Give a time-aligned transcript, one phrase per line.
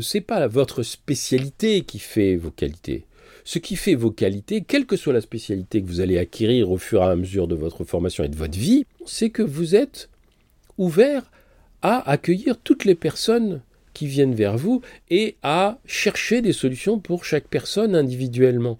[0.00, 3.04] c'est pas votre spécialité qui fait vos qualités.
[3.44, 6.78] Ce qui fait vos qualités, quelle que soit la spécialité que vous allez acquérir au
[6.78, 10.08] fur et à mesure de votre formation et de votre vie, c'est que vous êtes
[10.78, 11.30] ouvert
[11.82, 17.24] à accueillir toutes les personnes qui viennent vers vous et à chercher des solutions pour
[17.24, 18.78] chaque personne individuellement.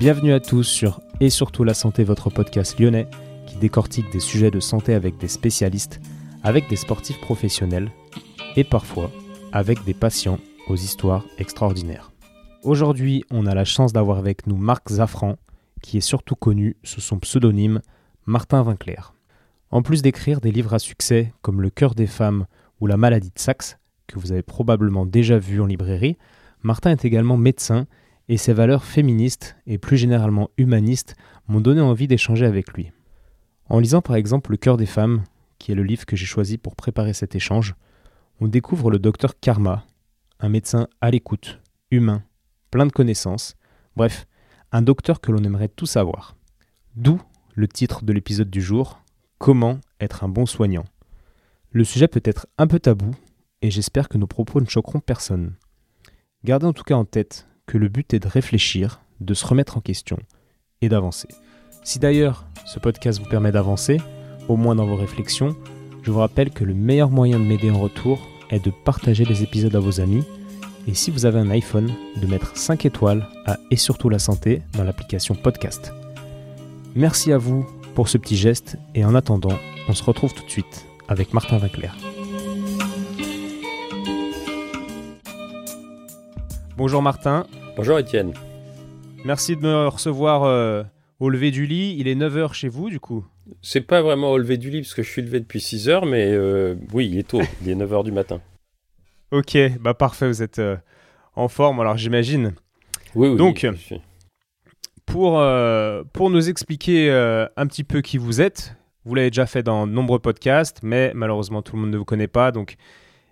[0.00, 3.06] Bienvenue à tous sur Et surtout la santé, votre podcast lyonnais
[3.46, 6.00] qui décortique des sujets de santé avec des spécialistes,
[6.42, 7.90] avec des sportifs professionnels
[8.56, 9.10] et parfois
[9.52, 12.12] avec des patients aux histoires extraordinaires.
[12.62, 15.36] Aujourd'hui, on a la chance d'avoir avec nous Marc Zafran,
[15.82, 17.82] qui est surtout connu sous son pseudonyme
[18.24, 19.12] Martin Vinclair.
[19.70, 22.46] En plus d'écrire des livres à succès comme Le cœur des femmes
[22.80, 26.16] ou La maladie de Saxe, que vous avez probablement déjà vu en librairie,
[26.62, 27.86] Martin est également médecin
[28.30, 31.16] et ses valeurs féministes et plus généralement humanistes
[31.48, 32.92] m'ont donné envie d'échanger avec lui.
[33.68, 35.24] En lisant par exemple Le cœur des femmes,
[35.58, 37.74] qui est le livre que j'ai choisi pour préparer cet échange,
[38.40, 39.84] on découvre le docteur Karma,
[40.38, 42.22] un médecin à l'écoute, humain,
[42.70, 43.56] plein de connaissances,
[43.96, 44.28] bref,
[44.70, 46.36] un docteur que l'on aimerait tout savoir.
[46.94, 47.20] D'où
[47.56, 49.02] le titre de l'épisode du jour,
[49.38, 50.84] Comment être un bon soignant.
[51.72, 53.10] Le sujet peut être un peu tabou,
[53.60, 55.54] et j'espère que nos propos ne choqueront personne.
[56.44, 59.76] Gardez en tout cas en tête que le but est de réfléchir, de se remettre
[59.76, 60.18] en question
[60.80, 61.28] et d'avancer.
[61.84, 63.98] Si d'ailleurs ce podcast vous permet d'avancer,
[64.48, 65.54] au moins dans vos réflexions,
[66.02, 69.44] je vous rappelle que le meilleur moyen de m'aider en retour est de partager les
[69.44, 70.24] épisodes à vos amis
[70.88, 74.62] et si vous avez un iPhone, de mettre 5 étoiles à Et surtout la santé
[74.76, 75.92] dans l'application podcast.
[76.96, 79.56] Merci à vous pour ce petit geste et en attendant,
[79.88, 81.96] on se retrouve tout de suite avec Martin Vinclair.
[86.76, 88.34] Bonjour Martin, Bonjour Étienne.
[89.24, 90.82] Merci de me recevoir euh,
[91.20, 91.94] au lever du lit.
[91.98, 93.24] Il est 9h chez vous, du coup
[93.62, 96.04] C'est pas vraiment au lever du lit parce que je suis levé depuis 6 heures,
[96.04, 97.40] mais euh, oui, il est tôt.
[97.62, 98.40] il est 9 h du matin.
[99.30, 100.76] Ok, bah parfait, vous êtes euh,
[101.36, 102.54] en forme, alors j'imagine.
[103.14, 103.36] Oui, oui.
[103.36, 103.66] Donc,
[105.06, 105.42] pour,
[106.12, 109.92] pour nous expliquer un petit peu qui vous êtes, vous l'avez déjà fait dans de
[109.92, 112.52] nombreux podcasts, mais malheureusement tout le monde ne vous connaît pas.
[112.52, 112.76] Donc,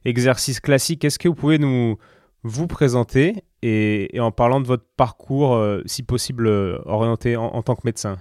[0.04, 1.98] exercice classique, est-ce que vous pouvez nous
[2.42, 7.74] vous présenter et, en parlant de votre parcours, euh, si possible, euh, orienté en, tant
[7.74, 8.18] que médecin.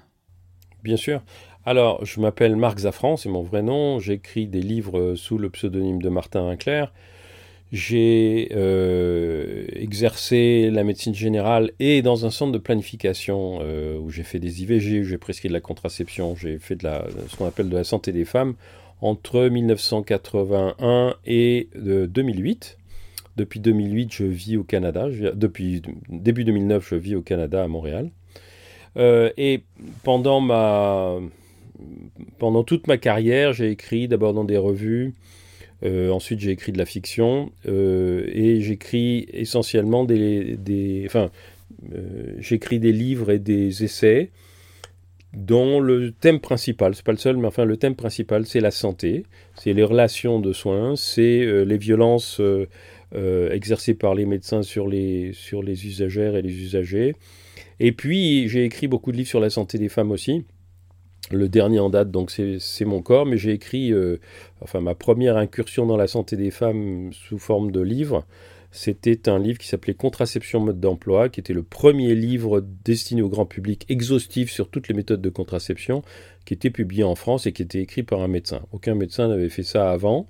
[0.83, 1.21] Bien sûr.
[1.65, 3.99] Alors, je m'appelle Marc Zafran, c'est mon vrai nom.
[3.99, 6.93] J'écris des livres euh, sous le pseudonyme de Martin Vinclair.
[7.73, 8.49] J'ai
[9.75, 13.59] exercé la médecine générale et dans un centre de planification
[13.99, 17.03] où j'ai fait des IVG, où j'ai prescrit de la contraception, j'ai fait de la,
[17.27, 18.55] ce qu'on appelle de la santé des femmes
[19.01, 22.76] entre 1981 et 2008.
[23.37, 25.07] Depuis 2008, je vis au Canada.
[25.35, 28.09] depuis début 2009, je vis au Canada, à Montréal.
[28.97, 29.61] Euh, et
[30.03, 31.17] pendant, ma,
[32.39, 35.13] pendant toute ma carrière, j'ai écrit d'abord dans des revues,
[35.83, 40.57] euh, ensuite j'ai écrit de la fiction, euh, et j'écris essentiellement des...
[40.57, 41.29] des enfin,
[42.39, 44.31] j'écris des livres et des essais
[45.33, 48.71] dont le thème principal, c'est pas le seul, mais enfin le thème principal, c'est la
[48.71, 52.41] santé, c'est les relations de soins, c'est les violences
[53.15, 57.15] euh, exercé par les médecins sur les, sur les usagères et les usagers.
[57.79, 60.45] Et puis, j'ai écrit beaucoup de livres sur la santé des femmes aussi.
[61.31, 64.17] Le dernier en date, donc, c'est mon corps, mais j'ai écrit, euh,
[64.61, 68.25] enfin, ma première incursion dans la santé des femmes sous forme de livre.
[68.71, 73.29] C'était un livre qui s'appelait Contraception mode d'emploi, qui était le premier livre destiné au
[73.29, 76.01] grand public exhaustif sur toutes les méthodes de contraception,
[76.45, 78.61] qui était publié en France et qui était écrit par un médecin.
[78.71, 80.27] Aucun médecin n'avait fait ça avant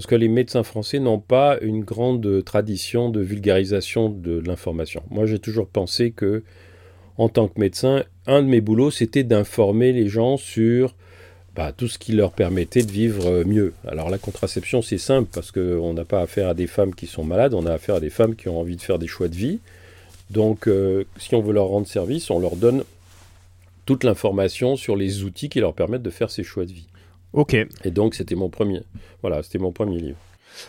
[0.00, 5.02] parce que les médecins français n'ont pas une grande tradition de vulgarisation de, l'information.
[5.10, 6.42] Moi, j'ai toujours pensé que,
[7.18, 10.94] en tant que médecin, un de mes boulots, c'était d'informer les gens sur
[11.54, 13.74] bah, tout ce qui leur permettait de vivre euh, mieux.
[13.86, 17.22] Alors la contraception, c'est simple, parce qu'on n'a pas affaire à des femmes qui sont
[17.24, 19.36] malades, on a affaire à des femmes qui ont envie de faire des choix de
[19.36, 19.58] vie.
[20.30, 22.84] Donc, euh, si on veut leur rendre service, on leur donne
[23.84, 26.86] toute l'information sur les outils qui leur permettent de faire ces choix de vie.
[27.32, 27.54] Ok.
[27.54, 28.82] Et donc, c'était mon premier.
[29.22, 30.18] Voilà, c'était mon premier livre.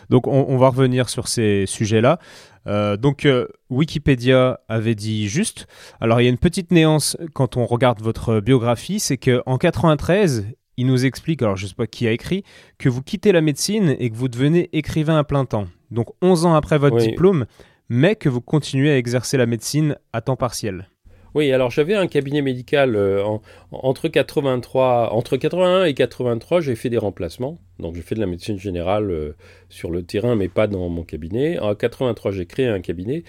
[0.09, 2.19] Donc, on, va revenir sur ces sujets-là.
[2.67, 5.67] Euh, donc, euh, Wikipédia avait dit juste.
[5.99, 10.45] Alors, il y a une petite néance quand on regarde votre biographie, c'est qu'en 93,
[10.77, 12.43] il nous explique, alors je ne sais pas qui a écrit,
[12.77, 15.67] que vous quittez la médecine et que vous devenez écrivain à plein temps.
[15.89, 17.45] Donc, 11 ans après votre diplôme,
[17.89, 20.90] mais que vous continuez à exercer la médecine à temps partiel.
[21.33, 23.24] Oui, alors j'avais un cabinet médical euh,
[23.72, 27.57] entre 83, entre 81 et 83, j'ai fait des remplacements.
[27.80, 29.36] Donc j'ai fait de la médecine générale euh,
[29.69, 31.57] sur le terrain, mais pas dans mon cabinet.
[31.60, 33.24] En 83, j'ai créé un cabinet.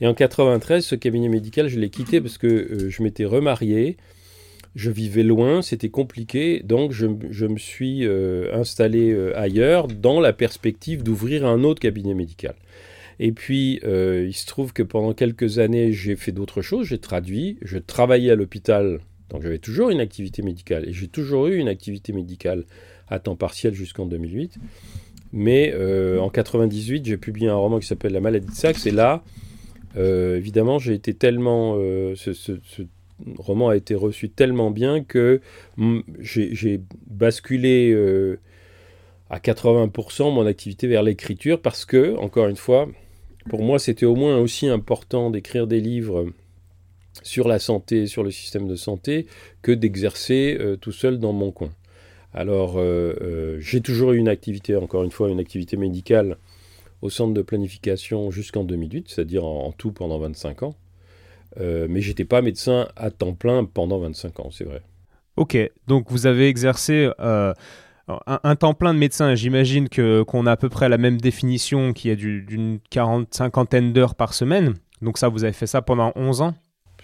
[0.00, 3.96] Et en 93, ce cabinet médical, je l'ai quitté parce que euh, je m'étais remarié,
[4.76, 8.06] je vivais loin, c'était compliqué, donc je, me suis
[8.52, 12.54] installé ailleurs dans la perspective d'ouvrir un autre cabinet médical.
[13.20, 17.58] Et puis, il se trouve que pendant quelques années, j'ai fait d'autres choses, j'ai traduit,
[17.62, 19.00] je travaillais à l'hôpital,
[19.30, 22.64] donc j'avais toujours une activité médicale, et j'ai toujours eu une activité médicale
[23.08, 24.58] à temps partiel jusqu'en 2008.
[25.32, 25.74] Mais
[26.18, 29.24] en 98, j'ai publié un roman qui s'appelle La maladie de Saxe, et là,
[29.96, 31.74] euh, évidemment, j'ai été tellement.
[31.76, 32.52] Euh, ce,
[33.36, 35.40] roman a été reçu tellement bien que
[36.20, 38.38] j'ai basculé euh,
[39.28, 42.88] à 80% mon activité vers l'écriture parce que, encore une fois,
[43.48, 46.26] pour moi, c'était au moins aussi important d'écrire des livres
[47.22, 49.26] sur la santé, sur le système de santé,
[49.62, 51.70] que d'exercer tout seul dans mon coin.
[52.32, 52.80] Alors,
[53.58, 56.36] j'ai toujours eu une activité, encore une fois, une activité médicale
[57.02, 60.74] au centre de planification jusqu'en 2008, c'est-à-dire en, tout pendant 25 ans.
[61.60, 64.82] Euh, mais j'étais pas médecin à temps plein pendant 25 ans, c'est vrai.
[65.36, 65.56] Ok,
[65.86, 67.08] donc vous avez exercé
[68.26, 69.34] un, temps plein de médecin.
[69.34, 73.92] J'imagine que qu'on a à peu près la même définition, qui est d'une quarante, cinquantaine
[73.92, 74.74] d'heures par semaine.
[75.02, 76.54] Donc ça, vous avez fait ça pendant 11 ans?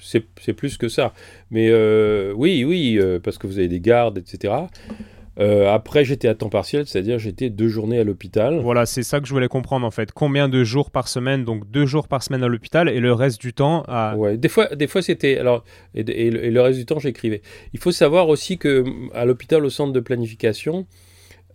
[0.01, 1.15] C'est plus que ça.
[1.51, 4.55] Mais euh, oui, oui, euh, parce que vous avez des gardes, etc.
[5.41, 8.61] Euh, après, j'étais à temps partiel, c'est-à-dire j'étais deux journées à l'hôpital.
[8.61, 10.13] Voilà, c'est ça que je voulais comprendre en fait.
[10.13, 13.41] Combien de jours par semaine Donc deux jours par semaine à l'hôpital et le reste
[13.41, 14.17] du temps à.
[14.17, 15.65] Ouais, des fois, des fois c'était alors
[15.95, 17.43] et, le reste du temps j'écrivais.
[17.73, 20.87] Il faut savoir aussi que à l'hôpital, au centre de planification,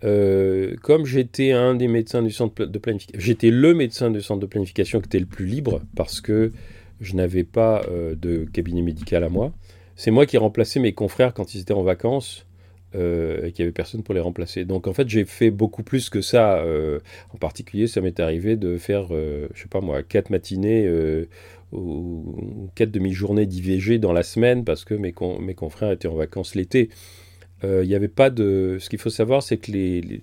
[0.03, 4.41] euh, comme j'étais un des médecins du centre de planification, j'étais le médecin du centre
[4.41, 6.51] de planification qui était le plus libre parce que
[6.99, 9.53] je n'avais pas euh, de cabinet médical à moi.
[9.95, 12.45] C'est moi qui remplaçais mes confrères quand ils étaient en vacances
[12.95, 14.65] euh, et qu'il n'y avait personne pour les remplacer.
[14.65, 16.57] Donc en fait, j'ai fait beaucoup plus que ça.
[16.57, 16.99] Euh,
[17.33, 20.89] en particulier, ça m'est arrivé de faire, euh, je sais pas moi, quatre matinées
[21.71, 26.55] ou quatre demi-journées d'IVG dans la semaine parce que mes, mes confrères étaient en vacances
[26.55, 26.89] l'été.
[27.63, 28.77] Il n'y avait pas de.
[28.79, 30.21] Ce qu'il faut savoir, c'est que les,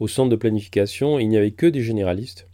[0.00, 2.48] au centre de planification, il n'y avait que des généralistes.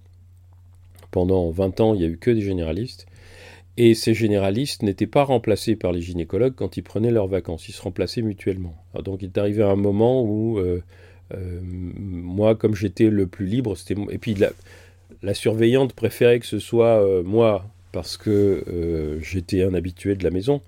[1.10, 3.06] Pendant 20 ans, il n'y a eu que des généralistes.
[3.76, 7.72] Et ces généralistes n'étaient pas remplacés par les gynécologues quand ils prenaient leurs vacances, ils
[7.72, 8.76] se remplaçaient mutuellement.
[9.02, 10.82] donc il est arrivé un moment où euh,
[11.34, 14.36] euh, moi, comme j'étais le plus libre, c'était et puis
[15.22, 20.30] la, surveillante préférait que ce soit euh, moi parce que j'étais un habitué de la
[20.30, 20.60] maison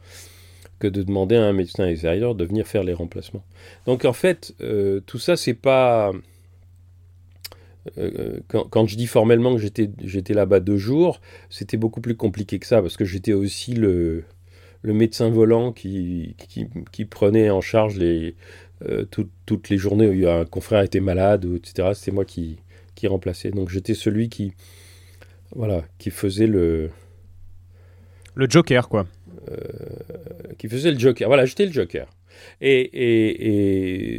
[0.79, 3.43] que de demander à un médecin extérieur de venir faire les remplacements.
[3.87, 4.55] Donc en fait,
[5.06, 6.12] tout ça c'est pas
[7.98, 12.66] euh, quand, je dis formellement que j'étais là-bas deux jours, c'était beaucoup plus compliqué que
[12.66, 14.24] ça, parce que j'étais aussi le,
[14.82, 16.36] le, médecin volant qui,
[16.92, 18.34] qui, prenait en charge les,
[18.88, 19.04] euh,
[19.46, 21.90] toutes les journées où un confrère était malade, etc.
[21.94, 22.58] C'était moi qui,
[22.94, 23.50] qui remplaçais.
[23.50, 24.52] Donc j'étais celui qui,
[25.54, 26.90] voilà, qui faisait le...
[28.34, 29.06] Le joker, quoi.
[29.50, 29.56] Euh,
[30.58, 31.28] qui faisait le joker.
[31.28, 32.08] Voilà, j'étais le joker.
[32.60, 34.10] Et,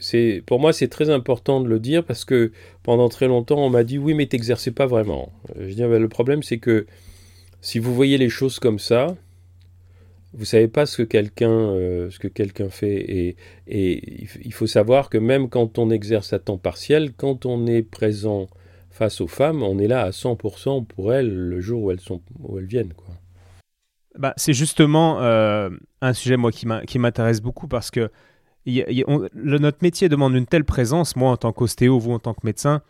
[0.00, 3.70] c'est, pour moi, c'est très important de le dire parce que pendant très longtemps, on
[3.70, 5.32] m'a dit oui, mais t'exerçais pas vraiment.
[5.58, 6.86] Je dis, le problème, c'est que
[7.60, 9.16] si vous voyez les choses comme ça,
[10.34, 13.36] vous savez pas ce que quelqu'un euh, que quelqu'un fait et,
[13.66, 17.82] et, il faut savoir que même quand on exerce à temps partiel, quand on est
[17.82, 18.48] présent
[18.90, 22.20] face aux femmes, on est là à 100% pour elles le jour où elles sont
[22.40, 23.11] où elles viennent quoi
[24.18, 28.10] bah, C'est justement euh, un sujet moi, qui m'intéresse beaucoup parce que
[28.66, 32.82] notre métier demande une telle présence, moi en tant qu'ostéo, vous en tant que médecin,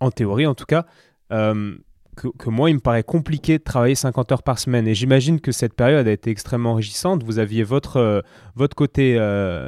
[0.00, 0.86] en théorie en tout cas,
[1.32, 1.76] euh,
[2.16, 4.86] que, moi il me paraît compliqué de travailler 50 heures par semaine.
[4.86, 7.24] Et j'imagine que cette période a été extrêmement enrichissante.
[7.24, 8.20] Vous aviez votre, euh,
[8.54, 9.18] votre côté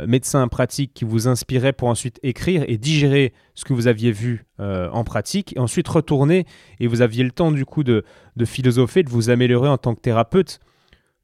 [0.06, 4.44] médecin pratique qui vous inspirait pour ensuite écrire et digérer ce que vous aviez vu
[4.58, 6.46] en pratique, et ensuite retourner,
[6.80, 8.04] et vous aviez le temps du coup de,
[8.36, 10.60] de philosopher, de vous améliorer en tant que thérapeute.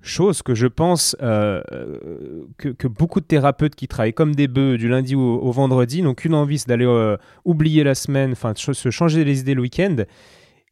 [0.04, 1.62] Chose que je pense euh,
[2.58, 6.34] que, beaucoup de thérapeutes qui travaillent comme des bœufs du lundi au, vendredi n'ont qu'une
[6.34, 9.98] envie, c'est d'aller euh, oublier la semaine, enfin se changer les idées le week-end,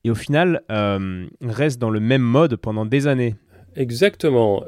[0.03, 3.37] et au final euh, restent dans le même mode pendant des années.
[3.77, 4.65] Exactement.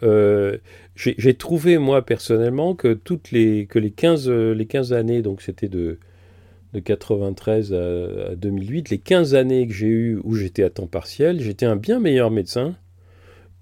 [0.95, 5.69] J'ai trouvé moi personnellement que toutes les que les 15 les 15 années, donc c'était
[5.69, 5.99] de
[6.73, 10.87] de 93 à, à 2008, les 15 années que j'ai eues où j'étais à temps
[10.87, 12.77] partiel, j'étais un bien meilleur médecin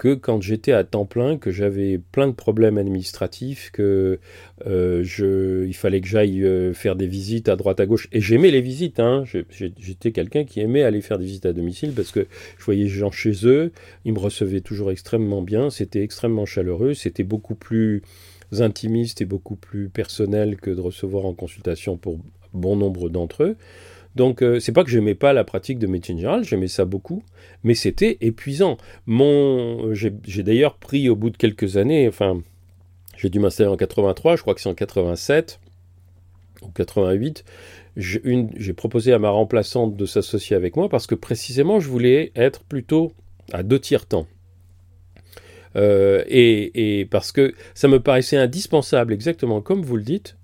[0.01, 4.19] que quand j'étais à temps plein, que j'avais plein de problèmes administratifs, que
[4.67, 8.09] euh, il fallait que j'aille euh, faire des visites à droite à gauche.
[8.11, 8.99] Et j'aimais les visites.
[8.99, 9.25] Hein.
[9.51, 12.27] J'étais quelqu'un qui aimait aller faire des visites à domicile parce que
[12.57, 13.73] je voyais les gens chez eux,
[14.07, 18.01] ils me recevaient toujours extrêmement bien, c'était extrêmement chaleureux, c'était beaucoup plus
[18.59, 22.19] intimiste et beaucoup plus personnel que de recevoir en consultation pour
[22.55, 23.57] bon nombre d'entre eux.
[24.17, 27.23] Donc, euh, c'est pas que j'aimais pas la pratique de médecine générale, j'aimais ça beaucoup,
[27.63, 28.77] mais c'était épuisant.
[29.07, 32.41] Mon, j'ai d'ailleurs pris au bout de quelques années, enfin,
[33.17, 35.61] j'ai dû m'installer en 83, je crois que c'est en 87
[36.63, 37.45] ou 88,
[37.97, 42.63] j'ai proposé à ma remplaçante de s'associer avec moi parce que précisément je voulais être
[42.65, 43.13] plutôt
[43.53, 44.27] à deux tiers temps.
[45.77, 50.37] Euh, et, parce que ça me paraissait indispensable, exactement comme vous le dites,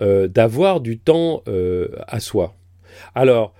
[0.00, 2.54] euh, d'avoir du temps euh, à soi.
[3.14, 3.54] Alors,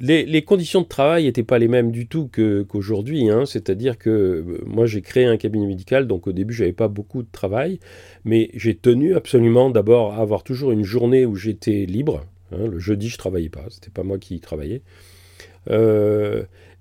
[0.00, 2.30] les, conditions de travail n'étaient pas les mêmes du tout
[2.68, 3.28] qu'aujourd'hui.
[3.28, 3.44] Hein.
[3.46, 7.28] C'est-à-dire que moi, j'ai créé un cabinet médical, donc au début, j'avais pas beaucoup de
[7.30, 7.80] travail,
[8.24, 12.24] mais j'ai tenu absolument d'abord à avoir toujours une journée où j'étais libre.
[12.52, 12.66] Hein.
[12.66, 14.82] Le jeudi, je travaillais pas, c'était pas moi qui travaillais.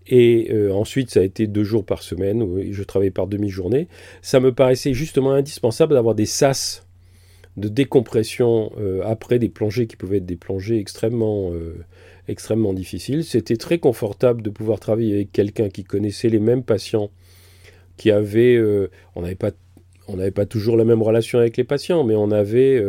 [0.10, 3.88] Et euh, ensuite, ça a été deux jours par semaine où je travaillais par demi-journée.
[4.22, 6.87] Ça me paraissait justement indispensable d'avoir des sas
[7.58, 11.76] de décompression euh, après des plongées qui pouvaient être des plongées extrêmement, euh,
[12.28, 13.24] extrêmement difficiles.
[13.24, 17.10] C'était très confortable de pouvoir travailler avec quelqu'un qui connaissait les mêmes patients,
[17.98, 18.62] qui avait,
[19.16, 19.52] on n'avait pas
[20.34, 22.82] pas toujours la même relation avec les patients, mais on avait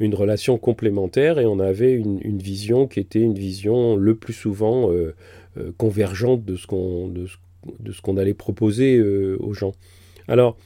[0.00, 4.90] une relation complémentaire et on avait une, vision qui était une vision le plus souvent
[5.58, 9.72] euh, convergente de ce qu'on de, ce qu'on allait proposer euh, aux gens.
[10.26, 10.56] Alors,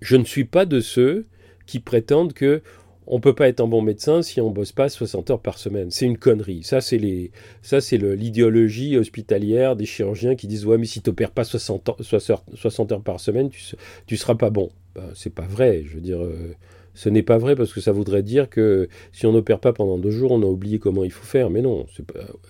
[0.00, 1.26] je ne suis pas de ceux
[1.70, 2.62] qui prétendent que
[3.06, 5.90] on peut pas être un bon médecin si on bosse pas 60 heures par semaine.
[5.90, 6.62] C'est une connerie.
[6.62, 12.02] Ça, c'est l'idéologie hospitalière des chirurgiens qui disent ouais, mais si tu n'opères pas 60,
[12.02, 13.62] 60, heures par semaine, tu,
[14.06, 14.70] tu seras pas bon.
[14.94, 15.82] Ben, c'est pas vrai.
[15.86, 16.54] Je veux dire, euh,
[16.94, 19.98] ce n'est pas vrai parce que ça voudrait dire que si on n'opère pas pendant
[19.98, 21.50] deux jours, on a oublié comment il faut faire.
[21.50, 21.86] Mais non,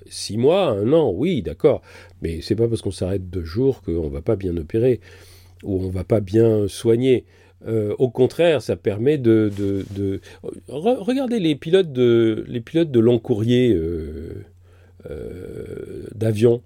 [0.06, 1.82] six mois, un an, oui, d'accord.
[2.22, 5.00] Mais c'est pas parce qu'on s'arrête deux jours qu'on va pas bien opérer
[5.62, 7.24] ou on va pas bien soigner.
[7.66, 10.20] Euh, au contraire, ça permet de, de,
[10.68, 14.44] regardez les pilotes de les pilotes de long courrier euh,
[15.10, 16.62] euh, d'avion.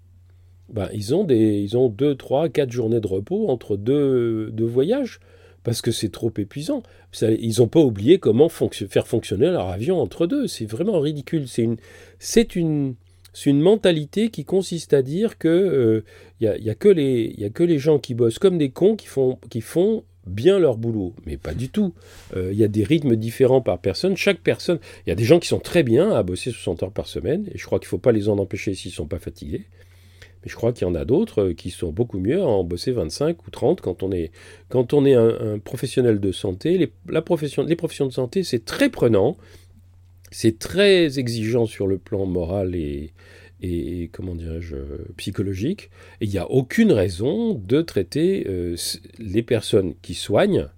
[0.72, 4.66] Ben, ils ont des ils ont deux, trois, quatre journées de repos entre deux, deux
[4.66, 5.20] voyages
[5.64, 6.82] parce que c'est trop épuisant.
[7.22, 10.46] ils n'ont pas oublié comment faire fonctionner leur avion entre deux.
[10.46, 11.48] C'est vraiment ridicule.
[11.48, 11.78] C'est une,
[12.18, 12.94] c'est une,
[13.46, 16.04] une mentalité qui consiste à dire que
[16.40, 18.70] il euh, y, a, que les, y a que les gens qui bossent comme des
[18.70, 21.95] cons qui font, qui font bien leur boulot, mais pas du tout.
[22.37, 24.16] Euh, il y a des rythmes différents par personne.
[24.16, 26.93] Chaque personne, il y a des gens qui sont très bien à bosser 60 heures
[26.93, 29.07] par semaine, et je crois qu'il ne faut pas les en empêcher s'ils ne sont
[29.07, 29.66] pas fatigués.
[30.43, 32.64] Mais je crois qu'il y en a d'autres euh, qui sont beaucoup mieux à en
[32.64, 34.31] bosser 25 ou 30 quand on est,
[34.69, 36.78] quand on est un, professionnel de santé.
[36.78, 39.37] Les, la profession, les professions de santé, c'est très prenant,
[40.31, 43.12] c'est très exigeant sur le plan moral et,
[43.61, 44.76] et comment dirais-je,
[45.16, 45.90] psychologique.
[46.20, 48.76] Et il n'y a aucune raison de traiter euh,
[49.18, 50.68] les personnes qui soignent,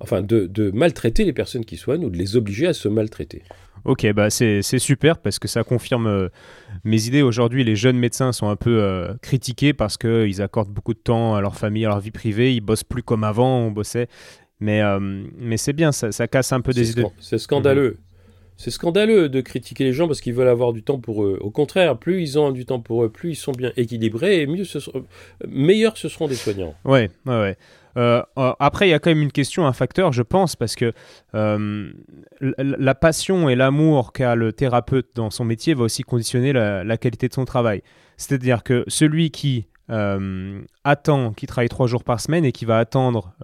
[0.00, 3.42] enfin de, de maltraiter les personnes qui soignent ou de les obliger à se maltraiter.
[3.84, 6.28] Ok, bah c'est super parce que ça confirme euh,
[6.84, 7.22] mes idées.
[7.22, 11.34] Aujourd'hui, les jeunes médecins sont un peu euh, critiqués parce qu'ils accordent beaucoup de temps
[11.34, 12.54] à leur famille, à leur vie privée.
[12.54, 14.06] Ils bossent plus comme avant, on bossait.
[14.60, 17.06] Mais, euh, mais c'est bien, ça, ça, casse un peu des idées.
[17.18, 17.98] C'est scandaleux.
[18.56, 21.38] C'est scandaleux de critiquer les gens parce qu'ils veulent avoir du temps pour eux.
[21.40, 24.46] Au contraire, plus ils ont du temps pour eux, plus ils sont bien équilibrés et
[24.46, 24.78] mieux ce
[25.48, 26.74] meilleurs ce seront des soignants.
[26.84, 27.56] Ouais, ouais, ouais.
[27.96, 30.74] Euh, euh, après, il y a quand même une question, un facteur, je pense, parce
[30.76, 30.92] que
[31.34, 31.92] euh,
[32.40, 37.28] la passion et l'amour qu'a le thérapeute dans son métier va aussi conditionner la, qualité
[37.28, 37.82] de son travail.
[38.16, 39.66] C'est-à-dire que celui qui
[40.84, 43.34] attend, qui travaille trois jours par semaine et qui va attendre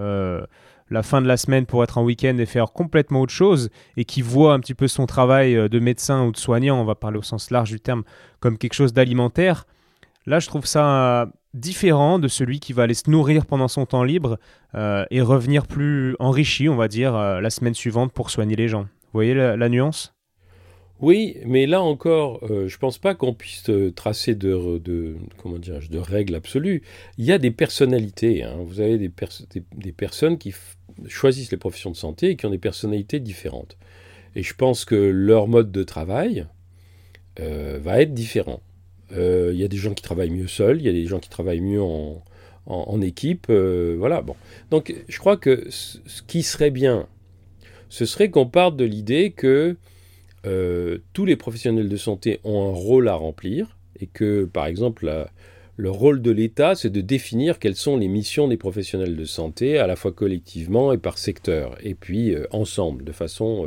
[0.90, 4.04] la fin de la semaine pour être en week-end et faire complètement autre chose, et
[4.04, 7.18] qui voit un petit peu son travail de médecin ou de soignant, on va parler
[7.18, 8.04] au sens large du terme,
[8.40, 9.66] comme quelque chose d'alimentaire,
[10.26, 14.04] là je trouve ça différent de celui qui va aller se nourrir pendant son temps
[14.04, 14.38] libre
[14.74, 18.68] euh, et revenir plus enrichi, on va dire, euh, la semaine suivante pour soigner les
[18.68, 18.82] gens.
[18.82, 20.14] Vous voyez la, nuance?
[21.00, 25.58] Oui, mais là encore, euh, je ne pense pas qu'on puisse tracer de, de, comment
[25.58, 26.82] de règles absolues.
[27.16, 28.42] Il y a des personnalités.
[28.42, 28.56] Hein.
[28.66, 30.52] Vous avez des, personnes qui
[31.06, 33.76] choisissent les professions de santé et qui ont des personnalités différentes.
[34.34, 36.46] Et je pense que leur mode de travail
[37.38, 38.60] va être différent.
[39.12, 41.18] Euh, il y a des gens qui travaillent mieux seuls, il y a des gens
[41.18, 42.22] qui travaillent mieux en,
[43.00, 43.46] équipe.
[43.48, 44.36] Euh, voilà, bon.
[44.70, 47.06] Donc, je crois que ce qui serait bien,
[47.88, 49.76] ce serait qu'on parte de l'idée que
[50.46, 55.28] euh, tous les professionnels de santé ont un rôle à remplir et que, par exemple,
[55.78, 59.78] le rôle de l'État, c'est de définir quelles sont les missions des professionnels de santé,
[59.78, 63.66] à la fois collectivement et par secteur, et puis ensemble, de façon,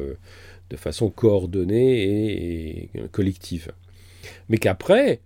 [0.69, 3.71] de façon coordonnée et collective.
[4.49, 5.21] Mais qu'après,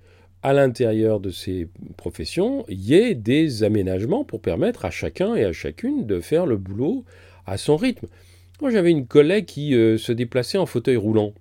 [0.45, 5.43] à l'intérieur de ces professions, il y ait des aménagements pour permettre à chacun et
[5.43, 7.03] à chacune de faire le boulot
[7.47, 8.05] à son rythme.
[8.61, 11.33] Moi, j'avais une collègue qui euh, se déplaçait en fauteuil roulant.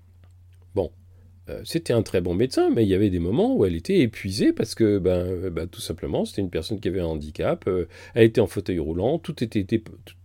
[1.50, 3.98] Euh, c'était un très bon médecin, mais il y avait des moments où elle était
[3.98, 7.86] épuisée parce que, ben, ben tout simplement, c'était une personne qui avait un handicap, euh,
[8.14, 9.66] elle était en fauteuil roulant, tout était,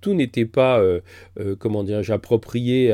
[0.02, 1.02] tout n'était pas, euh,
[1.58, 2.94] comment dirais-je, approprié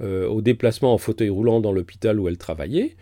[0.00, 2.96] au déplacement en fauteuil roulant dans l'hôpital où elle travaillait.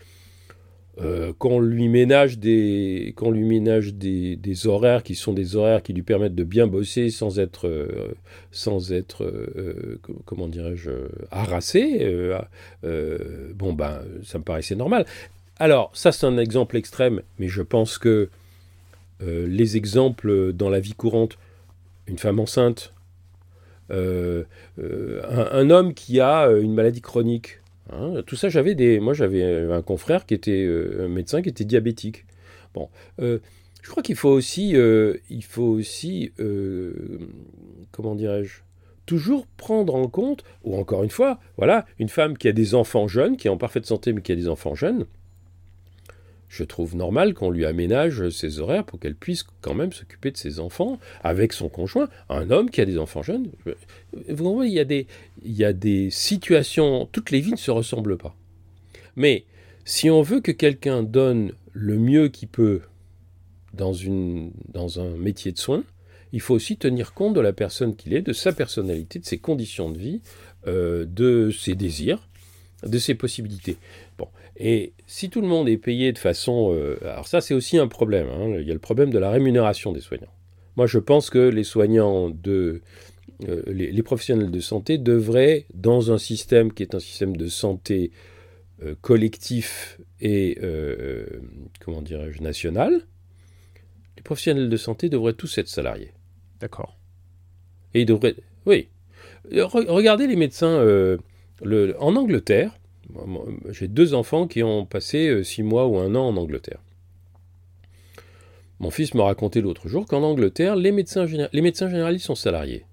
[0.99, 6.03] Euh, qu'on lui ménage, des, lui ménage des, horaires qui sont des horaires qui lui
[6.03, 8.15] permettent de bien bosser sans être, euh,
[8.51, 10.91] sans être euh, comment dirais-je,
[11.31, 12.03] harassé,
[13.55, 15.05] bon ben, ça me paraissait normal.
[15.59, 18.31] Alors, ça c'est un exemple extrême, mais je pense que
[19.21, 21.37] les exemples dans la vie courante,
[22.07, 22.95] une femme enceinte,
[23.91, 27.61] un, homme qui a une maladie chronique,
[27.93, 29.01] Hein, tout ça, j'avais des.
[29.01, 32.27] Moi, j'avais un confrère qui était euh, un médecin qui était diabétique.
[32.75, 32.89] Bon,
[33.21, 33.39] euh,
[33.83, 36.33] je crois qu'il faut aussi, euh, il faut aussi,
[37.93, 38.61] comment dirais-je,
[39.07, 43.07] toujours prendre en compte, ou encore une fois, voilà, une femme qui a des enfants
[43.07, 45.07] jeunes, qui est en parfaite santé mais qui a des enfants jeunes,
[46.49, 50.37] je trouve normal qu'on lui aménage ses horaires pour qu'elle puisse quand même s'occuper de
[50.37, 53.51] ses enfants avec son conjoint, un homme qui a des enfants jeunes.
[54.29, 54.71] Vous voyez,
[55.45, 58.35] il y a des, situations, toutes les vies ne se ressemblent pas.
[59.17, 59.45] Mais
[59.85, 62.83] si on veut que quelqu'un donne le mieux qu'il peut
[63.73, 65.85] dans un métier de soins,
[66.33, 69.39] il faut aussi tenir compte de la personne qu'il est, de sa personnalité, de ses
[69.39, 70.21] conditions de vie,
[70.67, 72.29] euh, de ses désirs,
[72.83, 73.77] de ses possibilités.
[74.59, 76.73] Et si tout le monde est payé de façon...
[76.73, 78.29] Euh, alors ça, c'est aussi un problème.
[78.29, 78.57] Hein.
[78.59, 80.33] il y a le problème de la rémunération des soignants.
[80.77, 82.81] Moi, je pense que les soignants de...
[83.47, 88.11] Euh, les, professionnels de santé devraient, dans un système qui est un système de santé
[88.83, 90.59] euh, collectif et,
[91.81, 93.03] comment dirais-je, national,
[94.17, 96.13] les professionnels de santé devraient tous être salariés.
[96.61, 96.97] D'accord.
[97.93, 98.37] Et ils devraient...
[98.65, 98.89] Oui.
[99.53, 100.83] regardez les médecins...
[101.63, 102.79] Le, en Angleterre,
[103.71, 106.83] j'ai deux enfants qui ont passé euh, six mois ou un an en Angleterre.
[108.79, 112.85] Mon fils me racontait l'autre jour qu'en Angleterre, les médecins, généralistes sont salariés.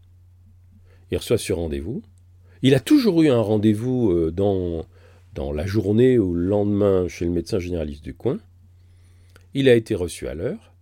[1.12, 2.02] Il reçoit sur rendez-vous.
[2.62, 4.86] Il a toujours eu un rendez-vous euh, dans,
[5.34, 8.40] dans la journée ou le lendemain chez le médecin généraliste du coin.
[9.54, 10.73] Il a été reçu à l'heure.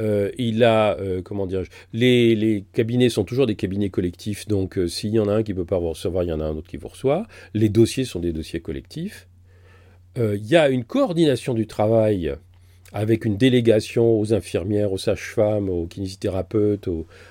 [0.00, 4.88] Euh, il a, euh, comment dirais-je, les, cabinets sont toujours des cabinets collectifs, donc euh,
[4.88, 6.44] s'il y en a un qui ne peut pas vous recevoir, il y en a
[6.44, 7.26] un autre qui vous reçoit.
[7.54, 9.26] Les dossiers sont des dossiers collectifs.
[10.16, 12.34] Il y a une coordination du travail
[12.92, 16.88] avec une délégation aux infirmières, aux sages-femmes, aux kinésithérapeutes,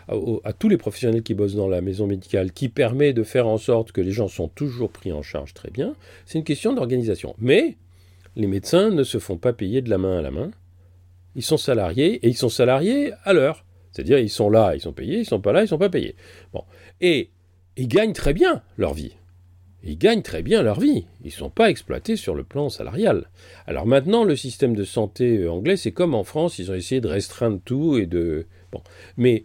[0.08, 3.58] à tous les professionnels qui bossent dans la maison médicale, qui permet de faire en
[3.58, 5.94] sorte que les gens sont toujours pris en charge très bien.
[6.26, 7.36] C'est une question d'organisation.
[7.38, 7.76] Mais
[8.38, 10.50] les médecins ne se font pas payer de la main à la main
[11.36, 13.66] ils sont salariés et ils sont salariés à l'heure.
[13.92, 16.16] C'est-à-dire, ils sont là, ils sont payés, ils sont pas là, ils sont pas payés.
[16.54, 16.64] Bon.
[17.02, 17.32] Et
[17.78, 19.14] ils gagnent très bien leur vie.
[19.84, 21.06] Ils gagnent très bien leur vie.
[21.24, 23.30] Ils ne sont pas exploités sur le plan salarial.
[23.66, 27.00] Alors maintenant, le système de santé euh, anglais, c'est comme en France, ils ont essayé
[27.02, 28.46] de restreindre tout et de.
[28.72, 28.82] Bon.
[29.18, 29.44] Mais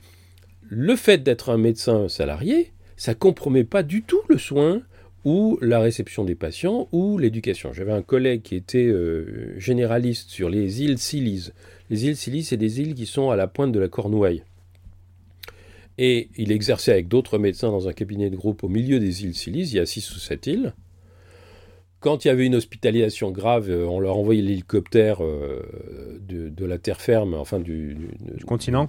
[0.63, 4.83] le fait d'être un médecin salarié, ça compromet pas du tout le soin
[5.25, 7.73] ou la réception des patients ou l'éducation.
[7.73, 11.51] J'avais un collègue qui était euh, généraliste sur les îles Scilly.
[11.91, 14.43] Les îles Scilly, c'est des îles qui sont à la pointe de la Cornouaille.
[15.99, 19.35] Et il exerçait avec d'autres médecins dans un cabinet de groupe au milieu des îles
[19.35, 20.75] Scilly, il y a six ou sept îles.
[22.01, 25.63] Quand il y avait une hospitalisation grave, euh, on leur envoyait l'hélicoptère euh,
[26.29, 28.89] de, la terre ferme, enfin du, du continent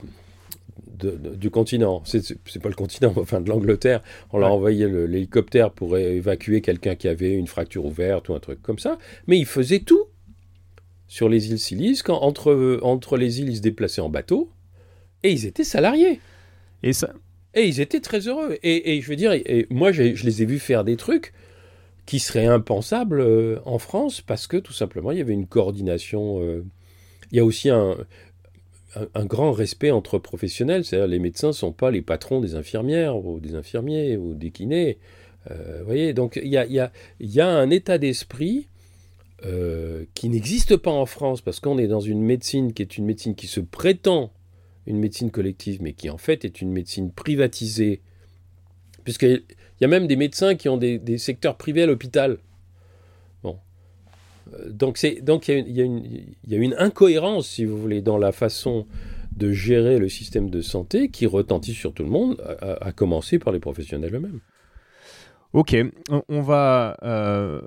[0.97, 6.61] du continent, c'est pas le continent, enfin de l'Angleterre, on leur envoyait l'hélicoptère pour évacuer
[6.61, 10.05] quelqu'un qui avait une fracture ouverte ou un truc comme ça, mais ils faisaient tout
[11.07, 14.49] sur les îles Scilly, quand entre, entre les îles, ils se déplaçaient en bateau,
[15.23, 16.19] et ils étaient salariés.
[16.83, 17.13] Et ça
[17.53, 18.57] Et ils étaient très heureux.
[18.63, 21.33] Et, je veux dire, et moi, je les ai vus faire des trucs
[22.05, 26.41] qui seraient impensables euh, en France, parce que tout simplement, il y avait une coordination.
[26.41, 26.63] Euh,
[27.31, 27.97] il y a aussi un,
[29.13, 30.85] un, grand respect entre professionnels.
[30.85, 34.51] C'est-à-dire les médecins ne sont pas les patrons des infirmières ou des infirmiers ou des
[34.51, 34.97] kinés.
[35.51, 36.65] Euh, voyez, donc il y a,
[37.19, 38.67] y a, un état d'esprit
[39.45, 43.05] euh, qui n'existe pas en France parce qu'on est dans une médecine qui est une
[43.05, 44.31] médecine qui se prétend
[44.87, 48.01] une médecine collective, mais qui en fait est une médecine privatisée.
[49.03, 49.43] Puisqu'il
[49.81, 52.37] y a même des médecins qui ont des, secteurs privés à l'hôpital.
[54.53, 58.31] Euh, donc il donc y, y, y, a une incohérence, si vous voulez, dans la
[58.31, 58.85] façon
[59.35, 63.51] de gérer le système de santé qui retentit sur tout le monde, à, commencer par
[63.51, 64.39] les professionnels eux-mêmes.
[65.53, 65.75] Ok,
[66.29, 67.61] on, va, euh,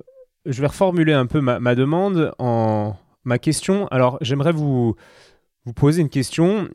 [0.48, 3.86] je vais reformuler un peu ma, demande en ma question.
[3.88, 4.96] Alors j'aimerais vous
[5.64, 6.68] vous poser une question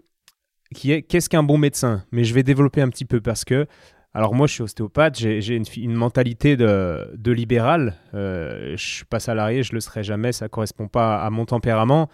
[0.74, 2.04] qui est qu'est-ce qu'un bon médecin?
[2.12, 3.68] Mais je vais développer un petit peu parce que
[4.14, 7.96] Alors moi, je suis ostéopathe, j'ai une, mentalité de, de libéral.
[8.14, 12.10] Euh, je suis pas salarié, je le serai jamais, ça correspond pas à mon tempérament.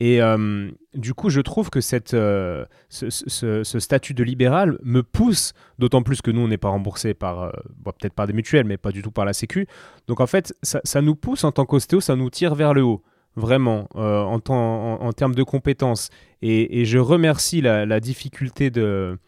[0.00, 5.52] Et euh, du coup, je trouve que cette, euh, ce, statut de libéral me pousse,
[5.78, 7.50] d'autant plus que nous, on n'est pas remboursé par, euh,
[7.84, 9.66] peut-être par des mutuelles, mais pas du tout par la Sécu.
[10.08, 13.02] Donc en fait, ça, nous pousse en tant qu'ostéo, ça nous tire vers le haut,
[13.36, 16.08] vraiment, en, en, termes de compétences.
[16.40, 19.18] Et, je remercie la, difficulté de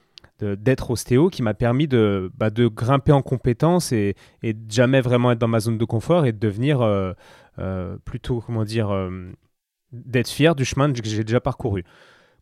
[0.41, 5.01] d'être ostéo qui m'a permis de, bah, de grimper en compétences et, et de jamais
[5.01, 6.81] vraiment être dans ma zone de confort et de devenir
[8.05, 8.91] plutôt, comment dire,
[9.93, 11.85] d'être fier du chemin que j'ai déjà parcouru.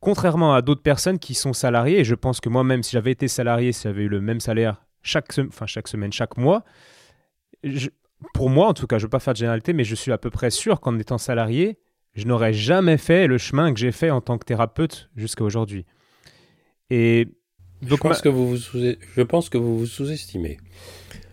[0.01, 3.29] Contrairement à d'autres personnes qui sont salariées, et je pense que moi-même, si j'avais été
[3.29, 6.65] salarié, si j'avais eu le même salaire chaque, enfin, chaque semaine, chaque mois,
[8.35, 10.13] pour moi, en tout cas, je ne veux pas faire de généralité, mais je suis
[10.13, 11.79] à peu près sûr qu'en étant salarié,
[12.15, 15.87] je n'aurais jamais fait le chemin que j'ai fait en tant que thérapeute jusqu'à aujourd'hui.
[16.91, 17.29] Et
[17.83, 20.59] donc, je, pense que vous vous je pense que vous vous sous-estimez.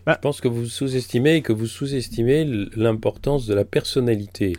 [0.06, 4.54] Bah je pense que vous vous sous-estimez et que vous sous-estimez l'importance de la personnalité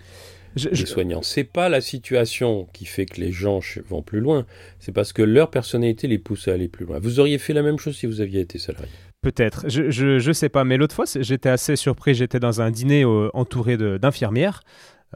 [0.59, 1.21] je, des soignants.
[1.21, 4.45] C'est pas la situation qui fait que les gens vont plus loin,
[4.79, 6.99] c'est parce que leur personnalité les pousse à aller plus loin.
[6.99, 8.89] Vous auriez fait la même chose si vous aviez été salarié.
[9.21, 13.03] Peut-être, je, je, sais pas, mais l'autre fois j'étais assez surpris, j'étais dans un dîner
[13.33, 14.61] entouré d'infirmières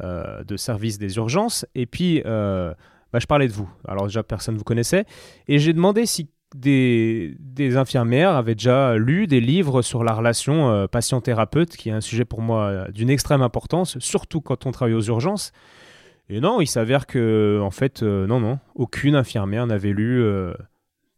[0.01, 2.73] euh, de service des urgences, et puis euh,
[3.13, 3.69] bah, je parlais de vous.
[3.87, 5.05] Alors déjà personne ne vous connaissait,
[5.47, 7.35] et j'ai demandé si des,
[7.77, 12.25] infirmières avaient déjà lu des livres sur la relation euh, patient-thérapeute, qui est un sujet
[12.25, 15.51] pour moi euh, d'une extrême importance, surtout quand on travaille aux urgences.
[16.29, 20.23] Et non, il s'avère que, en fait, euh, non, non, aucune infirmière n'avait lu,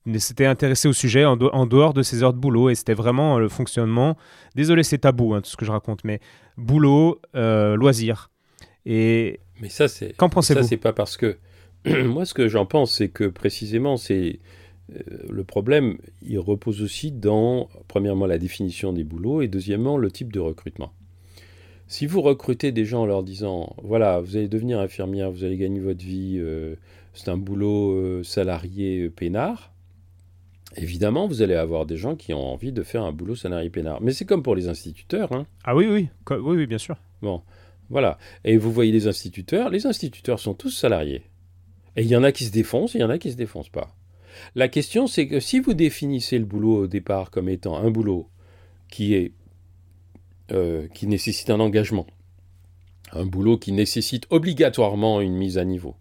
[0.06, 2.70] ne s'était intéressée au sujet en, dehors de ses heures de boulot.
[2.70, 4.18] Et c'était vraiment le fonctionnement.
[4.56, 6.20] Désolé, c'est tabou, hein, tout ce que je raconte, mais
[6.58, 8.32] boulot, loisir.
[8.86, 10.16] Et mais ça, c'est.
[10.18, 10.62] Qu'en pensez-vous?
[10.62, 11.38] Ça, c'est pas parce que.
[11.86, 17.12] moi, ce que j'en pense, c'est que précisément, c'est euh, le problème, il repose aussi
[17.12, 20.94] dans, premièrement, la définition des boulots et deuxièmement, le type de recrutement.
[21.88, 25.58] Si vous recrutez des gens en leur disant, voilà, vous allez devenir infirmière, vous allez
[25.58, 26.76] gagner votre vie, euh,
[27.14, 29.72] c'est un boulot euh, salarié peinard,
[30.76, 34.02] évidemment, vous allez avoir des gens qui ont envie de faire un boulot salarié peinard.
[34.02, 35.32] Mais c'est comme pour les instituteurs.
[35.32, 35.46] Hein.
[35.64, 36.98] Ah oui, oui, oui, oui, bien sûr.
[37.22, 37.42] Bon,
[37.90, 38.18] voilà.
[38.44, 41.24] Et vous voyez les instituteurs, les instituteurs sont tous salariés.
[41.96, 43.34] Et il y en a qui se défoncent, et il y en a qui ne
[43.34, 43.96] se défoncent pas.
[44.56, 48.30] La question, c'est que si vous définissez le boulot au départ comme étant un boulot
[48.90, 49.34] qui est
[50.52, 52.06] euh, qui nécessite un engagement,
[53.14, 55.96] un boulot qui nécessite obligatoirement une mise à niveau,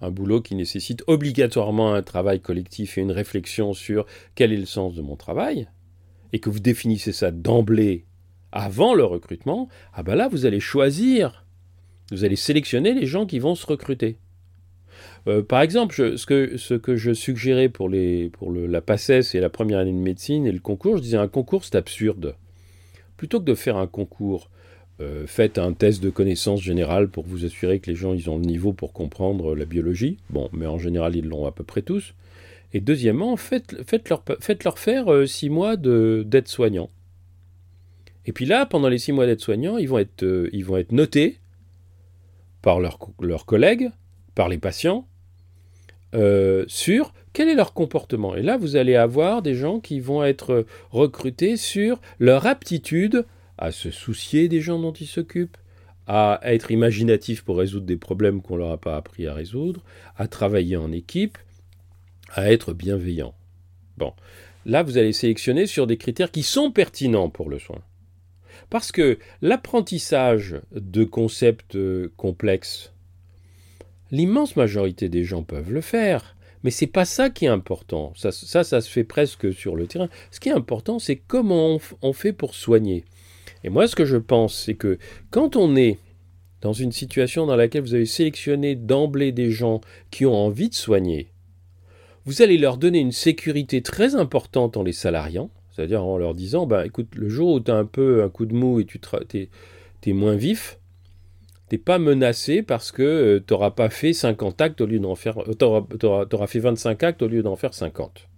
[0.00, 4.04] un boulot qui nécessite obligatoirement un travail collectif et une réflexion sur
[4.34, 5.68] quel est le sens de mon travail,
[6.32, 8.04] et que vous définissez ça d'emblée
[8.50, 11.46] avant le recrutement, ah ben là vous allez choisir,
[12.10, 14.18] vous allez sélectionner les gens qui vont se recruter.
[15.28, 19.96] Euh, par exemple, ce, que, je suggérais pour, la PACES et la première année de
[19.96, 22.34] médecine et le concours, je disais un concours c'est absurde.
[23.16, 24.48] Plutôt que de faire un concours,
[25.00, 28.38] euh, faites un test de connaissance générale pour vous assurer que les gens ils ont
[28.38, 30.18] le niveau pour comprendre la biologie.
[30.30, 32.14] Bon, mais en général ils l'ont à peu près tous.
[32.72, 36.90] Et deuxièmement, faites, faites, leur, faites leur faire euh, six mois d'aide-soignant.
[38.24, 41.38] Et puis là, pendant les six mois d'aide-soignant, ils vont être notés
[42.60, 43.90] par leurs collègues
[44.38, 45.08] par les patients
[46.14, 48.34] euh, sur quel est leur comportement.
[48.34, 53.24] Et là, vous allez avoir des gens qui vont être recrutés sur leur aptitude
[53.58, 55.56] à se soucier des gens dont ils s'occupent,
[56.06, 59.84] à être imaginatifs pour résoudre des problèmes qu'on leur a pas appris à résoudre,
[60.16, 61.36] à travailler en équipe,
[62.30, 63.34] à être bienveillants.
[63.98, 64.14] Bon,
[64.64, 67.80] là, vous allez sélectionner sur des critères qui sont pertinents pour le soin.
[68.70, 72.92] Parce que l'apprentissage de concepts euh, complexes,
[74.10, 76.36] L'immense majorité des gens peuvent le faire.
[76.64, 78.12] Mais c'est pas ça qui est important.
[78.16, 80.08] Ça, ça, se fait presque sur le terrain.
[80.30, 83.04] Ce qui est important, c'est comment on, fait pour soigner.
[83.64, 84.98] Et moi, ce que je pense, c'est que
[85.30, 85.98] quand on est
[86.60, 90.74] dans une situation dans laquelle vous avez sélectionné d'emblée des gens qui ont envie de
[90.74, 91.28] soigner,
[92.24, 96.66] vous allez leur donner une sécurité très importante en les salariant, c'est-à-dire en leur disant,
[96.66, 99.00] bah, écoute, le jour où tu as un peu un coup de mou et tu
[99.34, 99.48] es,
[100.06, 100.78] es moins vif,
[101.68, 105.14] t'es pas menacé parce que euh, tu n'auras pas fait 50 actes au lieu d'en
[105.14, 105.38] faire.
[105.48, 108.28] Euh, t'auras, fait 25 actes au lieu d'en faire 50.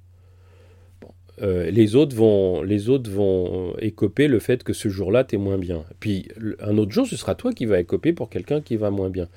[1.43, 5.39] Euh, les autres vont, les autres vont écoper le fait que ce jour-là, tu es
[5.39, 5.85] moins bien.
[5.99, 6.29] Puis
[6.61, 9.29] un autre jour, ce sera toi qui vas écoper pour quelqu'un qui va moins bien.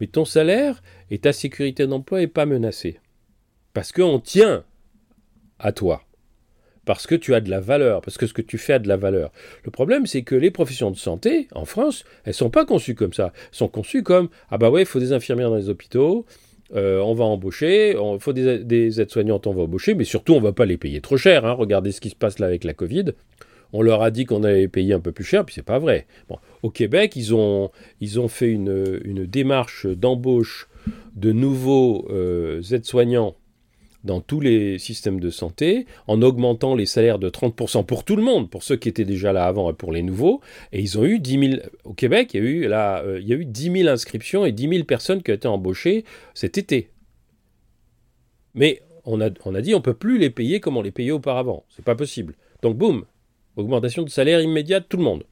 [0.00, 2.98] Mais ton salaire et ta sécurité d'emploi n'est pas menacée.
[3.74, 4.64] Parce qu'on tient
[5.58, 6.02] à toi
[6.84, 8.88] parce que tu as de la valeur, parce que ce que tu fais a de
[8.88, 9.30] la valeur.
[9.64, 13.12] Le problème, c'est que les professions de santé, en France, elles sont pas conçues comme
[13.12, 13.32] ça.
[13.34, 16.26] Elles sont conçues comme, ah bah ouais, il faut des infirmières dans les hôpitaux,
[16.74, 20.64] on va embaucher, il faut des, aides-soignantes, on va embaucher, mais surtout on va pas
[20.64, 21.44] les payer trop cher.
[21.44, 21.52] Hein.
[21.52, 23.12] Regardez ce qui se passe là avec la Covid.
[23.74, 26.06] On leur a dit qu'on allait payer un peu plus cher, puis c'est pas vrai.
[26.62, 30.68] Au Québec, ils ont, ils ont fait une, une démarche d'embauche
[31.14, 33.34] de nouveaux aides-soignants
[34.04, 38.22] dans tous les systèmes de santé, en augmentant les salaires de 30% pour tout le
[38.22, 40.40] monde, pour ceux qui étaient déjà là avant et pour les nouveaux.
[40.72, 43.28] Et ils ont eu 10 000, au Québec, il y a eu, là, euh, il
[43.28, 46.58] y a eu 10 000 inscriptions et 10 000 personnes qui ont été embauchées cet
[46.58, 46.90] été.
[48.54, 50.90] Mais on a, on a dit on ne peut plus les payer comme on les
[50.90, 51.64] payait auparavant.
[51.68, 52.34] C'est pas possible.
[52.62, 53.04] Donc boum,
[53.56, 55.24] augmentation de salaire immédiate, tout le monde.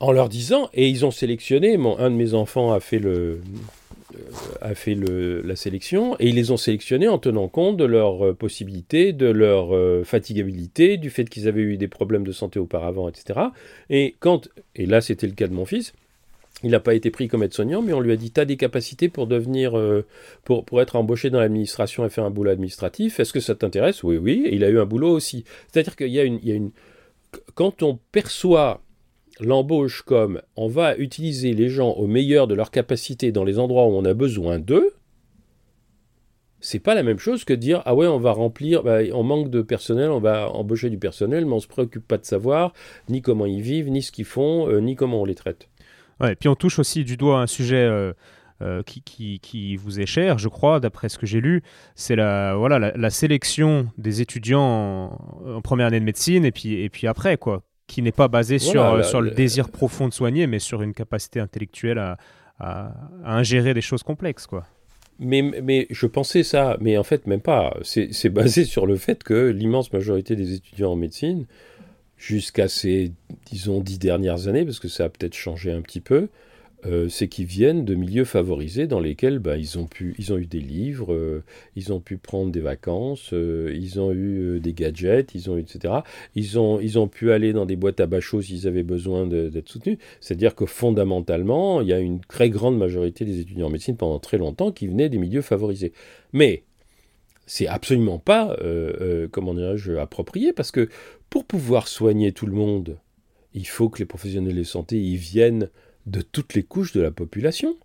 [0.00, 3.40] En leur disant, et ils ont sélectionné, mon, un de mes enfants a fait le,
[4.60, 8.34] a fait la sélection et ils les ont sélectionnés en tenant compte de leurs euh,
[8.34, 13.08] possibilités, de leur euh, fatigabilité, du fait qu'ils avaient eu des problèmes de santé auparavant,
[13.08, 13.40] etc.
[13.90, 15.92] Et quand, et là c'était le cas de mon fils,
[16.62, 19.08] il n'a pas été pris comme aide-soignant, mais on lui a dit as des capacités
[19.08, 20.06] pour devenir, euh,
[20.44, 23.20] pour, pour être embauché dans l'administration et faire un boulot administratif.
[23.20, 24.02] Est-ce que ça t'intéresse?
[24.02, 24.44] Oui, oui.
[24.46, 25.44] Et il a eu un boulot aussi.
[25.70, 26.70] C'est-à-dire qu'il y a une,
[27.54, 28.80] quand on perçoit
[29.40, 33.86] l'embauche comme on va utiliser les gens au meilleur de leur capacité dans les endroits
[33.86, 34.94] où on a besoin d'eux,
[36.60, 39.50] c'est pas la même chose que dire ah ouais on va remplir, bah, on manque
[39.50, 42.72] de personnel, on va embaucher du personnel, mais on se préoccupe pas de savoir
[43.08, 45.68] ni comment ils vivent, ni ce qu'ils font, euh, ni comment on les traite.
[46.20, 48.12] Ouais, et puis on touche aussi du doigt un sujet euh,
[48.62, 51.62] euh, qui, qui, qui, vous est cher, je crois, d'après ce que j'ai lu,
[51.96, 56.80] c'est la, voilà, la, sélection des étudiants en, en, première année de médecine et puis,
[56.80, 60.14] et puis après, quoi qui n'est pas basé sur, euh, sur le, désir profond de
[60.14, 62.16] soigner, mais sur une capacité intellectuelle à,
[62.58, 62.92] à,
[63.24, 64.64] ingérer des choses complexes, quoi.
[65.20, 67.76] Mais, mais je pensais ça, mais en fait même pas.
[67.82, 71.46] C'est basé sur le fait que l'immense majorité des étudiants en médecine,
[72.16, 73.12] jusqu'à ces,
[73.46, 76.28] disons, dix dernières années, parce que ça a peut-être changé un petit peu,
[76.86, 80.36] euh, c'est qu'ils viennent de milieux favorisés dans lesquels bah, ils, ont pu, ils ont
[80.36, 81.42] eu des livres, euh,
[81.76, 85.60] ils ont pu prendre des vacances, euh, ils ont eu des gadgets, ils ont eu,
[85.60, 85.94] etc.
[86.34, 89.68] Ils ont, ils ont pu aller dans des boîtes à bachot s'ils avaient besoin d'être
[89.68, 89.98] soutenus.
[90.20, 94.18] C'est-à-dire que fondamentalement, il y a une très grande majorité des étudiants en médecine pendant
[94.18, 95.92] très longtemps qui venaient des milieux favorisés.
[96.32, 96.64] Mais
[97.46, 98.56] c'est absolument pas,
[99.30, 100.88] comment dirais-je, approprié parce que
[101.30, 102.98] pour pouvoir soigner tout le monde,
[103.54, 105.70] il faut que les professionnels de santé y viennent
[106.06, 107.76] de toutes les couches de la population.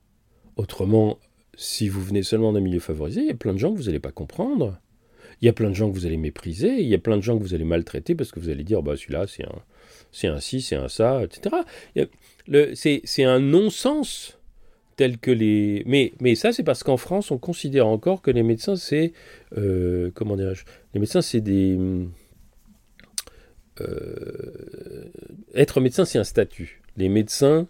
[0.56, 1.20] Autrement,
[1.56, 3.86] si vous venez seulement d'un milieu favorisé, il y a plein de gens que vous
[3.86, 4.80] n'allez pas comprendre.
[5.42, 7.22] Il y a plein de gens que vous allez mépriser, il y a plein de
[7.22, 9.62] gens que vous allez maltraiter parce que vous allez dire bah celui-là c'est un
[10.12, 11.56] c'est un ci, c'est un ça, etc.
[12.74, 14.38] C'est un non-sens
[14.96, 15.84] tel que les.
[15.86, 19.14] Mais, ça, c'est parce qu'en France, on considère encore que les médecins, c'est.
[19.58, 21.78] Euh, comment dirais-je Les médecins, c'est des.
[23.82, 25.06] Euh,
[25.54, 26.82] être médecin, c'est un statut.
[26.98, 27.68] Les médecins,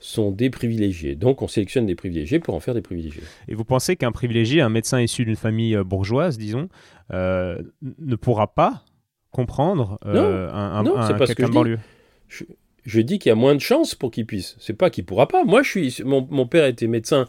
[0.00, 1.14] sont des privilégiés.
[1.14, 3.22] Donc on sélectionne des privilégiés pour en faire des privilégiés.
[3.46, 6.68] Et vous pensez qu'un privilégié, un médecin issu d'une famille euh, bourgeoise, disons,
[7.12, 8.84] euh, ne pourra pas
[9.30, 11.78] comprendre euh, un, non, un, quelqu'un de banlieue?
[12.28, 12.44] Je,
[12.84, 14.56] je, dis qu'il y a moins de chances pour qu'il puisse.
[14.58, 15.44] C'est pas qu'il pourra pas.
[15.44, 17.28] Moi, je suis, mon, mon, père était médecin.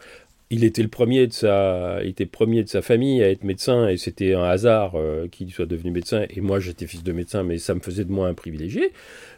[0.49, 3.88] Il était le premier de sa, il était premier de sa famille à être médecin
[3.88, 4.95] et c'était un hasard
[5.31, 6.25] qu'il soit devenu médecin.
[6.29, 8.91] Et moi, j'étais fils de médecin, mais ça me faisait de moi un privilégié.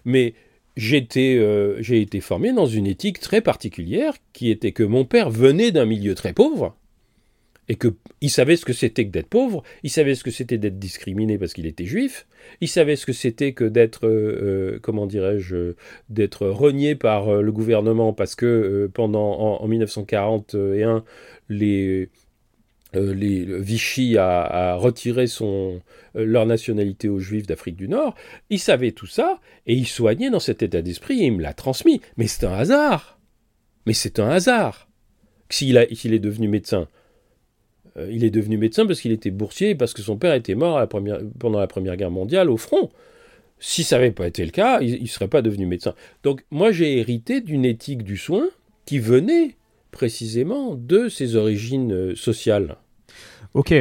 [0.05, 0.33] Mais
[0.77, 5.71] euh, j'ai été formé dans une éthique très particulière qui était que mon père venait
[5.71, 6.75] d'un milieu très pauvre
[7.69, 10.79] et qu'il savait ce que c'était que d'être pauvre, il savait ce que c'était d'être
[10.79, 12.27] discriminé parce qu'il était juif,
[12.59, 15.73] il savait ce que c'était que d'être, euh, euh, comment dirais-je,
[16.09, 21.05] d'être renié par le gouvernement parce que pendant en 1941
[21.49, 22.09] les
[22.95, 25.79] euh, les, Vichy a, retiré euh,
[26.13, 28.15] leur nationalité aux Juifs d'Afrique du Nord,
[28.49, 31.53] il savait tout ça et il soignait dans cet état d'esprit et il me l'a
[31.53, 32.01] transmis.
[32.17, 33.19] Mais c'est un hasard.
[33.85, 34.87] Mais c'est un hasard
[35.49, 36.87] s'il est devenu médecin.
[37.97, 40.87] Euh, il est devenu médecin parce qu'il était boursier parce que son père était mort
[41.39, 42.89] pendant la Première Guerre mondiale au front.
[43.59, 45.93] Si ça n'avait pas été le cas, il ne serait pas devenu médecin.
[46.23, 48.49] Donc moi j'ai hérité d'une éthique du soin
[48.85, 49.55] qui venait
[49.91, 52.77] précisément de ses origines sociales.
[53.53, 53.73] Ok.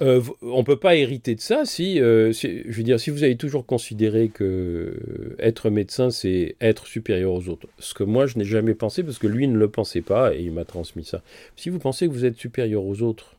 [0.00, 3.22] Euh, on ne peut pas hériter de ça si, euh, je veux dire, si vous
[3.22, 7.68] avez toujours considéré que euh, être médecin, c'est être supérieur aux autres.
[7.78, 10.42] Ce que moi, je n'ai jamais pensé, parce que lui ne le pensait pas, et
[10.42, 11.22] il m'a transmis ça.
[11.54, 13.36] Si vous pensez que vous êtes supérieur aux autres,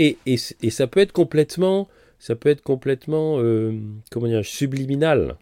[0.00, 1.88] et, et, et ça peut être complètement,
[2.18, 3.40] ça peut être complètement,
[4.10, 5.36] comment dire, subliminal.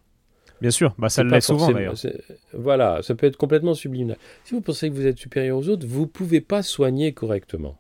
[0.61, 1.95] Bien sûr, bah ça l'est souvent d'ailleurs.
[2.53, 4.17] Voilà, ça peut être complètement subliminal.
[4.45, 7.77] Si vous pensez que vous êtes supérieur aux autres, vous ne pouvez pas soigner correctement.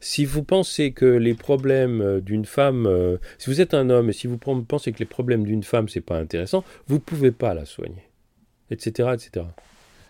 [0.00, 4.10] Si vous pensez que les problèmes euh, d'une femme, euh, si vous êtes un homme
[4.10, 7.54] et si vous pensez que les problèmes d'une femme c'est pas intéressant, vous pouvez pas
[7.54, 8.08] la soigner,
[8.70, 9.46] etc., etc.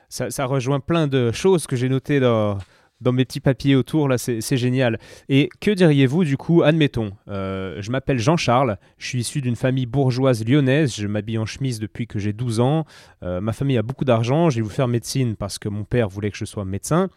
[0.09, 2.59] Ça, rejoint plein de choses que j'ai notées dans,
[3.03, 4.99] mes petits papiers autour, là, c'est génial.
[5.31, 9.87] Et que diriez-vous du coup, admettons, euh, je m'appelle Jean-Charles, je suis issu d'une famille
[9.87, 12.85] bourgeoise lyonnaise, je m'habille en chemise depuis que j'ai 12 ans,
[13.23, 16.37] ma famille a beaucoup d'argent, j'ai voulu faire médecine parce que mon père voulait que
[16.37, 17.09] je sois médecin.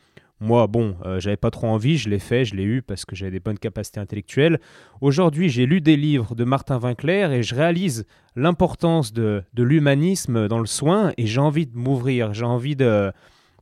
[0.41, 3.15] Moi, bon, euh, j'avais pas trop envie, je l'ai fait, je l'ai eu parce que
[3.15, 4.59] j'avais des bonnes capacités intellectuelles.
[4.99, 10.47] Aujourd'hui, j'ai lu des livres de Martin Winkler et je réalise l'importance de, de l'humanisme
[10.49, 13.13] dans le soin et j'ai envie de m'ouvrir, j'ai envie de,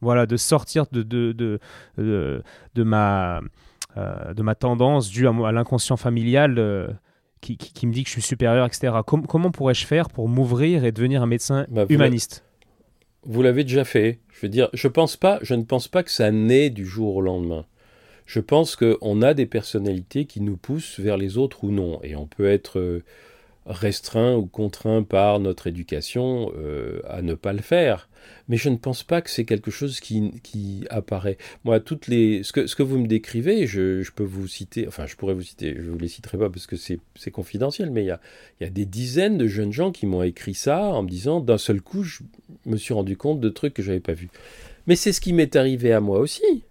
[0.02, 1.60] voilà, de sortir de, de, de,
[2.74, 3.42] de, ma,
[3.98, 6.88] euh, de ma tendance due à, l'inconscient familial euh,
[7.42, 8.94] qui, qui, me dit que je suis supérieur, etc.
[9.06, 12.44] comment pourrais-je faire pour m'ouvrir et devenir un médecin bah, humaniste?
[13.26, 14.20] Vous l'avez déjà fait.
[14.34, 17.66] Je veux dire, je ne pense pas que ça naît du jour au lendemain.
[18.26, 22.16] Je pense qu'on a des personnalités qui nous poussent vers les autres ou non, et
[22.16, 23.04] on peut être euh,
[23.66, 28.10] restreint ou contraint par notre éducation euh, à ne pas le faire.
[28.48, 31.38] Mais je ne pense pas que c'est quelque chose qui, qui, apparaît.
[31.64, 34.88] Moi, toutes les, ce, que, ce que vous me décrivez, je, je, peux vous citer,
[34.88, 37.00] enfin, je pourrais vous citer, je ne vous les citerai pas parce que c'est
[37.32, 38.20] confidentiel, mais il y a,
[38.60, 41.40] il y a des dizaines de jeunes gens qui m'ont écrit ça en me disant
[41.42, 42.22] d'un seul coup, je
[42.66, 44.30] me suis rendu compte de trucs que je n'avais pas vus.
[44.88, 46.64] Mais c'est ce qui m'est arrivé à moi aussi.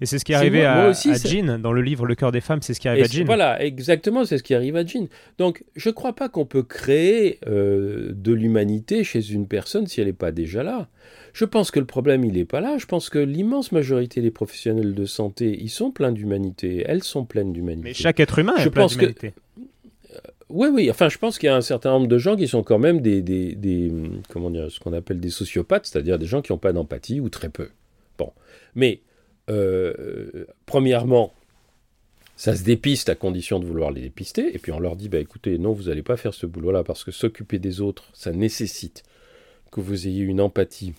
[0.00, 2.62] Et c'est ce qui est arrivé à, Jean dans le livre Le cœur des femmes,
[2.62, 3.24] c'est ce qui arrive à Jean.
[3.24, 5.08] Voilà, exactement, c'est ce qui arrive à Jean.
[5.38, 10.00] Donc, je ne crois pas qu'on peut créer euh, de l'humanité chez une personne si
[10.00, 10.88] elle n'est pas déjà là.
[11.32, 12.78] Je pense que le problème, il n'est pas là.
[12.78, 16.84] Je pense que l'immense majorité des professionnels de santé, ils sont pleins d'humanité.
[16.86, 17.88] Elles sont pleines d'humanité.
[17.88, 19.34] Mais chaque être humain est plein d'humanité.
[19.58, 20.90] Euh, oui, oui.
[20.90, 23.00] Enfin, je pense qu'il y a un certain nombre de gens qui sont quand même
[23.00, 23.92] des, des, des
[24.30, 27.28] comment dire, ce qu'on appelle des sociopathes, c'est-à-dire des gens qui n'ont pas d'empathie ou
[27.28, 27.68] très peu.
[28.16, 28.32] Bon,
[28.74, 29.00] mais
[29.48, 31.32] euh, premièrement,
[32.36, 35.18] ça se dépiste à condition de vouloir les dépister, et puis on leur dit, bah,
[35.18, 39.02] écoutez, non, vous n'allez pas faire ce boulot-là, parce que s'occuper des autres, ça nécessite
[39.72, 40.94] que vous ayez une empathie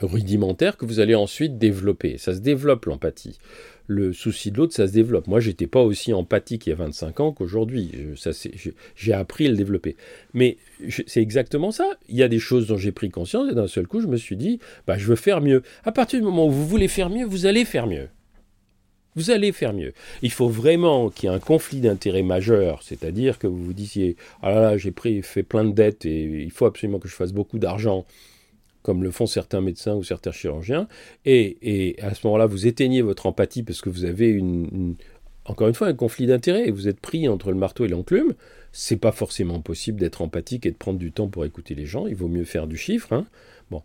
[0.00, 2.18] rudimentaire que vous allez ensuite développer.
[2.18, 3.38] Ça se développe l'empathie
[3.88, 5.26] le souci de l'autre, ça se développe.
[5.26, 7.90] Moi, j'étais pas aussi empathique il y a 25 ans qu'aujourd'hui.
[8.94, 9.96] J'ai appris à le développer.
[10.34, 10.58] Mais
[11.06, 11.88] c'est exactement ça.
[12.08, 14.18] Il y a des choses dont j'ai pris conscience et d'un seul coup, je me
[14.18, 15.62] suis dit, bah, je veux faire mieux.
[15.84, 18.08] À partir du moment où vous voulez faire mieux, vous allez faire mieux.
[19.16, 19.94] Vous allez faire mieux.
[20.20, 24.16] Il faut vraiment qu'il y ait un conflit d'intérêts majeur, c'est-à-dire que vous vous disiez,
[24.42, 27.32] ah là là, j'ai fait plein de dettes et il faut absolument que je fasse
[27.32, 28.04] beaucoup d'argent
[28.88, 30.88] comme le font certains médecins ou certains chirurgiens,
[31.26, 34.94] et, à ce moment-là, vous éteignez votre empathie parce que vous avez une,
[35.44, 38.32] encore une fois un conflit d'intérêts et vous êtes pris entre le marteau et l'enclume.
[38.72, 42.06] C'est pas forcément possible d'être empathique et de prendre du temps pour écouter les gens.
[42.06, 43.12] Il vaut mieux faire du chiffre.
[43.12, 43.26] Hein.
[43.70, 43.82] Bon.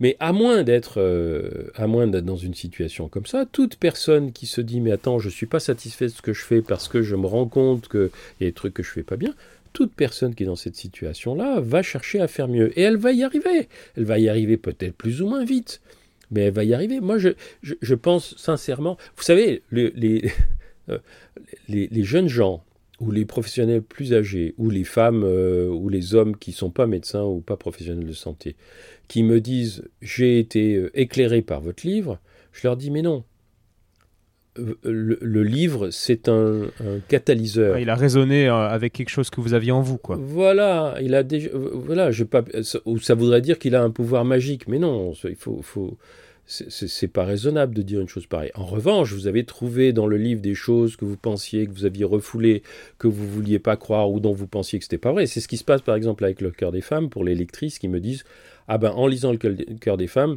[0.00, 4.80] Mais à moins d'être euh, dans une situation comme ça, toute personne qui se dit
[4.80, 7.28] mais attends, je suis pas satisfait de ce que je fais parce que je me
[7.28, 9.32] rends compte qu'il y a des trucs que je fais pas bien,
[9.74, 12.76] toute personne qui est dans cette situation-là va chercher à faire mieux.
[12.78, 13.68] Et elle va y arriver.
[13.96, 15.82] Elle va y arriver peut-être plus ou moins vite.
[16.30, 17.00] Mais elle va y arriver.
[17.00, 18.96] Moi, je, pense sincèrement.
[19.16, 19.90] Vous savez, les,
[21.68, 22.64] les, les, jeunes gens,
[23.00, 26.70] ou les professionnels plus âgés, ou les femmes, euh, ou les hommes qui ne sont
[26.70, 28.54] pas médecins ou pas professionnels de santé,
[29.08, 32.20] qui me disent J'ai été euh, éclairé par votre livre,
[32.52, 33.24] je leur dis Mais non,
[34.56, 36.68] le, livre, c'est un,
[37.08, 37.78] catalyseur.
[37.78, 40.16] Il a résonné euh, avec quelque chose que vous aviez en vous, quoi.
[40.20, 42.44] Voilà, il a déjà, voilà, je pas,
[42.84, 45.96] ou ça voudrait dire qu'il a un pouvoir magique, mais non, il faut, faut
[46.46, 48.50] c'est pas raisonnable de dire une chose pareille.
[48.54, 51.86] En revanche, vous avez trouvé dans le livre des choses que vous pensiez, que vous
[51.86, 52.62] aviez refoulées,
[52.98, 55.26] que vous vouliez pas croire ou dont vous pensiez que c'était pas vrai.
[55.26, 57.78] C'est ce qui se passe par exemple avec le cœur des femmes pour les lectrices
[57.78, 58.24] qui me disent
[58.68, 60.36] ah ben en lisant le cœur des femmes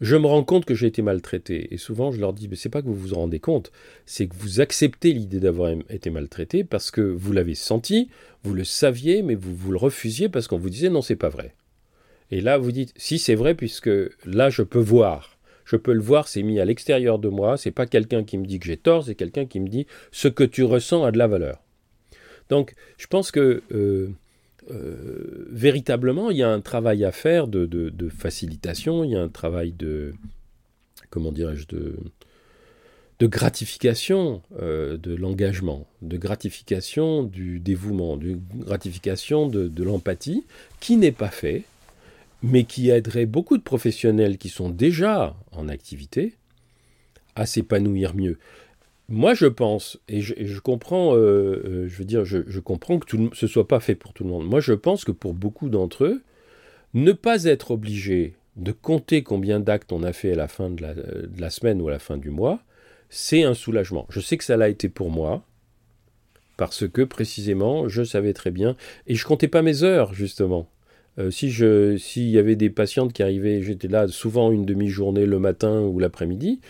[0.00, 1.72] je me rends compte que j'ai été maltraité.
[1.72, 3.72] Et souvent, je leur dis, mais c'est pas que vous vous rendez compte,
[4.04, 8.08] c'est que vous acceptez l'idée d'avoir été maltraité parce que vous l'avez senti,
[8.44, 11.28] vous le saviez, mais vous, vous le refusiez parce qu'on vous disait, non, c'est pas
[11.28, 11.54] vrai.
[12.30, 13.90] Et là, vous dites, si c'est vrai, puisque
[14.24, 15.38] là, je peux voir.
[15.64, 18.46] Je peux le voir, c'est mis à l'extérieur de moi, c'est pas quelqu'un qui me
[18.46, 21.18] dit que j'ai tort, c'est quelqu'un qui me dit, ce que tu ressens a de
[21.18, 21.60] la valeur.
[22.48, 24.10] Donc, je pense que euh,
[24.70, 29.28] euh, véritablement, il y a un travail à faire de, facilitation, il y a un
[29.28, 30.14] travail de,
[31.10, 40.44] comment dirais-je, de, gratification euh, de l'engagement, de gratification du dévouement, de gratification de l'empathie,
[40.80, 41.64] qui n'est pas fait,
[42.42, 46.34] mais qui aiderait beaucoup de professionnels qui sont déjà en activité
[47.34, 48.38] à s'épanouir mieux.
[49.08, 53.30] Moi, je pense, et je, comprends, euh, euh, je veux dire, je, comprends que tout,
[53.34, 54.48] ce soit pas fait pour tout le monde.
[54.48, 56.22] Moi, je pense que pour beaucoup d'entre eux,
[56.92, 60.82] ne pas être obligé de compter combien d'actes on a fait à la fin de
[61.38, 62.60] la, semaine ou à la fin du mois,
[63.08, 64.06] c'est un soulagement.
[64.08, 65.44] Je sais que ça l'a été pour moi,
[66.56, 68.76] parce que précisément, je savais très bien,
[69.06, 70.68] et je comptais pas mes heures, justement.
[71.18, 75.26] Euh, si je, s'il y avait des patientes qui arrivaient, j'étais là souvent une demi-journée
[75.26, 76.60] le matin ou l'après-midi,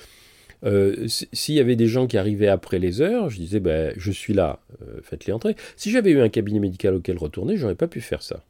[0.65, 4.11] Euh, s'il y avait des gens qui arrivaient après les heures, je disais, ben, je
[4.11, 5.55] suis là, euh, faites-les entrer.
[5.77, 8.43] Si j'avais eu un cabinet médical auquel retourner, j'aurais pas pu faire ça.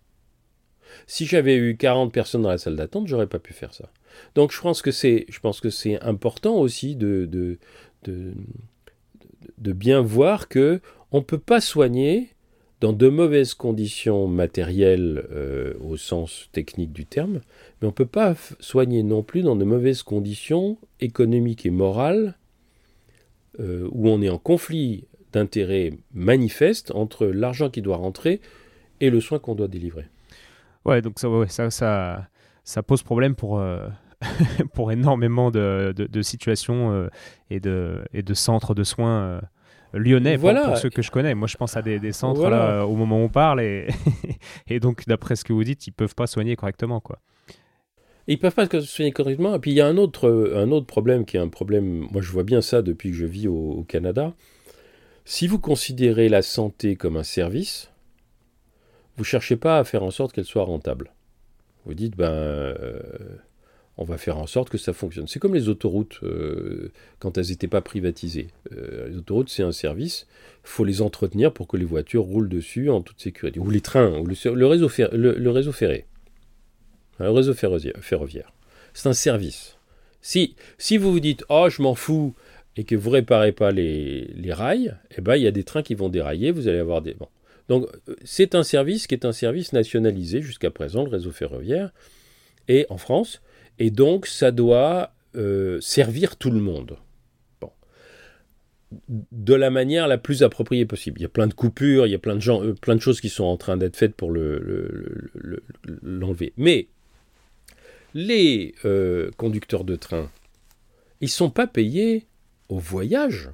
[1.06, 3.90] Si j'avais eu 40 personnes dans la salle d'attente, j'aurais pas pu faire ça.
[4.34, 7.58] Donc je pense que c'est, je pense que c'est important aussi de, de,
[8.04, 8.32] de,
[9.58, 10.80] de, bien voir que
[11.12, 12.30] on peut pas soigner
[12.80, 17.40] dans de mauvaises conditions matérielles euh, au sens technique du terme,
[17.80, 22.36] mais on ne peut pas soigner non plus dans de mauvaises conditions économiques et morales
[23.60, 28.40] euh, où on est en conflit d'intérêts manifeste entre l'argent qui doit rentrer
[29.00, 30.06] et le soin qu'on doit délivrer.
[30.84, 33.88] Ouais, donc ça, pose problème pour, euh,
[34.74, 37.08] pour énormément de, de, situations
[37.50, 39.40] et, de, et de centres de soins
[39.92, 40.68] lyonnais voilà.
[40.68, 41.34] pour, ceux que je connais.
[41.34, 43.88] Moi, je pense à des, centres là, au moment où on parle et,
[44.68, 47.18] et donc, d'après ce que vous dites, ils peuvent pas soigner correctement, quoi.
[48.26, 49.54] ils peuvent pas soigner correctement.
[49.54, 52.06] Et puis il y a un autre, un autre problème qui est un problème.
[52.10, 54.34] Moi, je vois bien ça depuis que je vis au, Canada.
[55.24, 57.90] Si vous considérez la santé comme un service,
[59.16, 61.12] vous cherchez pas à faire en sorte qu'elle soit rentable.
[61.84, 63.00] Vous dites, ben, euh,
[63.98, 65.26] on va faire en sorte que ça fonctionne.
[65.26, 68.48] C'est comme les autoroutes euh, quand elles n'étaient pas privatisées.
[68.72, 70.26] Euh, les autoroutes, c'est un service,
[70.62, 73.58] faut les entretenir pour que les voitures roulent dessus en toute sécurité.
[73.58, 74.34] Ou les trains, ou le,
[74.66, 76.04] réseau, le, réseau ferré,
[77.18, 78.52] le réseau ferroviaire.
[78.92, 79.78] C'est un service.
[80.20, 82.34] Si, si vous vous dites «Oh, je m'en fous»,
[82.76, 85.94] et que vous réparez pas les, rails, eh ben, il y a des trains qui
[85.94, 87.16] vont dérailler, vous allez avoir des...
[87.68, 91.90] Donc, euh, c'est un service qui est un service nationalisé jusqu'à présent, le réseau ferroviaire.
[92.68, 93.40] Et en France,
[93.78, 96.96] et donc, ça doit euh, servir tout le monde.
[99.32, 101.18] De la manière la plus appropriée possible.
[101.18, 103.44] Il y a plein de coupures, il y a plein de, euh, choses qui sont
[103.44, 105.26] en train d'être faites pour l'enlever.
[105.84, 106.86] Le, Mais
[108.14, 110.30] les euh, conducteurs de train,
[111.20, 112.26] ils ne sont pas payés
[112.68, 113.50] au voyage.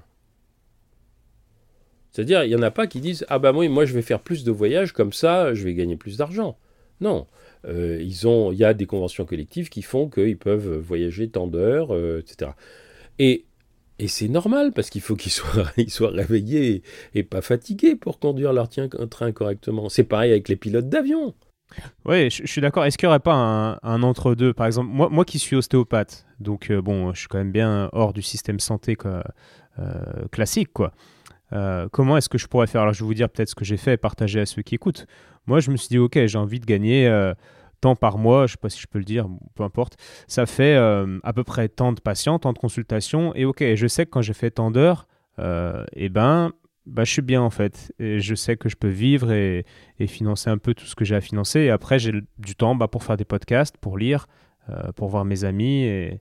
[2.13, 4.21] C'est-à-dire, il n'y en a pas qui disent Ah ben moi, moi, je vais faire
[4.21, 6.59] plus de voyages, comme ça, je vais gagner plus d'argent.
[7.01, 7.27] Non.
[7.67, 11.47] Euh, ils ont, il y a des conventions collectives qui font qu'ils peuvent voyager tant
[11.47, 12.53] d'heures, euh, etc.
[13.19, 13.45] Et,
[13.99, 16.83] et c'est normal parce qu'il faut qu'ils soient, ils soient réveillés
[17.15, 19.89] et, pas fatigués pour conduire leur train correctement.
[19.89, 21.35] C'est pareil avec les pilotes d'avion.
[22.05, 22.85] Oui, je, suis d'accord.
[22.85, 24.53] Est-ce qu'il n'y aurait pas un, entre-deux?
[24.53, 27.89] Par exemple, moi, moi qui suis ostéopathe, donc euh, bon, je suis quand même bien
[27.93, 28.97] hors du système santé
[30.31, 30.93] classique, quoi.
[31.93, 32.83] Comment est-ce que je pourrais faire?
[32.83, 34.75] Alors, je vais vous dire peut-être ce que j'ai fait et partager à ceux qui
[34.75, 35.07] écoutent.
[35.47, 37.35] Moi, je me suis dit, ok, j'ai envie de gagner euh,
[37.81, 39.97] tant par mois, je ne sais pas si je peux le dire, peu importe.
[40.29, 43.35] Ça fait euh, à peu près tant de patients, tant de consultations.
[43.35, 45.07] Et ok, je sais que quand j'ai fait tant d'heures,
[45.39, 46.53] euh, eh ben,
[46.87, 47.93] bah, je suis bien en fait.
[47.99, 49.65] Et je sais que je peux vivre et,
[50.07, 51.61] financer un peu tout ce que j'ai à financer.
[51.61, 54.27] Et après, j'ai du temps bah, pour faire des podcasts, pour lire,
[54.97, 56.21] pour voir mes amis et,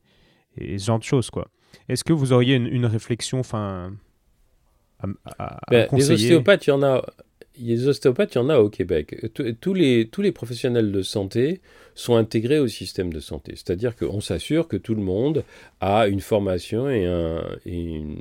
[0.58, 1.30] ce genre de choses.
[1.30, 1.48] quoi.
[1.90, 3.92] Est-ce que vous auriez une, réflexion enfin,
[5.38, 7.04] à, ben, Les ostéopathes, il y en a
[7.60, 9.16] les ostéopathes, il y en a au Québec.
[9.60, 11.62] Tous les, tous les professionnels de santé
[11.96, 13.54] sont intégrés au système de santé.
[13.56, 15.44] C'est-à-dire qu'on s'assure que tout le monde
[15.80, 18.18] a une formation et, un, une,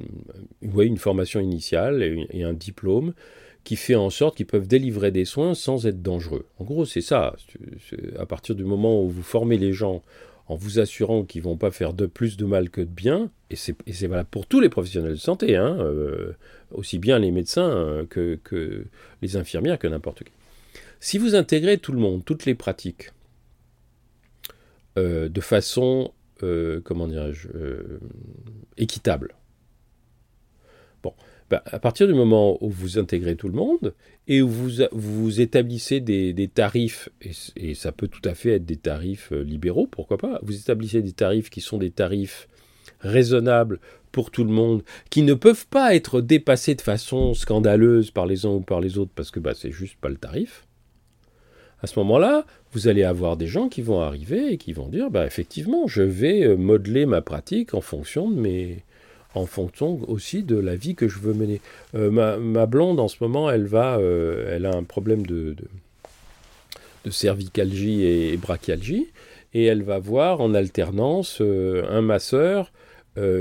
[0.60, 3.14] une formation initiale et, un diplôme
[3.62, 6.46] qui fait en sorte qu'ils peuvent délivrer des soins sans être dangereux.
[6.58, 7.34] En gros, c'est ça.
[8.18, 10.02] À partir du moment où vous formez les gens
[10.50, 13.56] en vous assurant qu'ils vont pas faire de plus de mal que de bien, et
[13.56, 16.32] c'est valable pour tous les professionnels de santé, hein, euh,
[16.72, 18.84] aussi bien les médecins euh, que,
[19.22, 20.32] les infirmières, que n'importe qui.
[20.98, 23.12] Si vous intégrez tout le monde, toutes les pratiques,
[24.98, 26.12] euh, de façon,
[26.82, 27.46] comment dirais-je,
[28.76, 29.36] équitable,
[31.04, 31.14] bon,
[31.50, 33.92] bah, à partir du moment où vous intégrez tout le monde
[34.28, 37.08] et où vous, vous établissez des, tarifs,
[37.56, 41.02] et, ça peut tout à fait être des tarifs euh, libéraux, pourquoi pas, vous établissez
[41.02, 42.48] des tarifs qui sont des tarifs
[43.00, 43.80] raisonnables
[44.12, 48.46] pour tout le monde, qui ne peuvent pas être dépassés de façon scandaleuse par les
[48.46, 50.66] uns ou par les autres, parce que bah, c'est juste pas le tarif.
[51.82, 55.10] À ce moment-là, vous allez avoir des gens qui vont arriver et qui vont dire,
[55.10, 58.84] bah, effectivement, je vais euh, modeler ma pratique en fonction de mes,
[59.34, 61.60] en fonction aussi de la vie que je veux mener.
[61.94, 65.54] Euh, ma, blonde, en ce moment, elle va, euh, elle a un problème de,
[67.04, 69.08] de, cervicalgie et, brachialgie,
[69.54, 72.72] et elle va voir en alternance euh, un masseur,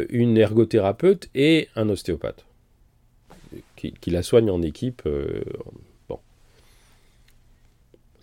[0.10, 2.44] une ergothérapeute et un ostéopathe,
[3.78, 5.04] qui, la soigne en équipe.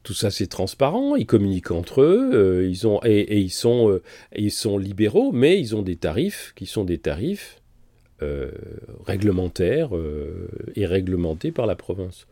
[0.07, 4.01] Tout ça, c'est transparent, ils communiquent entre eux, ils ont, et, ils, sont,
[4.37, 7.61] ils sont libéraux, mais ils ont des tarifs qui sont des tarifs
[8.23, 8.53] euh,
[9.05, 10.47] réglementaire euh,
[10.77, 12.29] et réglementé par la province.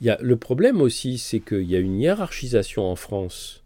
[0.00, 3.62] Il y a, le problème aussi, c'est qu'il y a une hiérarchisation en France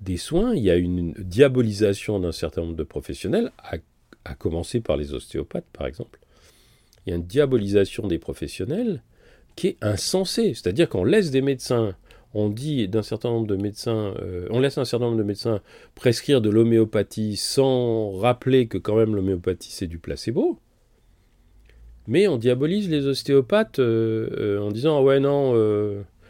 [0.00, 3.52] des soins, il y a une diabolisation d'un certain nombre de professionnels
[4.24, 6.18] à commencer par les ostéopathes par exemple,
[7.06, 9.04] il y a une diabolisation des professionnels
[9.54, 10.54] qui est insensée.
[10.54, 11.94] C'est-à-dire qu'on laisse des médecins,
[12.34, 15.60] on dit d'un certain nombre de médecins, euh, on laisse un certain nombre de médecins
[15.94, 20.58] prescrire de l'homéopathie sans rappeler que quand même l'homéopathie c'est du placebo.
[22.06, 25.54] Mais on diabolise les ostéopathes euh, euh, en disant ah ouais non,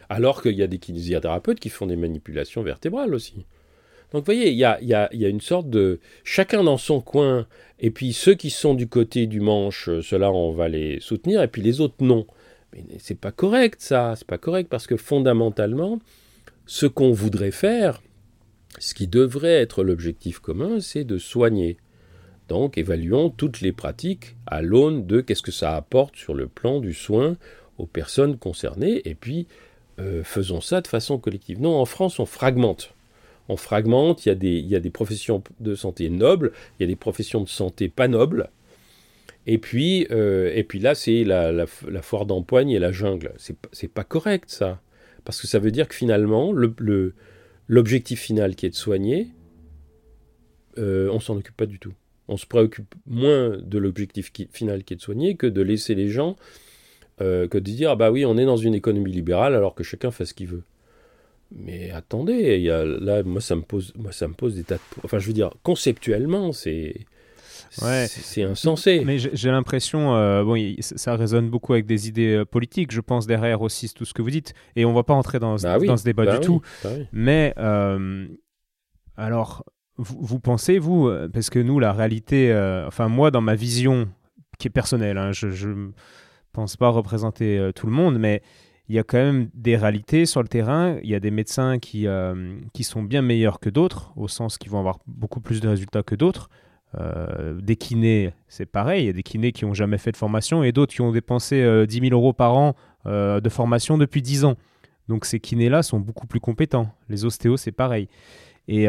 [0.09, 3.45] alors qu'il y a des kinésithérapeutes qui font des manipulations vertébrales aussi.
[4.11, 6.01] Donc vous voyez, il y a, y a, une sorte de...
[6.25, 7.47] Chacun dans son coin,
[7.79, 11.47] et puis ceux qui sont du côté du manche, ceux-là on va les soutenir, et
[11.47, 12.25] puis les autres non.
[12.73, 15.99] Mais c'est pas correct ça, c'est pas correct parce que fondamentalement,
[16.65, 18.01] ce qu'on voudrait faire,
[18.79, 21.77] ce qui devrait être l'objectif commun, c'est de soigner.
[22.47, 26.79] Donc évaluons toutes les pratiques à l'aune de qu'est-ce que ça apporte sur le plan
[26.79, 27.37] du soin
[27.77, 29.47] aux personnes concernées, et puis
[29.99, 31.59] euh, faisons ça de façon collective.
[31.61, 32.93] Non, en France, on fragmente.
[33.49, 36.83] On fragmente, il y, a des, il y a des professions de santé nobles, il
[36.83, 38.49] y a des professions de santé pas nobles,
[39.47, 41.65] et puis, euh, et puis là, c'est la,
[42.01, 43.33] foire d'empoigne et la jungle.
[43.37, 44.81] C'est pas correct, ça.
[45.23, 46.53] Parce que ça veut dire que finalement,
[47.67, 49.29] l'objectif final qui est de soigner,
[50.77, 51.93] euh, on s'en occupe pas du tout.
[52.27, 56.07] On se préoccupe moins de l'objectif final qui est de soigner que de laisser les
[56.07, 56.37] gens,
[57.19, 59.83] euh, que de dire, ah bah oui, on est dans une économie libérale alors que
[59.83, 60.63] chacun fait ce qu'il veut.
[61.53, 64.81] Mais attendez, là, moi ça, me pose, moi, ça me pose des tas de...
[65.03, 67.05] Enfin, je veux dire, conceptuellement, c'est
[67.71, 69.03] c'est insensé.
[69.05, 73.27] Mais j'ai l'impression, euh, bon, ça résonne beaucoup avec des idées euh, politiques, je pense,
[73.27, 74.53] derrière aussi tout ce que vous dites.
[74.75, 76.61] Et on va pas entrer dans, bah dans ce débat bah du tout.
[76.83, 78.27] Bah mais euh,
[79.17, 79.63] alors,
[79.97, 82.53] vous, pensez, vous, parce que nous, la réalité,
[82.87, 84.09] enfin, moi, dans ma vision
[84.59, 85.91] qui est personnelle, hein, je ne
[86.51, 88.41] pense pas représenter tout le monde, mais
[88.89, 90.97] il y a quand même des réalités sur le terrain.
[91.03, 92.07] Il y a des médecins qui,
[92.73, 96.03] qui sont bien meilleurs que d'autres, au sens qu'ils vont avoir beaucoup plus de résultats
[96.03, 96.49] que d'autres.
[96.99, 99.03] Euh, des kinés, c'est pareil.
[99.03, 101.11] Il y a des kinés qui n'ont jamais fait de formation et d'autres qui ont
[101.11, 102.75] dépensé 10 euh, 000 euros par an
[103.05, 104.55] euh, de formation depuis 10 ans.
[105.07, 106.93] Donc ces kinés-là sont beaucoup plus compétents.
[107.09, 108.07] Les ostéos, c'est pareil.
[108.67, 108.87] Et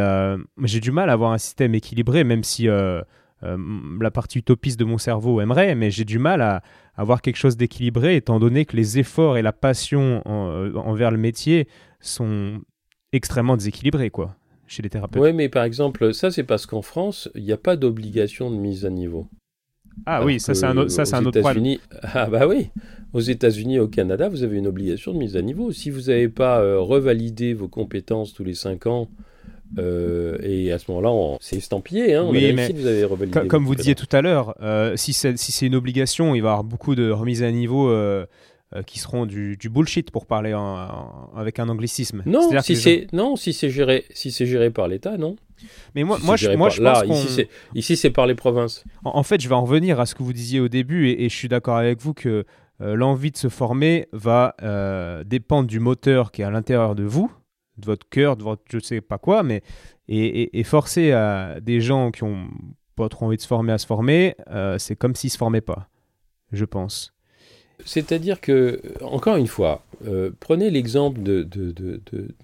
[0.63, 4.99] j'ai du mal à avoir un système équilibré, même si la partie utopiste de mon
[4.99, 6.63] cerveau aimerait, mais j'ai du mal à
[6.95, 11.67] avoir quelque chose d'équilibré, étant donné que les efforts et la passion envers le métier
[11.99, 12.61] sont
[13.13, 14.37] extrêmement déséquilibrés, quoi
[14.73, 15.23] chez les thérapeutes.
[15.23, 18.57] Oui, mais par exemple, ça c'est parce qu'en France, il n'y a pas d'obligation de
[18.57, 19.29] mise à niveau.
[20.07, 21.77] Ah oui, ça c'est un, ça, c'est un autre problème.
[22.03, 22.71] Ah bah oui,
[23.13, 25.71] aux États-Unis au Canada, vous avez une obligation de mise à niveau.
[25.71, 29.09] Si vous n'avez pas euh, revalidé vos compétences tous les 5 ans,
[29.79, 32.15] euh, et à ce moment-là, c'est estampillé.
[32.15, 35.39] Hein, oui, mais vous avez revalidé comme vous disiez tout à l'heure, euh, si c'est
[35.39, 38.27] si une obligation, il va y avoir beaucoup de remises à niveau euh,
[38.87, 40.55] qui seront du, bullshit pour parler
[41.37, 42.23] avec un anglicisme.
[42.27, 45.37] Non, si c'est non, si c'est géré, si c'est géré par l'État, non.
[45.95, 48.85] Mais moi, moi, je, moi, je pense ici, ici, c'est par les provinces.
[49.05, 51.35] En, fait, je vais en revenir à ce que vous disiez au début, et, je
[51.35, 52.45] suis d'accord avec vous que
[52.81, 57.05] euh, l'envie de se former va euh, dépendre du moteur qui est à l'intérieur de
[57.05, 57.31] vous,
[57.79, 59.63] de votre cœur, de votre je sais pas quoi, mais
[60.09, 62.49] et, et forcer à des gens qui ont
[62.97, 64.35] pas trop envie de se former à se former,
[64.79, 65.89] c'est comme s'ils se formaient pas,
[66.51, 67.13] je pense.
[67.85, 71.49] C'est-à-dire que, encore une fois, euh, prenez l'exemple de,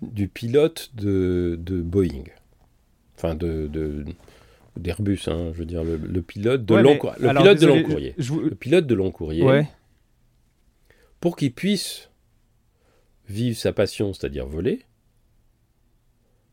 [0.02, 2.24] du pilote de, Boeing,
[3.16, 4.04] enfin de,
[4.76, 8.14] d'Airbus, hein, je veux dire, le, pilote de long, le pilote de long courrier.
[8.18, 9.62] Le pilote de long courrier,
[11.20, 12.10] pour qu'il puisse
[13.28, 14.82] vivre sa passion, c'est-à-dire voler,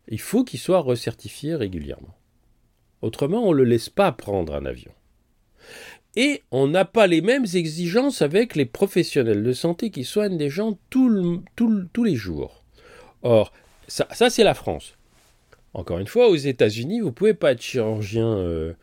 [0.07, 2.15] il faut qu'il soit recertifié régulièrement.
[3.01, 4.91] Autrement, on ne le laisse pas prendre un avion.
[6.15, 10.49] Et on n'a pas les mêmes exigences avec les professionnels de santé qui soignent des
[10.49, 12.63] gens tous les jours.
[13.23, 13.51] Or,
[13.87, 14.93] ça, c'est la France.
[15.73, 18.73] Encore une fois, aux États-Unis, vous ne pouvez pas être chirurgien, euh,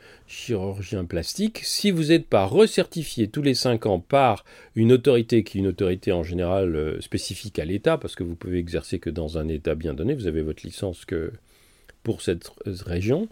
[1.09, 5.61] plastique si vous n'êtes pas recertifié tous les 5 ans par une autorité qui est
[5.62, 9.39] une autorité en général euh, spécifique à l'État, parce que vous pouvez exercer que dans
[9.39, 11.07] un État bien donné, vous avez votre licence
[12.03, 13.26] pour cette région.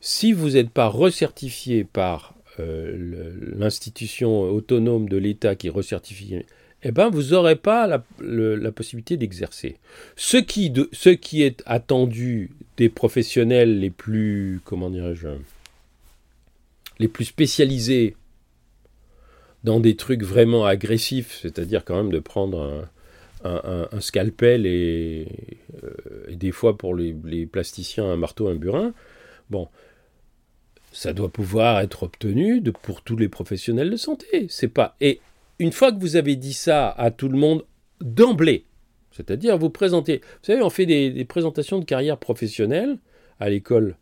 [0.00, 2.34] Si vous n'êtes pas recertifié par
[3.56, 6.44] l'institution autonome de l'État qui recertifie,
[6.82, 9.76] eh ben, vous n'aurez pas la, possibilité d'exercer.
[10.16, 15.28] Ce qui, ce qui est attendu des professionnels les plus, comment dirais-je,
[16.98, 18.16] les plus spécialisés
[19.62, 22.88] dans des trucs vraiment agressifs, c'est-à-dire quand même de prendre
[23.44, 25.26] un, scalpel et,
[25.82, 25.90] euh,
[26.28, 28.92] et, des fois pour les, les, plasticiens un marteau, un burin.
[29.50, 29.68] Bon,
[30.92, 34.46] ça doit pouvoir être obtenu pour tous les professionnels de santé.
[34.48, 34.96] C'est pas.
[35.00, 35.20] Et
[35.58, 37.64] une fois que vous avez dit ça à tout le monde
[38.00, 38.64] d'emblée,
[39.12, 40.18] c'est-à-dire vous présentez.
[40.18, 42.98] Vous savez, on fait des, présentations de carrière professionnelle
[43.38, 43.96] à l'école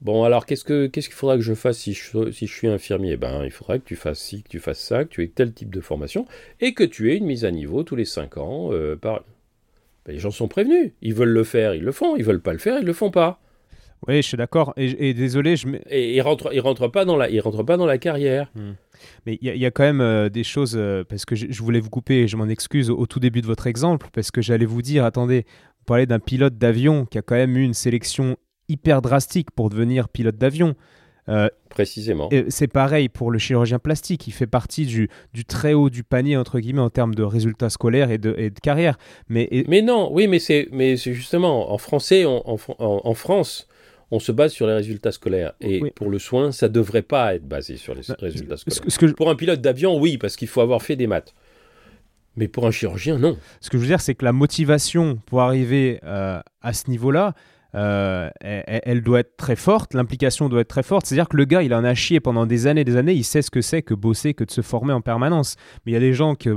[0.00, 2.68] Bon, alors qu'est-ce que qu'est-ce qu'il faudra que je fasse si je, si je suis
[2.68, 3.16] infirmier?
[3.16, 5.52] Ben, il faudra que tu fasses ci, que tu fasses ça, que tu aies tel
[5.52, 6.24] type de formation
[6.60, 8.72] et que tu aies une mise à niveau tous les 5 ans.
[8.72, 9.24] Euh, par...
[10.06, 10.92] Ben, les gens sont prévenus.
[11.02, 12.14] Ils veulent le faire, ils le font.
[12.14, 13.40] Ils veulent pas le faire, ils le font pas.
[14.06, 14.72] Oui, je suis d'accord.
[14.76, 15.66] Et, désolé, je.
[15.90, 18.50] Et ils rentrent, ils rentrent pas dans la, ils rentrent pas dans la carrière.
[18.54, 18.72] Hmm.
[19.26, 21.90] Mais il y, a quand même euh, des choses, euh, parce que je, voulais vous
[21.90, 25.04] couper, je m'en excuse au, tout début de votre exemple, parce que j'allais vous dire,
[25.04, 25.44] attendez,
[25.78, 28.36] vous parlez d'un pilote d'avion qui a quand même eu une sélection
[28.68, 30.74] hyper drastique pour devenir pilote d'avion.
[31.28, 32.28] Euh, Précisément.
[32.48, 34.26] C'est pareil pour le chirurgien plastique.
[34.26, 37.70] Il fait partie du, du, très haut du panier, entre guillemets, en termes de résultats
[37.70, 38.96] scolaires et de, et de carrière.
[39.28, 40.66] Mais, mais non, oui, mais c'est
[41.12, 42.42] justement, en français, en,
[42.78, 43.68] en France,
[44.10, 45.52] on se base sur les résultats scolaires.
[45.60, 49.14] Et pour le soin, ça ne devrait pas être basé sur les résultats scolaires.
[49.14, 51.34] Pour un pilote d'avion, oui, parce qu'il faut avoir fait des maths.
[52.36, 53.36] Mais pour un chirurgien, non.
[53.60, 57.34] Ce que je veux dire, c'est que la motivation pour arriver euh, à ce niveau-là,
[57.74, 61.04] euh, elle, doit être très forte, l'implication doit être très forte.
[61.04, 63.24] C'est-à-dire que le gars, il en a chié pendant des années et des années, il
[63.24, 65.56] sait ce que c'est que bosser, que de se former en permanence.
[65.84, 66.48] Mais il y a des gens qui,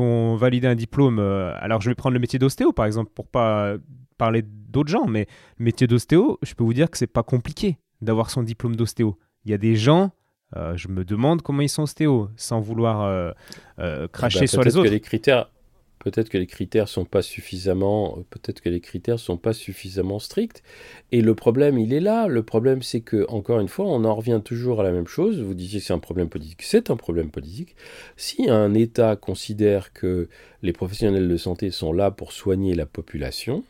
[0.00, 1.18] ont, validé un diplôme.
[1.18, 3.76] Euh, alors, je vais prendre le métier d'ostéo, par exemple, pour pas
[4.22, 5.26] parler d'autres gens, mais
[5.58, 9.18] le métier d'ostéo, je peux vous dire que c'est pas compliqué d'avoir son diplôme d'ostéo.
[9.44, 10.12] Il y a des gens,
[10.56, 13.32] euh, je me demande comment ils sont ostéo, sans vouloir euh,
[13.80, 14.86] euh, cracher eh ben, sur les autres.
[14.86, 15.50] Que les critères,
[15.98, 20.62] peut-être que les critères sont pas suffisamment, peut-être que les critères sont pas suffisamment stricts.
[21.10, 22.28] Et le problème, il est là.
[22.28, 25.42] Le problème, c'est que encore une fois, on en revient toujours à la même chose.
[25.42, 27.74] Vous disiez que c'est un problème politique, c'est un problème politique.
[28.16, 30.28] Si un État considère que
[30.62, 33.64] les professionnels de santé sont là pour soigner la population,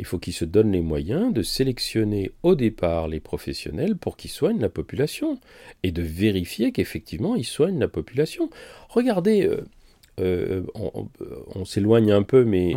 [0.00, 4.30] il faut qu'ils se donnent les moyens de sélectionner au départ les professionnels pour qu'ils
[4.30, 5.38] soignent la population
[5.82, 8.48] et de vérifier qu'effectivement ils soignent la population.
[8.88, 9.60] Regardez, euh,
[10.20, 10.62] euh,
[11.54, 12.74] on, s'éloigne un peu, mais,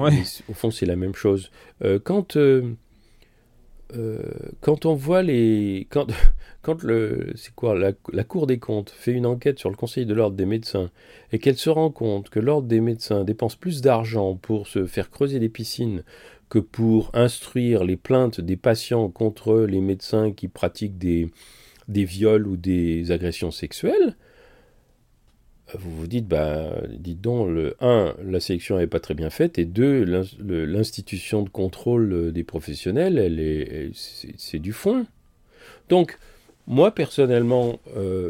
[0.50, 1.50] au fond c'est la même chose.
[1.82, 2.38] Euh, quand,
[4.60, 5.88] quand on voit les...
[5.90, 6.08] Quand,
[6.62, 10.06] quand le, c'est quoi, la, la, Cour des comptes fait une enquête sur le Conseil
[10.06, 10.92] de l'ordre des médecins
[11.32, 15.10] et qu'elle se rend compte que l'ordre des médecins dépense plus d'argent pour se faire
[15.10, 16.04] creuser des piscines
[16.54, 21.32] que pour instruire les plaintes des patients contre les médecins qui pratiquent des,
[21.88, 24.16] viols ou des agressions sexuelles,
[25.74, 29.58] vous vous dites, bah, dites donc, le, un, la sélection n'est pas très bien faite,
[29.58, 30.04] et deux,
[30.38, 33.90] l'institution de contrôle des professionnels, elle est,
[34.38, 35.08] c'est du fond.
[35.90, 36.20] Donc,
[36.68, 38.30] moi personnellement, euh,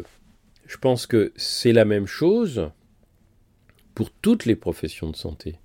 [0.66, 2.70] je pense que c'est la même chose
[3.94, 5.56] pour toutes les professions de santé.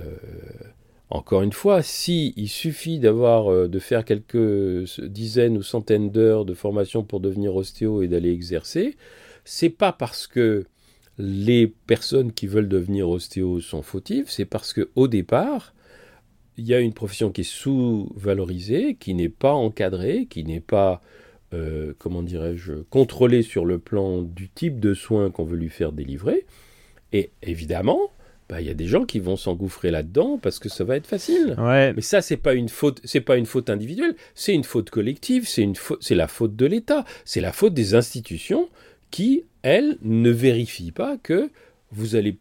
[0.00, 0.16] Euh,
[1.08, 6.44] encore une fois, si il suffit d'avoir euh, de faire quelques dizaines ou centaines d'heures
[6.44, 8.96] de formation pour devenir ostéo et d'aller exercer,
[9.44, 10.64] c'est pas parce que
[11.18, 15.74] les personnes qui veulent devenir ostéo sont fautives, c'est parce que au départ,
[16.56, 21.00] il y a une profession qui est sous-valorisée, qui n'est pas encadrée, qui n'est pas,
[21.52, 25.92] euh, comment dirais-je, contrôlée sur le plan du type de soins qu'on veut lui faire
[25.92, 26.46] délivrer.
[27.12, 28.10] Et évidemment,
[28.48, 31.06] bah, il y a des gens qui vont s'engouffrer là-dedans parce que ça va être
[31.06, 31.56] facile.
[31.58, 35.48] Mais ça, c'est pas une faute, c'est pas une faute individuelle, c'est une faute collective,
[35.48, 38.68] c'est une c'est la faute de l'État, c'est la faute des institutions
[39.10, 41.50] qui, elles, ne vérifient pas que
[41.90, 42.38] vous allez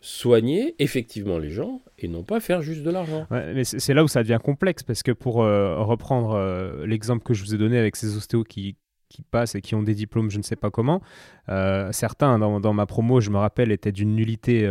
[0.00, 3.26] soigner effectivement les gens et non pas faire juste de l'argent.
[3.30, 7.32] mais c'est là où ça devient complexe parce que pour euh, reprendre euh, l'exemple que
[7.32, 8.76] je vous ai donné avec ces ostéos qui,
[9.08, 11.00] qui passent et qui ont des diplômes, je ne sais pas comment,
[11.48, 14.68] euh, certains dans, dans, ma promo, je me rappelle, étaient d'une nullité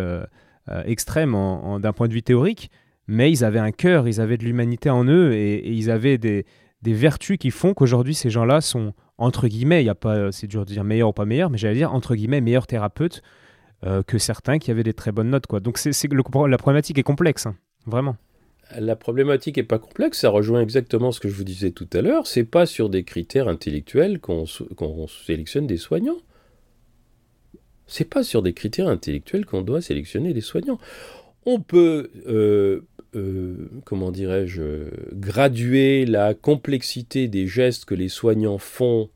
[0.69, 1.35] euh, extrême
[1.81, 2.71] d'un point de vue théorique,
[3.07, 6.45] mais ils avaient un cœur, ils avaient de l'humanité en eux et, ils avaient des,
[6.81, 10.71] vertus qui font qu'aujourd'hui ces gens-là sont entre guillemets, il a pas, c'est dur de
[10.71, 13.21] dire meilleur ou pas meilleur, mais j'allais dire entre guillemets meilleurs thérapeutes
[13.85, 15.59] euh, que certains qui avaient des très bonnes notes quoi.
[15.59, 17.55] Donc c'est, la problématique est complexe, hein,
[17.85, 18.15] vraiment.
[18.79, 22.01] La problématique est pas complexe, ça rejoint exactement ce que je vous disais tout à
[22.01, 22.25] l'heure.
[22.25, 24.45] C'est pas sur des critères intellectuels qu'on
[25.07, 26.19] sélectionne des soignants.
[27.87, 30.79] C'est pas sur des critères intellectuels qu'on doit sélectionner des soignants.
[31.45, 32.81] On peut, euh,
[33.15, 39.09] euh, comment dirais-je, graduer la complexité des gestes que les soignants font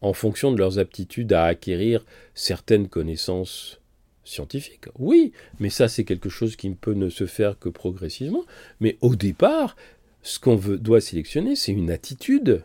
[0.00, 2.04] en fonction de leurs aptitudes à acquérir
[2.34, 3.80] certaines connaissances
[4.24, 4.86] scientifiques.
[4.98, 8.44] Oui, mais ça c'est quelque chose qui ne peut ne se faire que progressivement.
[8.80, 9.76] Mais au départ,
[10.22, 12.62] ce qu'on doit sélectionner, c'est une attitude,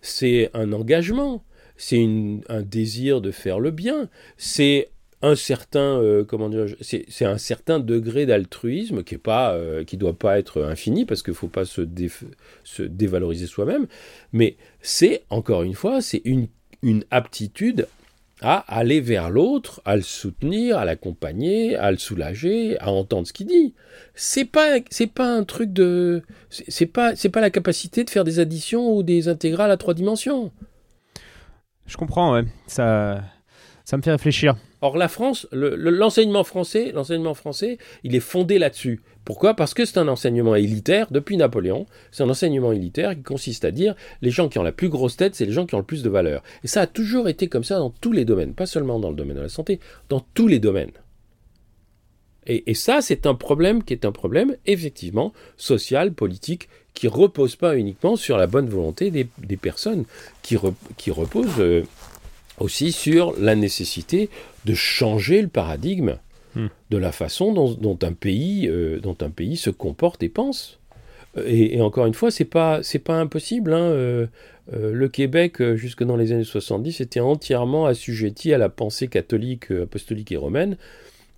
[0.00, 1.44] c'est un engagement,
[1.76, 2.06] c'est
[2.48, 4.90] un désir de faire le bien, c'est
[5.22, 6.50] un certain euh, comment
[6.80, 11.22] c'est un certain degré d'altruisme qui est pas euh, qui doit pas être infini parce
[11.22, 11.86] qu'il faut pas se,
[12.64, 13.86] se dévaloriser soi-même
[14.32, 16.48] mais c'est encore une fois c'est une,
[16.82, 17.86] une aptitude
[18.42, 23.32] à aller vers l'autre, à le soutenir, à l'accompagner, à le soulager, à entendre ce
[23.32, 23.72] qu'il dit.
[24.16, 28.24] C'est pas c'est pas un truc de c'est pas c'est pas la capacité de faire
[28.24, 30.50] des additions ou des intégrales à trois dimensions.
[31.92, 33.22] Je comprends, ça
[33.84, 34.54] ça me fait réfléchir.
[34.80, 39.02] Or la France, l'enseignement français, l'enseignement français, il est fondé là-dessus.
[39.24, 39.54] Pourquoi?
[39.54, 41.86] Parce que c'est un enseignement élitaire depuis Napoléon.
[42.10, 45.16] C'est un enseignement élitaire qui consiste à dire les gens qui ont la plus grosse
[45.16, 46.42] tête, c'est les gens qui ont le plus de valeur.
[46.64, 49.16] Et ça a toujours été comme ça dans tous les domaines, pas seulement dans le
[49.16, 49.78] domaine de la santé,
[50.08, 50.92] dans tous les domaines.
[52.46, 57.76] Et, ça, c'est un problème qui est un problème, effectivement, social, politique, qui repose pas
[57.76, 60.04] uniquement sur la bonne volonté des, personnes,
[60.42, 60.56] qui,
[60.96, 61.84] qui repose euh,
[62.58, 64.28] aussi sur la nécessité
[64.64, 66.18] de changer le paradigme
[66.54, 66.66] Hmm.
[66.90, 70.80] de la façon dont, un pays, euh, dont un pays se comporte et pense.
[71.46, 73.72] Et, encore une fois, c'est pas c'est pas impossible.
[73.72, 74.26] Hein, euh,
[74.74, 79.70] euh, le Québec, jusque dans les années 70, était entièrement assujetti à la pensée catholique,
[79.70, 80.76] apostolique et romaine.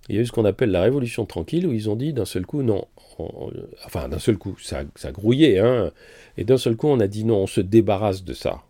[0.09, 2.25] Il y a eu ce qu'on appelle la Révolution tranquille, où ils ont dit d'un
[2.25, 2.85] seul coup non.
[3.85, 5.91] enfin, d'un seul coup, ça, ça grouillait, hein,
[6.37, 8.63] et d'un seul coup, on a dit non, on se débarrasse de ça.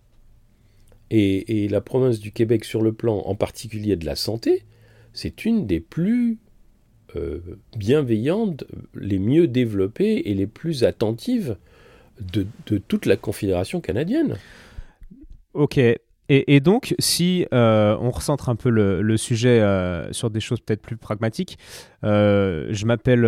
[1.10, 4.64] et, la province du Québec, sur le plan en particulier de la santé,
[5.14, 6.38] c'est une des plus
[7.16, 7.40] euh,
[7.78, 11.56] bienveillantes, les mieux développées et les plus attentives
[12.20, 12.46] de,
[12.88, 14.38] toute la Confédération canadienne.
[15.54, 15.80] Ok.
[16.28, 20.82] Et, donc, si euh, on recentre un peu le, sujet euh, sur des choses peut-être
[20.82, 21.60] plus pragmatiques,
[22.02, 23.22] je m'appelle,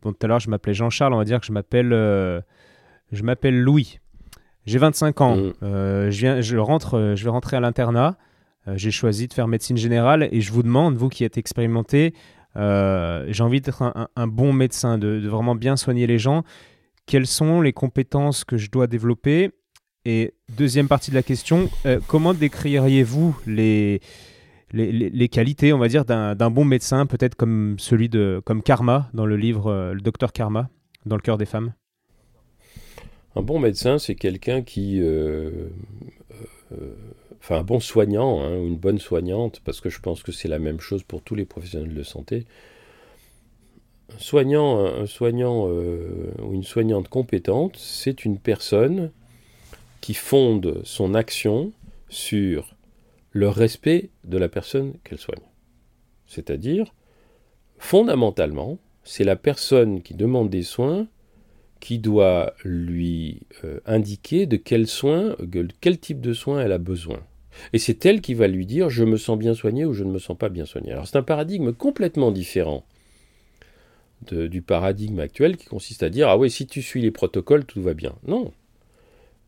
[0.00, 3.60] bon, tout à l'heure je m'appelais Jean-Charles, on va dire que je m'appelle, je m'appelle
[3.60, 3.98] Louis.
[4.66, 5.36] J'ai 25 ans.
[5.36, 5.52] Mm.
[5.62, 8.18] je, viens, je, rentre, je vais rentrer à l'internat.
[8.68, 12.14] Euh, j'ai choisi de faire médecine générale et je vous demande, vous qui êtes expérimenté,
[12.56, 13.82] euh, j'ai envie d'être
[14.14, 16.42] un, bon médecin, de, vraiment bien soigner les gens.
[17.06, 19.50] Quelles sont les compétences que je dois développer
[20.04, 24.00] Et deuxième partie de la question, euh, comment décririez-vous les,
[24.72, 29.26] les, qualités, on va dire, d'un bon médecin, peut-être comme celui de comme Karma dans
[29.26, 30.70] le livre Le docteur Karma,
[31.04, 31.74] dans le cœur des femmes?
[33.36, 35.00] Un bon médecin, c'est quelqu'un qui
[37.40, 40.48] enfin un bon soignant hein, ou une bonne soignante, parce que je pense que c'est
[40.48, 42.44] la même chose pour tous les professionnels de santé.
[44.18, 49.10] Soignant, un soignant euh, ou une soignante compétente, c'est une personne
[50.08, 51.70] qui fonde son action
[52.08, 52.74] sur
[53.30, 55.44] le respect de la personne qu'elle soigne.
[56.24, 56.94] C'est-à-dire,
[57.76, 61.08] fondamentalement, c'est la personne qui demande des soins
[61.80, 65.36] qui doit lui euh, indiquer de quel soin,
[65.82, 67.20] quel type de soin elle a besoin.
[67.74, 70.10] Et c'est elle qui va lui dire je me sens bien soigné ou je ne
[70.10, 70.92] me sens pas bien soigné.
[70.92, 72.86] Alors c'est un paradigme complètement différent
[74.32, 77.82] du paradigme actuel qui consiste à dire ah oui si tu suis les protocoles tout
[77.82, 78.14] va bien.
[78.26, 78.54] Non,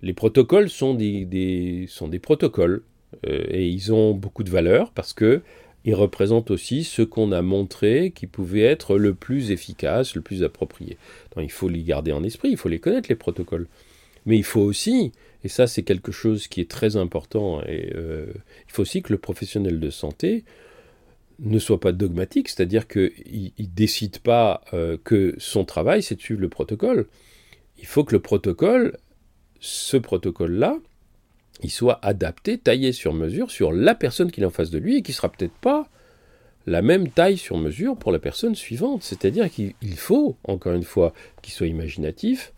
[0.03, 2.83] les protocoles sont des, sont des protocoles
[3.27, 5.43] euh, et ils ont beaucoup de valeur parce que
[5.85, 10.43] ils représentent aussi ce qu'on a montré qui pouvait être le plus efficace, le plus
[10.43, 10.99] approprié.
[11.39, 13.67] Il faut les garder en esprit, il faut les connaître, les protocoles.
[14.27, 18.27] Mais il faut aussi, et ça c'est quelque chose qui est très important, euh,
[18.69, 20.45] il faut aussi que le professionnel de santé
[21.39, 26.21] ne soit pas dogmatique, c'est-à-dire qu'il ne décide pas euh, que son travail c'est de
[26.21, 27.07] suivre le protocole.
[27.79, 28.99] Il faut que le protocole,
[29.61, 30.77] ce protocole-là,
[31.63, 34.97] il soit adapté, taillé sur mesure sur la personne qui est en face de lui
[34.97, 35.89] et qui sera peut-être pas
[36.67, 39.03] la même taille sur mesure pour la personne suivante.
[39.03, 42.53] C'est-à-dire qu'il faut, encore une fois, qu'il soit imaginatif,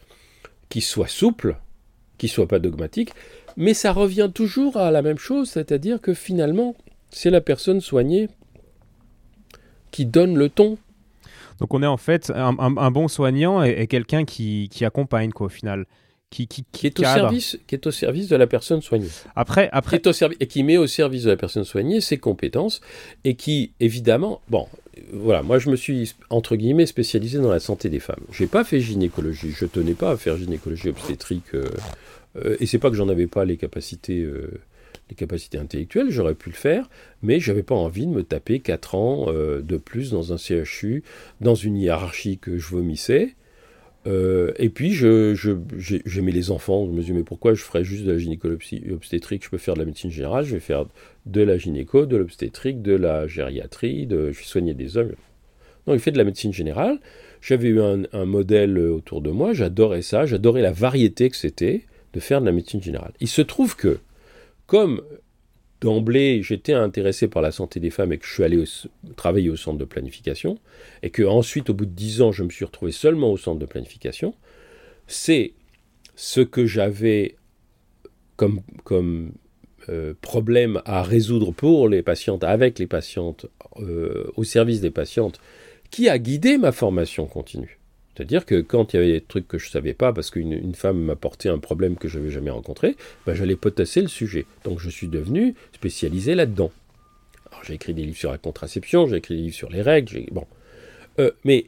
[0.68, 1.56] qu'il soit souple,
[2.18, 3.10] qu'il soit pas dogmatique,
[3.56, 6.74] mais ça revient toujours à la même chose, c'est-à-dire que finalement,
[7.10, 8.28] c'est la personne soignée
[9.90, 10.78] qui donne le ton.
[11.58, 15.50] Donc on est en fait un, bon soignant et, quelqu'un qui, qui, accompagne quoi au
[15.50, 15.86] final
[16.32, 19.08] qui, qui, est au service, qui est au service de la personne soignée.
[19.36, 20.00] Après, après...
[20.00, 22.80] Qui est au et qui met au service de la personne soignée ses compétences
[23.24, 24.66] et qui, évidemment, bon,
[25.12, 28.24] voilà, moi je me suis entre guillemets spécialisé dans la santé des femmes.
[28.30, 31.66] J'ai pas fait gynécologie, je tenais pas à faire gynécologie obstétrique, euh,
[32.36, 34.20] euh, et c'est pas que j'en avais pas les capacités.
[34.20, 34.60] Euh,
[35.10, 36.88] les capacités intellectuelles, j'aurais pu le faire,
[37.22, 41.02] mais j'avais pas envie de me taper 4 ans de plus dans un CHU,
[41.42, 43.34] dans une hiérarchie que je vomissais,
[44.06, 46.86] euh, et puis, j'aimais les enfants.
[46.86, 49.44] Je me suis dit, mais pourquoi je ferais juste de la gynécologie obstétrique?
[49.44, 50.86] Je peux faire de la médecine générale, je vais faire
[51.26, 55.12] de la gynéco, de l'obstétrique, de la gériatrie, de, je soigner des hommes.
[55.86, 56.98] Non, il fait de la médecine générale.
[57.40, 61.82] J'avais eu un, un, modèle autour de moi, j'adorais ça, j'adorais la variété que c'était
[62.12, 63.12] de faire de la médecine générale.
[63.20, 63.98] Il se trouve que,
[64.66, 65.02] comme
[65.82, 68.62] d'emblée, j'étais intéressé par la santé des femmes et que je suis allé
[69.16, 70.58] travailler au centre de planification,
[71.02, 73.58] et que ensuite, au bout de dix ans, je me suis retrouvé seulement au centre
[73.58, 74.34] de planification,
[75.06, 75.52] c'est
[76.14, 77.36] ce que j'avais
[78.36, 78.62] comme,
[79.88, 85.40] euh, problèmes à résoudre pour les patientes, avec les patientes, au service des patientes,
[85.90, 87.81] qui a guidé ma formation continue.
[88.14, 90.74] C'est-à-dire que quand il y avait des trucs que je ne savais pas, parce qu'une
[90.74, 92.96] femme m'apportait un problème que je n'avais jamais rencontré,
[93.26, 94.44] ben j'allais potasser le sujet.
[94.64, 96.70] Donc je suis devenu spécialisé là-dedans.
[97.50, 100.26] Alors j'ai écrit des livres sur la contraception, j'ai écrit des livres sur les règles,
[100.30, 100.46] bon.
[101.18, 101.66] Euh, mais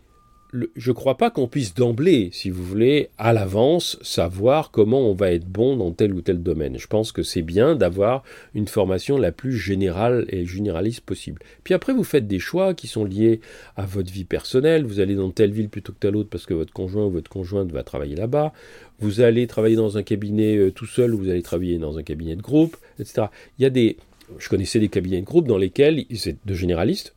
[0.77, 5.15] je ne crois pas qu'on puisse d'emblée, si vous voulez, à l'avance, savoir comment on
[5.15, 6.79] va être bon dans tel ou tel domaine.
[6.79, 8.23] Je pense que c'est bien d'avoir
[8.55, 11.43] une formation la plus générale et généraliste possible.
[11.65, 13.41] Puis après, vous faites des choix qui sont liés
[13.77, 14.85] à votre vie personnelle.
[14.85, 17.31] Vous allez dans telle ville plutôt que telle autre parce que votre conjoint ou votre
[17.31, 18.53] conjointe va travailler là-bas.
[19.01, 22.03] Vous allez travailler dans un cabinet euh, tout seul ou vous allez travailler dans un
[22.03, 23.27] cabinet de groupe, etc.
[23.59, 23.97] Il y a des...
[24.39, 27.14] Je connaissais des cabinets de groupe dans lesquels, c'est de généralistes,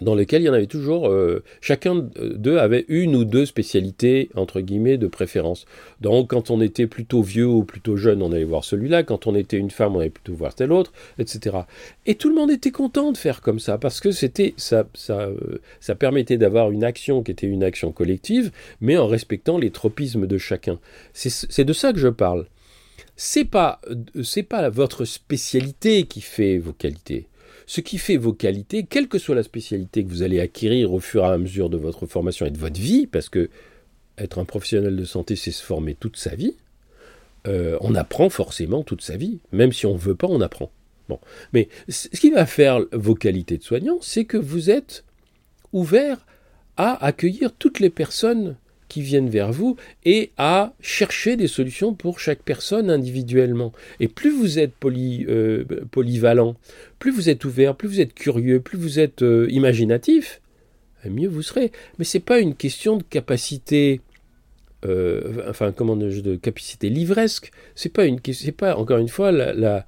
[0.00, 4.30] dans lequel il y en avait toujours, euh, chacun d'eux avait une ou deux spécialités,
[4.34, 5.66] entre guillemets, de préférence.
[6.00, 9.34] Donc quand on était plutôt vieux ou plutôt jeune, on allait voir celui-là, quand on
[9.34, 11.58] était une femme, on allait plutôt voir tel autre, etc.
[12.06, 15.20] Et tout le monde était content de faire comme ça, parce que c'était ça, ça,
[15.20, 19.70] euh, ça permettait d'avoir une action qui était une action collective, mais en respectant les
[19.70, 20.78] tropismes de chacun.
[21.12, 22.46] C'est de ça que je parle.
[23.16, 23.80] C'est pas,
[24.24, 27.26] c'est pas votre spécialité qui fait vos qualités
[27.66, 31.00] ce qui fait vos qualités, quelle que soit la spécialité que vous allez acquérir au
[31.00, 33.48] fur et à mesure de votre formation et de votre vie, parce que
[34.18, 36.54] être un professionnel de santé, c'est se former toute sa vie.
[37.46, 40.70] Euh, on apprend forcément toute sa vie, même si on ne veut pas, on apprend.
[41.08, 41.18] Bon,
[41.52, 45.04] mais ce qui va faire vos qualités de soignant, c'est que vous êtes
[45.72, 46.24] ouvert
[46.76, 48.56] à accueillir toutes les personnes
[48.94, 53.72] qui viennent vers vous et à chercher des solutions pour chaque personne individuellement.
[53.98, 56.54] Et plus vous êtes euh, polyvalent,
[57.00, 60.40] plus vous êtes ouvert, plus vous êtes curieux, plus vous êtes euh, imaginatif,
[61.10, 61.72] mieux vous serez.
[61.98, 64.00] Mais ce n'est pas une question de capacité,
[64.86, 67.50] euh, enfin comment de capacité livresque.
[67.74, 69.84] C'est pas une, c'est pas encore une fois la,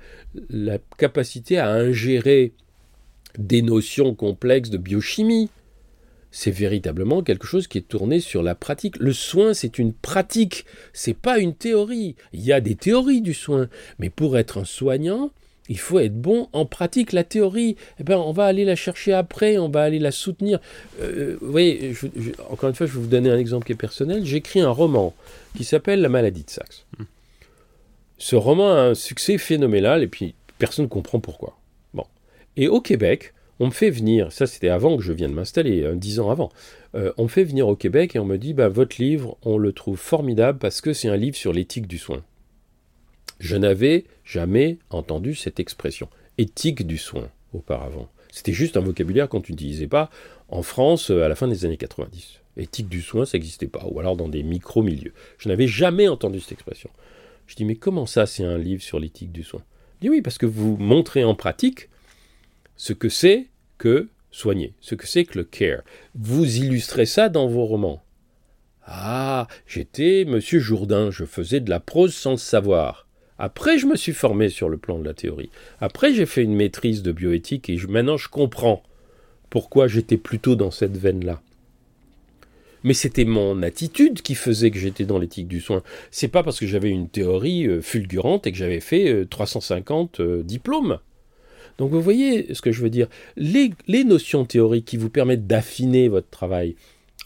[0.50, 2.54] la capacité à ingérer
[3.38, 5.48] des notions complexes de biochimie
[6.30, 8.96] c'est véritablement quelque chose qui est tourné sur la pratique.
[8.98, 12.16] Le soin, c'est une pratique, c'est pas une théorie.
[12.32, 13.68] Il y a des théories du soin,
[13.98, 15.30] mais pour être un soignant,
[15.68, 17.12] il faut être bon en pratique.
[17.12, 20.60] La théorie, eh ben, on va aller la chercher après, on va aller la soutenir.
[21.00, 21.94] Euh, vous voyez,
[22.50, 24.24] encore une fois, je vais vous donner un exemple qui est personnel.
[24.24, 25.14] J'écris un roman
[25.56, 26.86] qui s'appelle La maladie de Saxe.
[26.98, 27.04] Hmm.
[28.18, 31.58] Ce roman a un succès phénoménal et puis personne ne comprend pourquoi.
[31.94, 32.06] Bon.
[32.56, 35.94] Et au Québec, on me fait venir, ça c'était avant que je vienne m'installer, hein,
[35.94, 36.50] dix ans avant,
[36.94, 39.58] euh, on me fait venir au Québec et on me dit, bah, votre livre, on
[39.58, 42.22] le trouve formidable parce que c'est un livre sur l'éthique du soin.
[43.38, 48.08] Je n'avais jamais entendu cette expression, éthique du soin, auparavant.
[48.32, 50.10] C'était juste un vocabulaire qu'on n'utilisait pas
[50.48, 52.40] en France euh, à la fin des années 90.
[52.58, 55.12] Éthique du soin, ça n'existait pas, ou alors dans des micro-milieux.
[55.38, 56.90] Je n'avais jamais entendu cette expression.
[57.46, 59.62] Je dis, mais comment ça, c'est un livre sur l'éthique du soin?
[59.96, 61.88] Je dis, oui, parce que vous montrez en pratique
[62.76, 63.48] ce que c'est
[63.78, 65.82] que soigner, ce que c'est que le care.
[66.14, 68.02] Vous illustrez ça dans vos romans.
[68.84, 73.06] Ah, j'étais Monsieur Jourdain, je faisais de la prose sans le savoir.
[73.38, 75.50] Après, je me suis formé sur le plan de la théorie.
[75.80, 78.82] Après, j'ai fait une maîtrise de bioéthique et maintenant je comprends
[79.50, 81.42] pourquoi j'étais plutôt dans cette veine-là.
[82.84, 85.82] Mais c'était mon attitude qui faisait que j'étais dans l'éthique du soin.
[86.10, 90.42] C'est pas parce que j'avais une théorie euh, fulgurante et que j'avais fait 350 euh,
[90.42, 91.00] diplômes.
[91.78, 93.08] Donc vous voyez ce que je veux dire.
[93.36, 93.72] Les,
[94.04, 96.76] notions théoriques qui vous permettent d'affiner votre travail,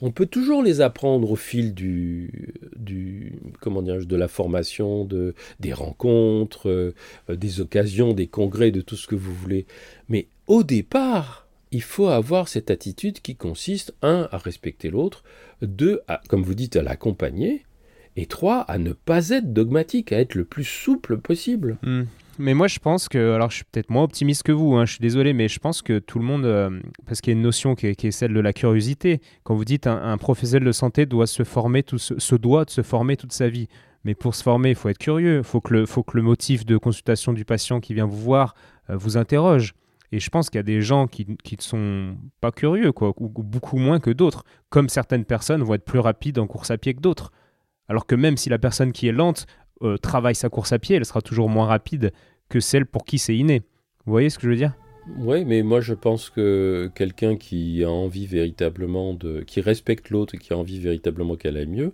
[0.01, 5.75] on peut toujours les apprendre au fil du, du comment de la formation, de, des
[5.75, 6.95] rencontres, euh,
[7.29, 9.67] des occasions, des congrès, de tout ce que vous voulez.
[10.09, 15.23] Mais au départ, il faut avoir cette attitude qui consiste, un, à respecter l'autre,
[15.61, 17.65] deux, à, comme vous dites, à l'accompagner,
[18.17, 21.77] et trois, à ne pas être dogmatique, à être le plus souple possible.
[21.83, 22.05] Hmm
[22.41, 24.93] mais moi je pense que, alors je suis peut-être moins optimiste que vous, hein, je
[24.93, 27.43] suis désolé, mais je pense que tout le monde, euh, parce qu'il y a une
[27.43, 29.21] notion qui est, celle de la curiosité.
[29.45, 32.83] Quand vous dites un, professionnel de santé doit se former, tout, se, doit de se
[32.83, 33.69] former toute sa vie.
[34.05, 35.39] Mais pour se former, il faut être curieux.
[35.39, 38.55] Il faut que le, motif de consultation du patient qui vient vous voir
[38.89, 39.75] euh, vous interroge.
[40.11, 43.29] Et je pense qu'il y a des gens qui ne sont pas curieux, quoi, ou,
[43.29, 44.45] beaucoup moins que d'autres.
[44.71, 47.31] Comme certaines personnes vont être plus rapides en course à pied que d'autres.
[47.89, 49.47] Alors que même si la personne qui est lente
[49.83, 52.13] euh, travaille sa course à pied, elle sera toujours moins rapide
[52.51, 53.63] que celle pour qui c'est inné.
[54.05, 54.75] Vous voyez ce que je veux dire?
[55.17, 60.35] Oui, mais moi je pense que quelqu'un qui a envie véritablement de, qui respecte l'autre
[60.35, 61.93] et qui a envie véritablement qu'elle aille mieux,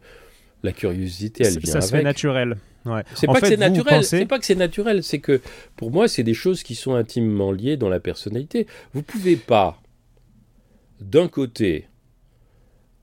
[0.64, 1.82] la curiosité, elle vient ça avec.
[1.82, 2.56] Ça se fait naturel.
[2.84, 3.02] Ouais.
[3.14, 4.04] C'est pas, que c'est naturel.
[4.04, 5.02] C'est pas que c'est naturel.
[5.02, 5.40] C'est que
[5.76, 8.66] pour moi, c'est des choses qui sont intimement liées dans la personnalité.
[8.92, 9.80] Vous pouvez pas,
[11.00, 11.86] d'un côté,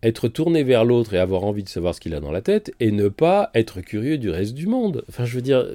[0.02, 2.74] être tourné vers l'autre et avoir envie de savoir ce qu'il a dans la tête
[2.80, 5.04] et ne pas être curieux du reste du monde.
[5.10, 5.66] Enfin, je veux dire,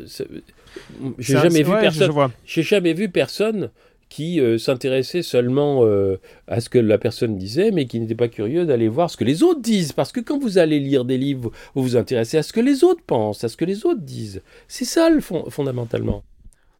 [1.18, 3.70] j'ai jamais, vu personne, j'ai jamais vu personne
[4.08, 6.16] qui euh, s'intéressait seulement euh,
[6.46, 9.24] à ce que la personne disait, mais qui n'était pas curieux d'aller voir ce que
[9.24, 9.92] les autres disent.
[9.92, 12.84] Parce que quand vous allez lire des livres, vous vous intéressez à ce que les
[12.84, 14.42] autres pensent, à ce que les autres disent.
[14.66, 16.22] C'est ça, le fond, fondamentalement.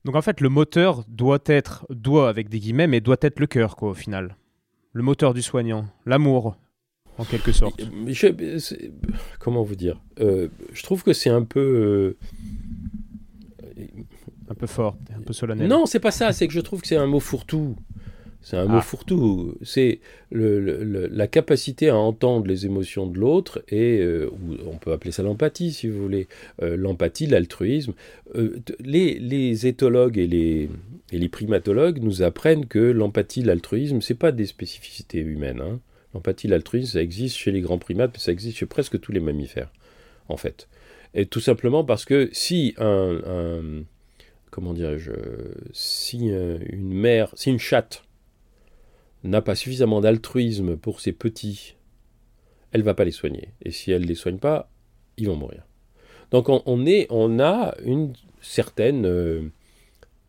[0.05, 3.47] Donc en fait, le moteur doit être, doit avec des guillemets, mais doit être le
[3.47, 4.37] cœur, quoi, au final.
[4.93, 6.57] Le moteur du soignant, l'amour,
[7.19, 7.83] en quelque sorte.
[9.39, 12.17] comment vous dire euh, Je trouve que c'est un peu
[14.51, 15.69] un peu fort, un peu solennel.
[15.69, 16.33] Non, c'est pas ça.
[16.33, 17.77] C'est que je trouve que c'est un mot fourre-tout.
[18.41, 18.83] C'est un mot ah.
[18.83, 19.59] fourre-tout.
[19.63, 24.31] C'est la capacité à entendre les émotions de l'autre et euh,
[24.67, 26.29] on peut appeler ça l'empathie si vous voulez.
[26.63, 27.95] Euh, l'empathie, l'altruisme.
[28.37, 30.71] Euh, les, éthologues et les,
[31.13, 35.61] les primatologues nous apprennent que l'empathie, l'altruisme, c'est pas des spécificités humaines.
[35.61, 35.81] Hein.
[36.15, 39.21] L'empathie, l'altruisme, ça existe chez les grands primates, mais ça existe chez presque tous les
[39.21, 39.71] mammifères,
[40.29, 40.69] en fait.
[41.13, 43.83] Et tout simplement parce que si un
[44.59, 45.13] comment dirais-je,
[45.73, 48.03] si euh, une mère, si une chatte
[49.23, 51.77] n'a pas suffisamment d'altruisme pour ses petits,
[52.73, 53.51] elle va pas les soigner.
[53.65, 54.69] Et si elle ne les soigne pas,
[55.17, 55.63] ils vont mourir.
[56.33, 59.43] Donc on, a une certaine euh,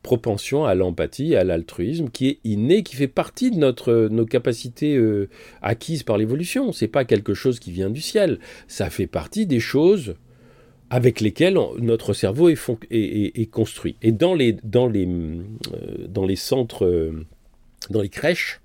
[0.03, 4.95] propension à l'empathie, à l'altruisme, qui est innée, qui fait partie de notre, nos capacités
[4.95, 5.27] euh,
[5.63, 6.71] acquises par l'évolution.
[6.71, 8.37] C'est pas quelque chose qui vient du ciel.
[8.67, 10.13] Ça fait partie des choses
[10.89, 13.95] avec lesquels notre cerveau est, construit.
[14.01, 17.25] Et dans les, euh, centres, euh,
[17.89, 18.61] dans les crèches,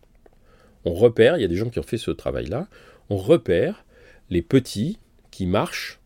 [0.84, 2.68] on repère, il y a des gens qui ont fait ce travail-là,
[3.10, 3.84] on repère
[4.30, 4.98] les petits
[5.30, 6.00] qui marchent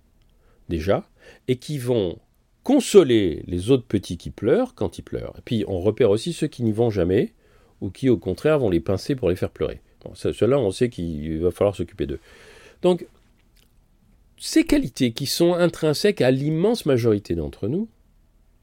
[0.69, 1.09] déjà
[1.47, 2.19] et qui vont
[2.65, 5.35] consoler les autres petits qui pleurent quand ils pleurent.
[5.39, 7.33] Et puis on repère aussi ceux qui n'y vont jamais
[7.81, 9.81] ou qui au contraire vont les pincer pour les faire pleurer.
[10.05, 12.21] Bon, Ceux-là, on sait qu'il va falloir s'occuper d'eux.
[12.83, 13.07] Donc
[14.39, 17.89] ces qualités qui sont intrinsèques à l'immense majorité d'entre nous,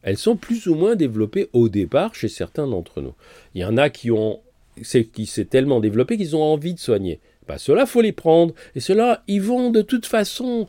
[0.01, 3.13] elles sont plus ou moins développées au départ chez certains d'entre nous.
[3.53, 4.41] Il y en a qui ont
[5.13, 7.21] qui s'est tellement développé qu'ils ont envie de soigner.
[7.47, 8.53] Bah, ceux-là, faut les prendre.
[8.75, 10.67] Et ceux-là, ils vont de toute façon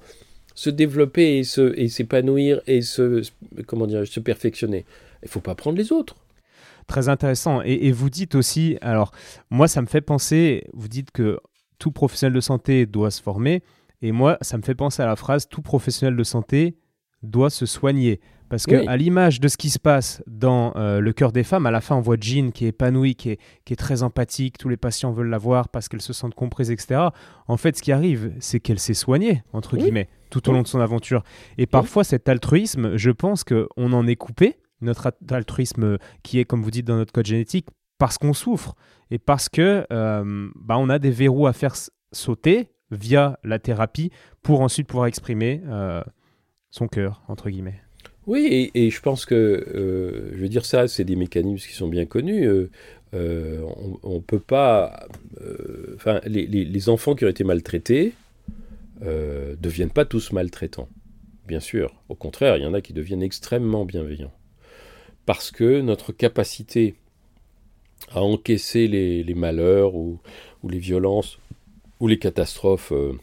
[0.55, 3.23] se développer et s'épanouir et, se,
[3.67, 4.85] comment dire, se perfectionner.
[5.23, 6.17] Il faut pas prendre les autres.
[6.87, 7.63] Très intéressant.
[7.63, 9.13] Et, vous dites aussi, alors
[9.51, 11.39] moi ça me fait penser, vous dites que
[11.79, 13.63] tout professionnel de santé doit se former.
[14.03, 16.77] Et moi, ça me fait penser à la phrase tout professionnel de santé
[17.23, 18.21] doit se soigner.
[18.49, 21.67] Parce que à l'image de ce qui se passe dans euh, le cœur des femmes,
[21.67, 24.57] à la fin, on voit Jean qui est épanouie, qui est, qui est très empathique,
[24.57, 27.09] tous les patients veulent la voir parce qu'elle se sentent comprises, etc.
[27.49, 30.69] En fait, ce qui arrive, c'est qu'elle s'est soignée, entre guillemets, tout au long de
[30.69, 31.25] son aventure.
[31.59, 36.63] Et parfois, cet altruisme, je pense qu'on en est coupé, notre altruisme qui est, comme
[36.63, 37.67] vous dites, dans notre code génétique,
[37.99, 38.77] parce qu'on souffre
[39.11, 41.75] et parce que euh, bah, on a des verrous à faire
[42.13, 44.11] sauter via la thérapie
[44.43, 46.03] pour ensuite pouvoir exprimer euh,
[46.71, 47.81] son cœur, entre guillemets.
[48.27, 51.87] Oui, et, je pense que, euh, je veux dire ça, c'est des mécanismes qui sont
[51.87, 52.45] bien connus.
[53.15, 53.63] Euh,
[54.03, 55.07] on ne peut pas...
[55.95, 58.15] Enfin, les, enfants qui ont été maltraités
[59.01, 60.89] ne deviennent pas tous maltraitants,
[61.47, 61.95] bien sûr.
[62.09, 64.35] Au contraire, il y en a qui deviennent extrêmement bienveillants.
[65.25, 66.97] Parce que notre capacité
[68.11, 70.19] à encaisser les, malheurs ou,
[70.63, 71.39] ou les violences
[72.01, 73.19] où les catastrophes euh,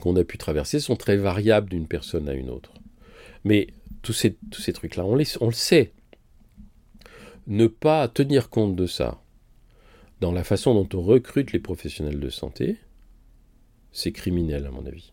[0.00, 2.72] qu'on a pu traverser sont très variables d'une personne à une autre.
[3.44, 3.68] Mais
[4.02, 5.92] tous ces, trucs-là, on, on le sait.
[7.46, 9.20] Ne pas tenir compte de ça
[10.20, 12.78] dans la façon dont on recrute les professionnels de santé,
[13.92, 15.12] c'est criminel à mon avis.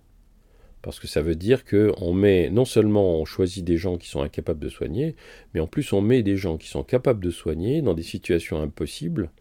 [0.82, 4.22] Parce que ça veut dire qu'on met, non seulement on choisit des gens qui sont
[4.22, 5.16] incapables de soigner,
[5.54, 8.62] mais en plus on met des gens qui sont capables de soigner dans des situations
[8.62, 9.32] impossibles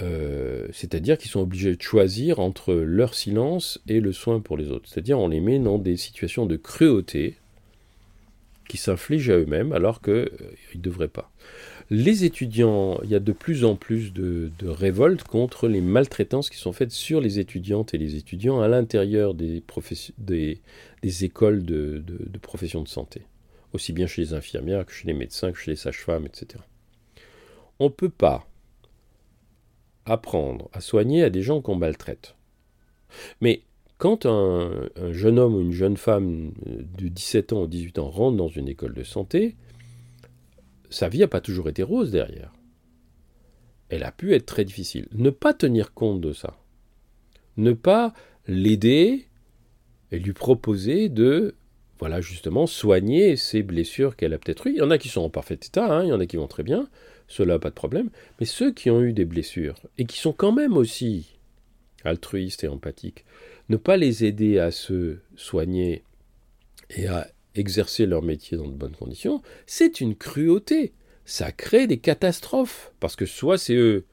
[0.00, 4.70] euh, c'est-à-dire qu'ils sont obligés de choisir entre leur silence et le soin pour les
[4.70, 4.88] autres.
[4.88, 7.36] C'est-à-dire on les met dans des situations de cruauté
[8.68, 10.28] qui s'infligent à eux-mêmes alors qu'ils euh,
[10.74, 11.30] ne devraient pas.
[11.90, 16.56] Les étudiants, il y a de plus en plus de, révoltes contre les maltraitances qui
[16.56, 19.62] sont faites sur les étudiantes et les étudiants à l'intérieur des,
[21.20, 23.22] écoles de, de profession de santé,
[23.74, 26.64] aussi bien chez les infirmières que chez les médecins, que chez les sages-femmes, etc.
[27.78, 28.46] On ne peut pas
[30.06, 32.34] apprendre à soigner à des gens qu'on maltraite.
[33.40, 33.62] Mais
[33.98, 38.36] quand un, jeune homme ou une jeune femme de 17 ans ou 18 ans rentre
[38.36, 39.54] dans une école de santé,
[40.90, 42.52] sa vie n'a pas toujours été rose derrière.
[43.88, 45.06] Elle a pu être très difficile.
[45.12, 46.56] Ne pas tenir compte de ça.
[47.56, 48.12] Ne pas
[48.46, 49.26] l'aider
[50.10, 51.54] et lui proposer de,
[51.98, 54.72] voilà, justement, soigner ces blessures qu'elle a peut-être eues.
[54.72, 56.36] Il y en a qui sont en parfait état, hein, il y en a qui
[56.36, 56.88] vont très bien,
[57.28, 60.52] cela pas de problème, mais ceux qui ont eu des blessures et qui sont quand
[60.52, 61.36] même aussi
[62.04, 63.24] altruistes et empathiques,
[63.68, 66.02] ne pas les aider à se soigner
[66.90, 70.92] et à exercer leur métier dans de bonnes conditions, c'est une cruauté.
[71.24, 72.92] Ça crée des catastrophes.
[73.00, 74.04] Parce que soit c'est eux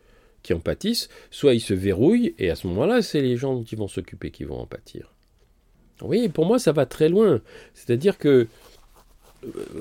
[0.43, 3.75] qui en pâtissent, soit ils se verrouillent, et à ce moment-là, c'est les gens qui
[3.75, 5.13] vont s'occuper qui vont en pâtir.
[6.01, 7.41] Oui, pour moi, ça va très loin.
[7.73, 8.47] C'est-à-dire que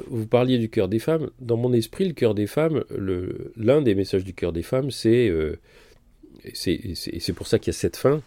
[0.07, 1.31] vous parliez du cœur des femmes.
[1.41, 2.85] Dans mon esprit, le cœur des femmes,
[3.57, 5.59] l'un des messages du cœur des femmes, c'est, euh,
[6.45, 8.23] et c'est pour ça qu'il y a cette fin,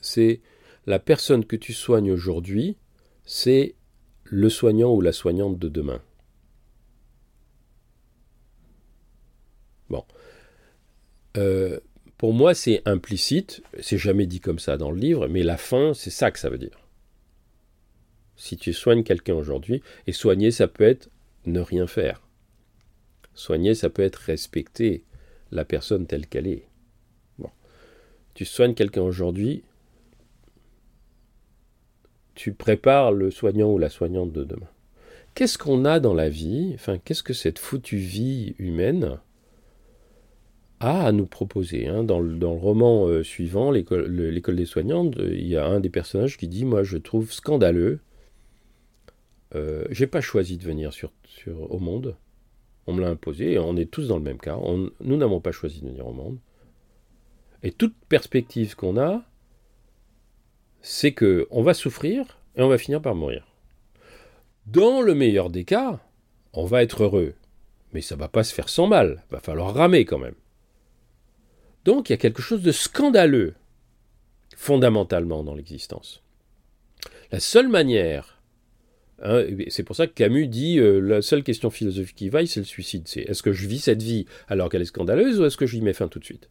[0.00, 0.40] c'est
[0.86, 2.76] la personne que tu soignes aujourd'hui,
[3.24, 3.74] c'est
[4.24, 6.00] le soignant ou la soignante de demain.
[9.88, 10.04] Bon.
[11.36, 11.80] Euh,
[12.16, 15.94] pour moi, c'est implicite, c'est jamais dit comme ça dans le livre, mais la fin,
[15.94, 16.79] c'est ça que ça veut dire.
[18.40, 21.10] Si tu soignes quelqu'un aujourd'hui, et soigner, ça peut être
[21.44, 22.22] ne rien faire.
[23.34, 25.04] Soigner, ça peut être respecter
[25.52, 26.66] la personne telle qu'elle est.
[27.38, 27.50] Bon.
[28.32, 29.62] Tu soignes quelqu'un aujourd'hui,
[32.34, 34.70] tu prépares le soignant ou la soignante de demain.
[35.34, 39.18] Qu'est-ce qu'on a dans la vie, enfin, qu'est-ce que cette foutue vie humaine
[40.80, 42.04] a à nous proposer hein?
[42.04, 46.48] dans, le, roman euh, suivant, L'école des soignantes, il y a un des personnages qui
[46.48, 48.00] dit Moi, je trouve scandaleux.
[49.54, 51.12] Euh, j'ai pas choisi de venir sur,
[51.46, 52.16] au monde.
[52.86, 54.58] On me l'a imposé et on est tous dans le même cas.
[55.00, 56.38] nous n'avons pas choisi de venir au monde.
[57.62, 59.22] Et toute perspective qu'on a,
[60.80, 63.46] c'est que on va souffrir et on va finir par mourir.
[64.66, 66.00] Dans le meilleur des cas,
[66.52, 67.34] on va être heureux,
[67.92, 70.34] mais ça va pas se faire sans mal, va falloir ramer quand même.
[71.84, 73.54] Donc il y a quelque chose de scandaleux
[74.56, 76.22] fondamentalement dans l'existence.
[77.32, 78.39] La seule manière,
[79.22, 82.60] hein, c'est pour ça que Camus dit euh, la seule question philosophique qui vaille, c'est
[82.60, 83.06] le suicide.
[83.06, 85.76] C'est est-ce que je vis cette vie alors qu'elle est scandaleuse ou est-ce que je
[85.76, 86.48] y mets fin tout de suite?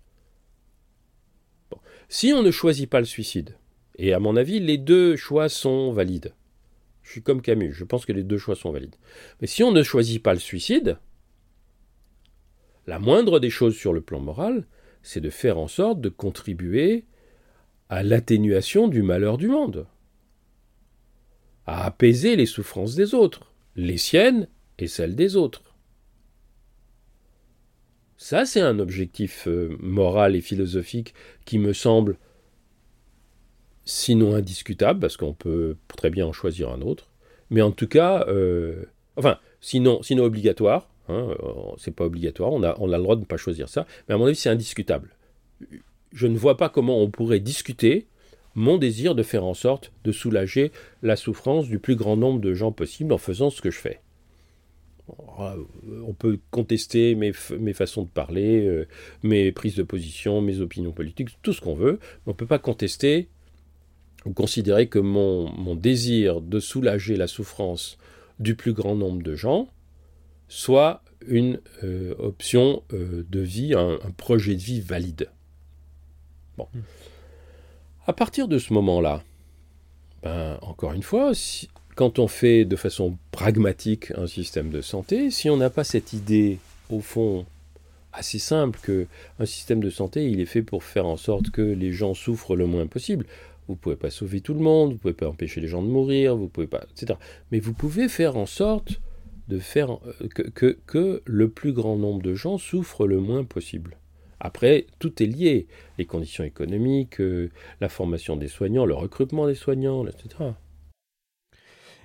[2.07, 3.55] Si on ne choisit pas le suicide,
[3.97, 6.33] et à mon avis, les deux choix sont valides.
[7.03, 8.95] Je suis comme Camus, je pense que les deux choix sont valides.
[9.41, 10.97] Mais si on ne choisit pas le suicide,
[12.87, 14.65] la moindre des choses sur le plan moral,
[15.03, 17.05] c'est de faire en sorte de contribuer
[17.89, 19.85] à l'atténuation du malheur du monde,
[21.69, 24.47] à apaiser les souffrances des autres, les siennes
[24.79, 25.61] et celles des autres.
[28.17, 31.13] Ça, c'est un objectif euh, moral et philosophique
[31.45, 32.17] qui me semble
[33.85, 37.11] sinon indiscutable, parce qu'on peut très bien en choisir un autre,
[37.51, 42.63] mais en tout cas, euh, enfin, sinon, sinon obligatoire, hein, euh, c'est pas obligatoire, on
[42.63, 44.49] a, on a le droit de ne pas choisir ça, mais à mon avis, c'est
[44.49, 45.15] indiscutable.
[46.13, 48.07] Je ne vois pas comment on pourrait discuter
[48.59, 52.53] mon désir de faire en sorte de soulager la souffrance du plus grand nombre de
[52.53, 54.01] gens possible en faisant ce que je fais.
[55.07, 58.85] On peut contester mes, façons de parler, euh,
[59.23, 62.45] mes prises de position, mes opinions politiques, tout ce qu'on veut, mais on ne peut
[62.45, 63.29] pas contester
[64.25, 67.97] ou considérer que mon, désir de soulager la souffrance
[68.39, 69.69] du plus grand nombre de gens
[70.49, 75.29] soit une euh, option euh, de vie, un, projet de vie valide.
[76.57, 76.67] Bon.
[78.09, 79.21] À partir de ce moment-là,
[80.23, 81.33] ben, encore une fois,
[81.95, 86.11] quand on fait de façon pragmatique un système de santé, si on n'a pas cette
[86.11, 86.57] idée,
[86.89, 87.45] au fond,
[88.11, 89.05] assez simple que
[89.37, 92.55] un système de santé, il est fait pour faire en sorte que les gens souffrent
[92.55, 93.27] le moins possible.
[93.67, 95.83] Vous ne pouvez pas sauver tout le monde, vous ne pouvez pas empêcher les gens
[95.83, 97.19] de mourir, vous pouvez pas, etc.
[97.51, 98.99] Mais vous pouvez faire en sorte
[99.49, 103.97] de faire euh, que, le plus grand nombre de gens souffrent le moins possible.
[104.39, 105.67] Après, tout est lié.
[105.97, 110.51] Les conditions économiques, euh, la formation des soignants, le recrutement des soignants, etc.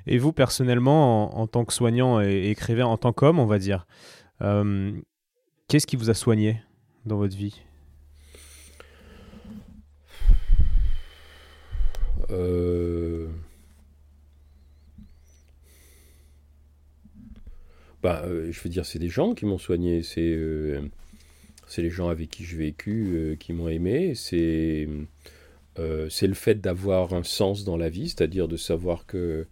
[0.07, 3.87] Et vous, personnellement, en, tant que soignant et écrivain, en tant qu'homme, on va dire,
[4.43, 4.93] euh,
[5.69, 6.61] qu'est-ce qui vous a soigné
[7.07, 7.63] dans votre vie?
[12.31, 13.29] Euh,
[18.03, 20.81] bah, je veux dire, c'est des gens qui m'ont soigné, c'est
[21.67, 24.89] c'est les gens avec qui j'ai vécu qui m'ont aimé, c'est
[26.09, 29.47] c'est le fait d'avoir un sens dans la vie, c'est-à-dire de savoir que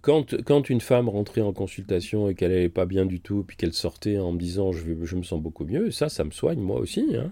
[0.00, 3.56] quand, quand une femme rentrait en consultation et qu'elle n'allait pas bien du tout, puis
[3.56, 6.60] qu'elle sortait en me disant je, je me sens beaucoup mieux, ça, ça me soigne
[6.60, 7.14] moi aussi.
[7.14, 7.30] Hein.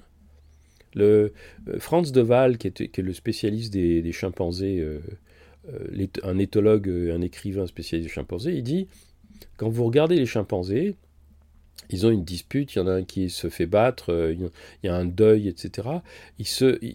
[0.95, 1.33] Le,
[1.69, 5.01] euh, Franz de Waal, qui est, le spécialiste des, chimpanzés, euh,
[5.73, 8.89] euh, un éthologue, un écrivain spécialiste des chimpanzés, il dit
[9.57, 10.95] quand vous regardez les chimpanzés,
[11.91, 14.51] ils ont une dispute, il y en a un qui se fait battre, il
[14.83, 15.89] y a un deuil, etc.
[16.39, 16.47] Il,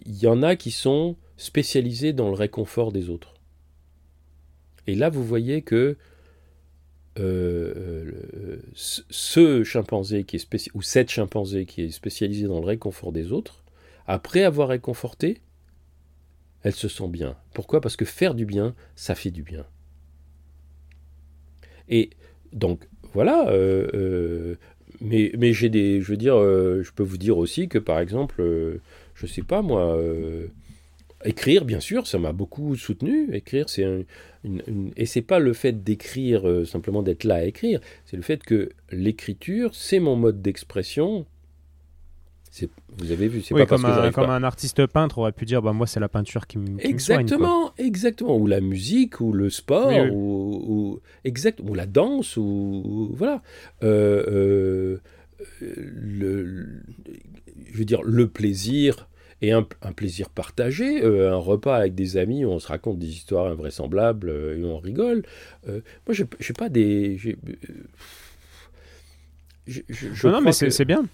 [0.06, 3.34] y en a qui sont spécialisés dans le réconfort des autres.
[4.86, 5.96] Et là, vous voyez que
[8.74, 13.60] ce chimpanzé qui est ou cette chimpanzé qui est spécialisé dans le réconfort des autres
[14.10, 15.40] après avoir réconforté,
[16.64, 17.36] elle se sent bien.
[17.54, 17.80] Pourquoi?
[17.80, 19.64] Parce que faire du bien, ça fait du bien.
[21.88, 22.10] Et
[22.52, 23.48] donc, voilà.
[23.50, 24.58] Euh, euh,
[25.00, 26.00] mais, mais j'ai des.
[26.00, 28.42] Je veux dire, euh, je peux vous dire aussi que, par exemple,
[29.14, 29.98] je sais pas moi.
[31.22, 33.34] Écrire, bien sûr, ça m'a beaucoup soutenu.
[33.34, 34.04] Écrire, c'est un,
[34.42, 38.42] une, et c'est pas le fait d'écrire simplement d'être là à écrire, c'est le fait
[38.42, 41.26] que l'écriture, c'est mon mode d'expression
[42.96, 45.62] vous avez vu, c'est pas comme parce un, comme un artiste peintre aurait pu dire,
[45.62, 49.92] bah moi c'est la peinture qui me Exactement, exactement, ou la musique, ou le sport,
[50.12, 53.42] Ou, exact, ou la danse, ou, voilà.
[53.82, 54.98] Euh,
[55.62, 56.66] euh, le,
[57.72, 59.08] je veux dire le plaisir
[59.42, 63.08] et un, plaisir partagé, euh, un repas avec des amis où on se raconte des
[63.08, 64.28] histoires invraisemblables
[64.58, 65.22] et on rigole.
[65.66, 67.16] moi, je sais pas des.
[69.66, 71.04] Je, non, mais c'est bien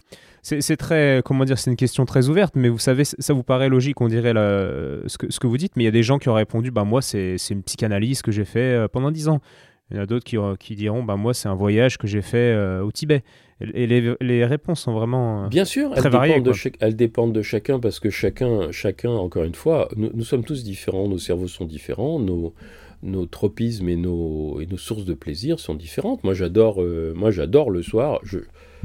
[0.60, 3.68] c'est très, comment dire, c'est une question très ouverte, mais vous savez, ça vous paraît
[3.68, 6.18] logique, on dirait ce, que, ce que vous dites, mais il y a des gens
[6.18, 9.40] qui ont répondu, bah moi c'est une psychanalyse que j'ai fait euh, pendant dix ans.
[9.90, 12.22] Il y en a d'autres qui, qui, diront, bah moi c'est un voyage que j'ai
[12.22, 13.24] fait euh, au Tibet.
[13.60, 16.34] Et les, les, réponses sont vraiment euh, Bien sûr, très elles variées.
[16.34, 20.24] Dépendent de elles dépendent de chacun parce que chacun, chacun encore une fois, nous, nous
[20.24, 22.54] sommes tous différents, nos cerveaux sont différents, nos,
[23.02, 26.22] nos tropismes et nos, et nos sources de plaisir sont différentes.
[26.22, 26.82] Moi j'adore
[27.14, 28.20] moi j'adore le soir.
[28.22, 28.40] Je,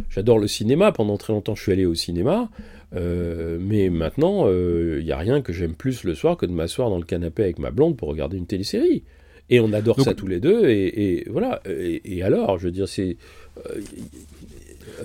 [0.09, 0.91] J'adore le cinéma.
[0.91, 2.49] Pendant très longtemps, je suis allé au cinéma.
[2.95, 6.51] Euh, mais maintenant, il euh, n'y a rien que j'aime plus le soir que de
[6.51, 9.03] m'asseoir dans le canapé avec ma blonde pour regarder une télésérie.
[9.49, 10.69] Et on adore ça tous les deux.
[10.69, 11.61] Et, voilà.
[11.65, 13.18] Et, alors, je veux dire, c'est.
[13.65, 13.81] Euh,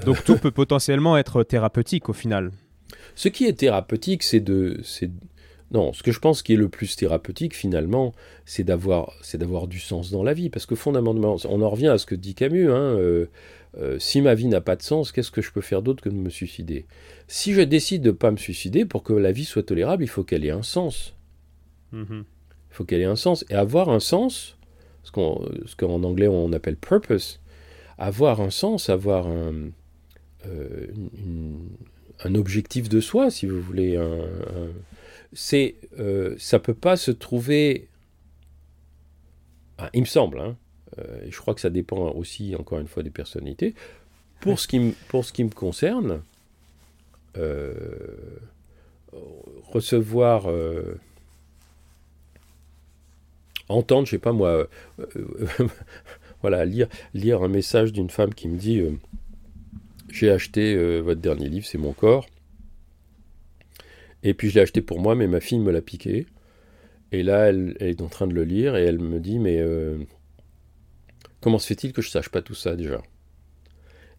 [0.05, 2.53] Donc tout peut potentiellement être thérapeutique au final.
[3.17, 4.81] Ce qui est thérapeutique, c'est de.
[5.73, 8.15] Non, ce que je pense qui est le plus thérapeutique finalement,
[8.45, 11.89] c'est d'avoir, c'est d'avoir du sens dans la vie, parce que fondamentalement, on en revient
[11.89, 12.71] à ce que dit Camus.
[12.71, 13.27] Hein, euh,
[13.99, 16.15] si ma vie n'a pas de sens, qu'est-ce que je peux faire d'autre que de
[16.15, 16.87] me suicider?
[17.29, 20.09] Si je décide de ne pas me suicider, pour que la vie soit tolérable, il
[20.09, 21.15] faut qu'elle ait un sens.
[21.93, 22.21] Mm-hmm.
[22.21, 23.45] Il faut qu'elle ait un sens.
[23.51, 24.57] Et avoir un sens,
[25.03, 27.41] ce qu'en anglais on appelle purpose,
[27.99, 29.71] avoir un sens, avoir un,
[30.47, 30.87] euh,
[32.25, 34.21] un objectif de soi, si vous voulez, un,
[35.33, 37.89] c'est, euh, ça peut pas se trouver.
[39.93, 40.66] il me semble, hein, euh,
[41.25, 43.75] et je crois que ça dépend aussi, encore une fois, des personnalités.
[44.41, 46.23] Pour ce qui, me concerne,
[47.37, 47.75] euh,
[49.65, 50.99] recevoir, euh,
[53.69, 54.69] entendre, je sais pas moi,
[56.43, 58.83] voilà, lire, un message d'une femme qui me dit
[60.11, 62.27] J'ai acheté votre dernier livre, c'est mon corps.
[64.23, 66.27] Et puis je l'ai acheté pour moi, mais ma fille me l'a piqué.
[67.13, 69.63] Et là, elle, est en train de le lire et elle me dit Mais
[71.41, 73.03] Comment se fait-il que je sache pas tout ça déjà?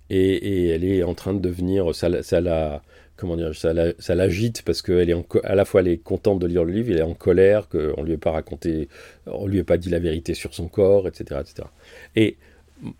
[0.09, 2.81] Et, elle est en train de devenir, ça, la,
[3.17, 3.73] comment dire, ça,
[4.15, 6.99] l'agite parce qu'elle est à la fois elle est contente de lire le livre, elle
[6.99, 8.87] est en colère qu'on lui ait pas raconté,
[9.25, 11.67] on lui ait pas dit la vérité sur son corps, etc., etc.
[12.15, 12.37] Et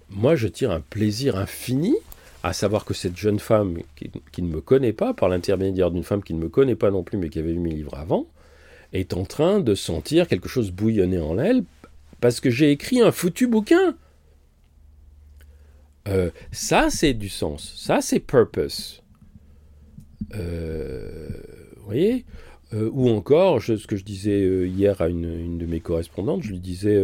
[0.10, 1.95] moi, je tire un plaisir infini
[2.44, 6.03] à savoir que cette jeune femme qui, qui ne me connaît pas, par l'intermédiaire d'une
[6.03, 8.27] femme qui ne me connaît pas non plus, mais qui avait lu mes livres avant,
[8.94, 11.64] est en train de sentir quelque chose bouillonner en elle
[12.22, 13.95] parce que j'ai écrit un foutu bouquin.
[16.08, 17.74] Euh, ça, c'est du sens.
[17.76, 19.04] Ça, c'est purpose.
[20.36, 21.30] Euh,
[21.78, 22.26] vous voyez?
[22.74, 26.60] Euh, Ou encore, ce que je disais hier à une, de mes correspondantes, je lui
[26.60, 27.02] disais,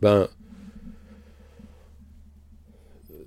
[0.00, 0.28] ben,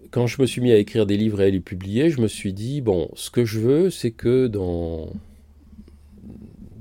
[0.09, 2.27] quand je me suis mis à écrire des livres et à les publier, je me
[2.27, 5.09] suis dit, bon, ce que je veux, c'est que dans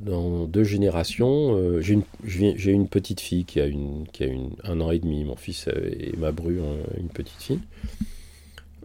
[0.01, 4.81] dans deux générations, euh, j'ai une, petite fille qui a, une, qui a une, un
[4.81, 7.60] an et demi, mon fils et ma bru ont une petite fille.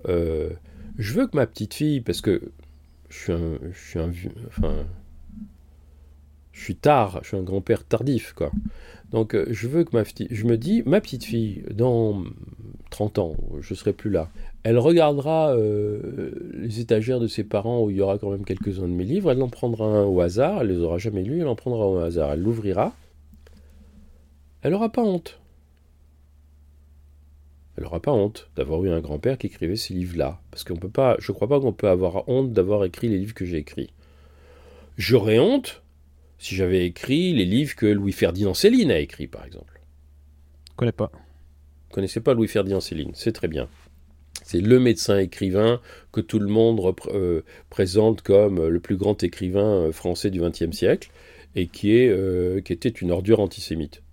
[0.07, 0.49] Euh,
[0.97, 2.51] je veux que ma petite fille, parce que
[3.09, 4.11] je suis un, je suis un
[4.47, 4.85] enfin,
[6.51, 8.51] je suis tard, je suis un grand-père tardif, quoi.
[9.11, 12.23] Donc euh, je veux que ma fille, je me dis, ma petite fille, dans
[12.89, 14.29] 30 ans, je serai plus là,
[14.65, 18.87] elle regardera euh, les étagères de ses parents où il y aura quand même quelques-uns
[18.87, 21.47] de mes livres, elle en prendra un au hasard, elle les aura jamais lus, elle
[21.47, 22.95] en prendra au hasard, elle l'ouvrira,
[24.63, 25.39] elle n'aura pas honte.
[27.77, 30.89] Elle n'aura pas honte d'avoir eu un grand-père qui écrivait ces livres-là, parce qu'on peut
[30.89, 33.91] pas, je crois pas qu'on peut avoir honte d'avoir écrit les livres que j'ai écrits.
[34.97, 35.83] J'aurais honte
[36.39, 39.79] si j'avais écrit les livres que Louis-Ferdinand Céline a écrits, par exemple.
[40.71, 41.11] Je connais pas.
[41.13, 43.69] Vous connaissez pas Louis-Ferdinand Céline, c'est très bien.
[44.45, 45.81] C'est le médecin écrivain
[46.11, 47.41] que tout le monde euh,
[47.71, 51.09] présente comme le plus grand écrivain euh, français du XXe siècle
[51.55, 54.03] et qui, euh, était une ordure antisémite.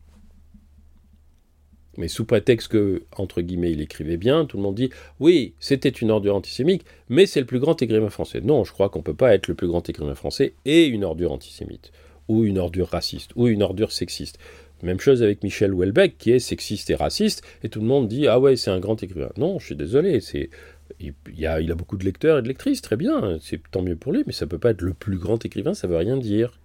[1.99, 4.89] Mais sous prétexte que, entre guillemets, il écrivait bien, tout le monde dit
[5.21, 8.41] oui, c'était une ordure antisémite, mais c'est le plus grand écrivain français.
[8.41, 11.05] Non, je crois qu'on ne peut pas être le plus grand écrivain français et une
[11.05, 11.93] ordure antisémite,
[12.29, 14.39] ou une ordure raciste, ou une ordure sexiste.
[14.83, 18.27] Même chose avec Michel Houellebecq, qui est sexiste et raciste, et tout le monde dit
[18.27, 19.31] ah ouais, c'est un grand écrivain.
[19.37, 20.51] Non, je suis désolé, c'est
[21.01, 21.15] il,
[21.47, 24.13] a, il a beaucoup de lecteurs et de lectrices, très bien, c'est tant mieux pour
[24.13, 26.59] lui, mais ça peut pas être le plus grand écrivain, ça veut rien dire.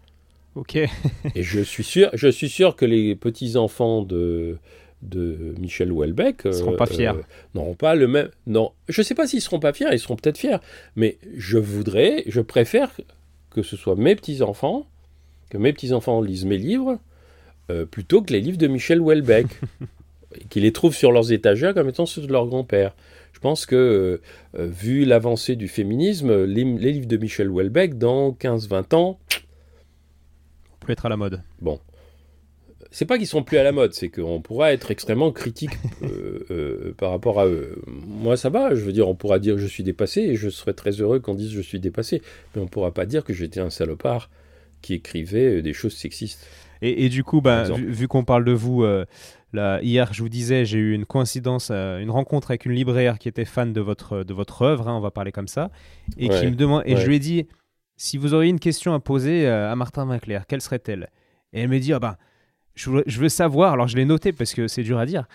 [0.55, 0.75] Ok.
[1.35, 4.57] et je suis sûr, je suis sûr que les petits enfants de
[5.03, 7.09] de Michel Houellebecq ils seront pas fiers.
[7.09, 7.21] Euh,
[7.53, 8.29] n'auront pas le même.
[8.47, 10.57] Non, je sais pas s'ils seront pas fiers, ils seront peut-être fiers,
[10.95, 12.91] mais je voudrais, je préfère
[13.51, 14.87] que ce soit mes petits enfants,
[15.49, 16.99] que mes petits enfants lisent mes livres,
[17.69, 19.47] euh, plutôt que les livres de Michel Houellebecq,
[20.49, 22.95] qu'ils les trouvent sur leurs étagères comme étant ceux de leur grand-père.
[23.37, 24.19] Je pense que,
[24.57, 29.19] euh, vu l'avancée du féminisme, les, livres de Michel Houellebecq, dans 15-20 ans...
[29.29, 31.43] On peut être à la mode.
[31.61, 31.79] Bon.
[32.89, 36.45] C'est pas qu'ils sont plus à la mode, c'est qu'on pourra être extrêmement critique euh,
[36.49, 37.79] euh, par rapport à eux.
[37.85, 40.73] Moi, ça va, je veux dire, on pourra dire je suis dépassé, et je serais
[40.73, 42.23] très heureux qu'on dise je suis dépassé,
[42.55, 44.31] mais on pourra pas dire que j'étais un salopard
[44.81, 46.47] qui écrivait des choses sexistes.
[46.81, 48.83] Et, du coup, bah, vu, qu'on parle de vous,
[49.81, 53.27] hier, je vous disais, j'ai eu une coïncidence, euh, une rencontre avec une libraire qui
[53.27, 55.71] était fan de votre, de votre œuvre, hein, on va parler comme ça,
[56.17, 57.47] et qui me demande, et je lui ai dit,
[57.95, 61.09] si vous auriez une question à poser euh, à Martin Vinclair, quelle serait-elle?
[61.53, 62.15] Et elle me dit, ah ben,
[62.75, 65.25] je, veux savoir, alors je l'ai noté parce que c'est dur à dire,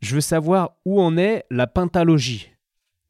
[0.00, 2.51] je veux savoir où en est la pentalogie.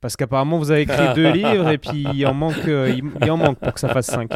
[0.02, 3.36] Parce qu'apparemment, vous avez écrit deux livres et puis il en manque, euh, il, en
[3.36, 4.32] manque pour que ça fasse cinq.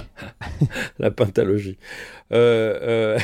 [1.01, 1.77] la pentalogie.
[2.33, 3.19] Euh,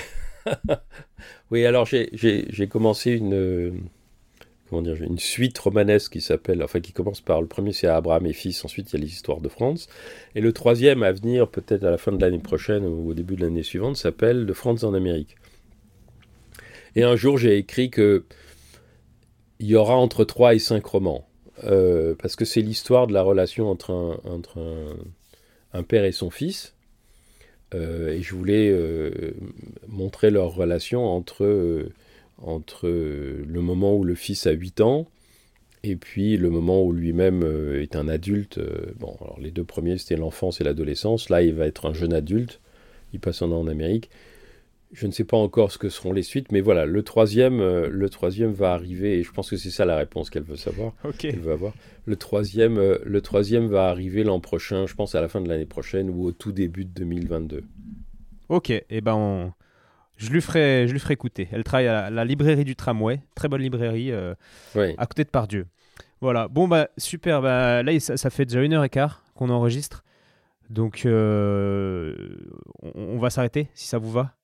[1.52, 3.88] oui, alors j'ai commencé une,
[4.68, 8.26] comment dire, une suite romanesque qui s'appelle, enfin qui commence par le premier c'est Abraham
[8.26, 9.88] et fils, ensuite il y a les histoires de France,
[10.34, 13.36] et le troisième à venir peut-être à la fin de l'année prochaine ou au début
[13.36, 15.36] de l'année suivante s'appelle De France en Amérique.
[16.96, 18.24] Et un jour j'ai écrit que
[19.60, 21.28] il y aura entre 3 et 5 romans,
[21.64, 24.96] euh, parce que c'est l'histoire de la relation entre un, entre
[25.72, 26.74] un père et son fils,
[27.74, 29.32] euh, et je voulais euh,
[29.88, 31.86] montrer leur relation entre,
[32.38, 35.06] entre le moment où le fils a 8 ans
[35.82, 37.42] et puis le moment où lui-même
[37.74, 38.60] est un adulte.
[39.00, 41.28] bon, alors les deux premiers, c'était l'enfance et l'adolescence.
[41.28, 42.60] Là, il va être un jeune adulte.
[43.12, 44.08] Il passe un an en Amérique.
[44.92, 47.88] Je ne sais pas encore ce que seront les suites, mais voilà, le troisième, euh,
[47.90, 50.92] le troisième va arriver, et je pense que c'est ça la réponse qu'elle veut savoir.
[51.04, 51.24] Ok.
[51.24, 51.72] Elle veut avoir.
[52.04, 55.48] Le troisième, euh, le troisième va arriver l'an prochain, je pense à la fin de
[55.48, 57.64] l'année prochaine ou au tout début de 2022.
[58.50, 59.54] Ok, et eh ben
[60.18, 61.48] je lui ferai, je lui ferai écouter.
[61.52, 64.34] Elle travaille à la, librairie du tramway, très bonne librairie, euh,
[64.76, 65.66] à côté de Pardieu.
[66.20, 66.48] Voilà.
[66.48, 67.40] Bon bah super.
[67.40, 70.04] Bah, là ça, ça, fait déjà une heure et quart qu'on enregistre,
[70.68, 72.12] donc on,
[72.94, 74.34] on va s'arrêter si ça vous va.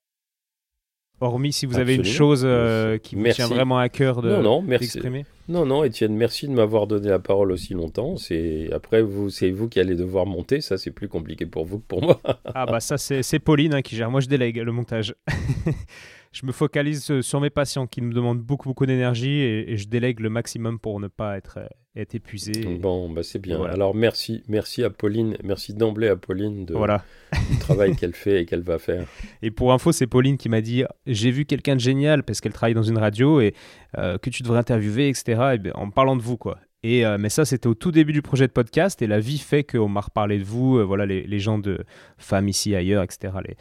[1.21, 4.43] Hormis si vous avez une chose euh, qui vous tient vraiment à cœur de, non,
[4.43, 5.27] non, d'exprimer.
[5.49, 8.17] Non, non, Étienne, merci de m'avoir donné la parole aussi longtemps.
[8.17, 10.61] C'est après vous, c'est vous qui allez devoir monter.
[10.61, 12.21] Ça, c'est plus compliqué pour vous que pour moi.
[12.55, 14.11] ah bah ça, c'est, c'est Pauline hein, qui gère.
[14.11, 15.15] Moi, je délègue le montage.
[16.33, 20.21] je me focalise sur mes patients qui me demandent beaucoup, beaucoup d'énergie et, je délègue
[20.21, 21.59] le maximum pour ne pas être,
[21.97, 22.53] être épuisé.
[22.81, 23.63] Bon, bah c'est bien.
[23.65, 27.05] Alors merci, merci à Pauline, merci d'emblée à Pauline de, voilà.
[27.51, 29.07] du travail qu'elle fait et qu'elle va faire.
[29.43, 32.53] Et pour info, c'est Pauline qui m'a dit j'ai vu quelqu'un de génial parce qu'elle
[32.53, 33.55] travaille dans une radio et
[33.97, 35.53] euh, que tu devrais interviewer, etc.
[35.55, 36.59] Et bien, en parlant de vous, quoi.
[36.85, 39.39] Et, euh, mais ça, c'était au tout début du projet de podcast et la vie
[39.39, 41.85] fait qu'on m'a reparlé de vous, euh, voilà, les, les, gens de
[42.19, 43.35] femmes ici, ailleurs, etc.
[43.45, 43.57] Les,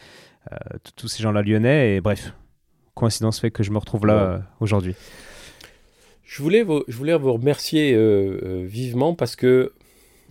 [0.96, 2.34] tous ces gens-là lyonnais et bref,
[2.98, 4.96] coïncidence fait que je me retrouve là euh, aujourd'hui.
[6.24, 9.72] Je voulais vous, je voulais vous remercier euh, euh, vivement parce que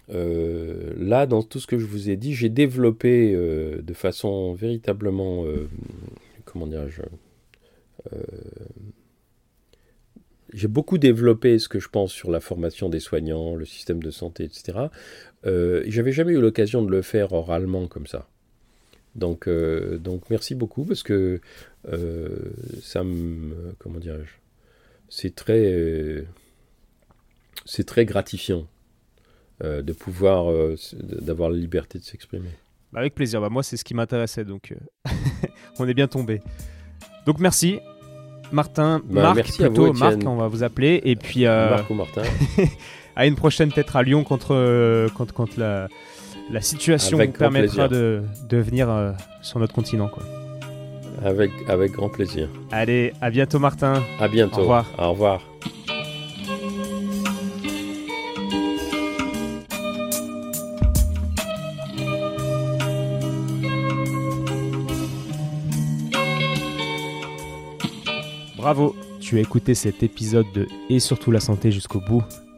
[0.08, 5.44] là, dans tout ce que je vous ai dit, j'ai développé de façon véritablement,
[6.44, 7.02] comment dirais-je,
[10.52, 14.12] j'ai beaucoup développé ce que je pense sur la formation des soignants, le système de
[14.12, 14.78] santé, etc.
[15.42, 18.28] J'avais jamais eu l'occasion de le faire oralement comme ça.
[19.16, 21.40] Donc, euh, donc merci beaucoup parce que
[21.88, 22.28] euh,
[22.82, 23.74] ça me.
[23.78, 24.32] Comment dirais-je
[25.08, 26.24] C'est très.
[27.64, 28.66] c'est très gratifiant
[29.64, 30.52] euh, de pouvoir.
[30.92, 32.50] d'avoir la liberté de s'exprimer.
[32.92, 33.40] Bah, avec plaisir.
[33.40, 34.44] Bah, moi, c'est ce qui m'intéressait.
[34.44, 34.74] Donc,
[35.78, 36.42] on est bien tombé.
[37.24, 37.80] Donc, merci.
[38.52, 41.00] Martin, bah, Marc, merci plutôt, Marc, on va vous appeler.
[41.04, 41.44] Et puis.
[41.44, 42.22] Marc ou Martin.
[43.16, 45.88] à une prochaine, peut-être à Lyon contre, contre, contre la
[46.50, 49.12] la situation vous permettra de, de, venir euh,
[49.42, 50.08] sur notre continent.
[50.08, 50.22] Quoi.
[51.24, 52.48] Avec, avec grand plaisir.
[52.70, 54.02] Allez, à bientôt Martin.
[54.20, 54.58] À bientôt.
[54.58, 54.86] Au revoir.
[54.98, 55.42] Au revoir.
[68.56, 72.24] Bravo, tu as écouté cet épisode de Et surtout la santé jusqu'au bout.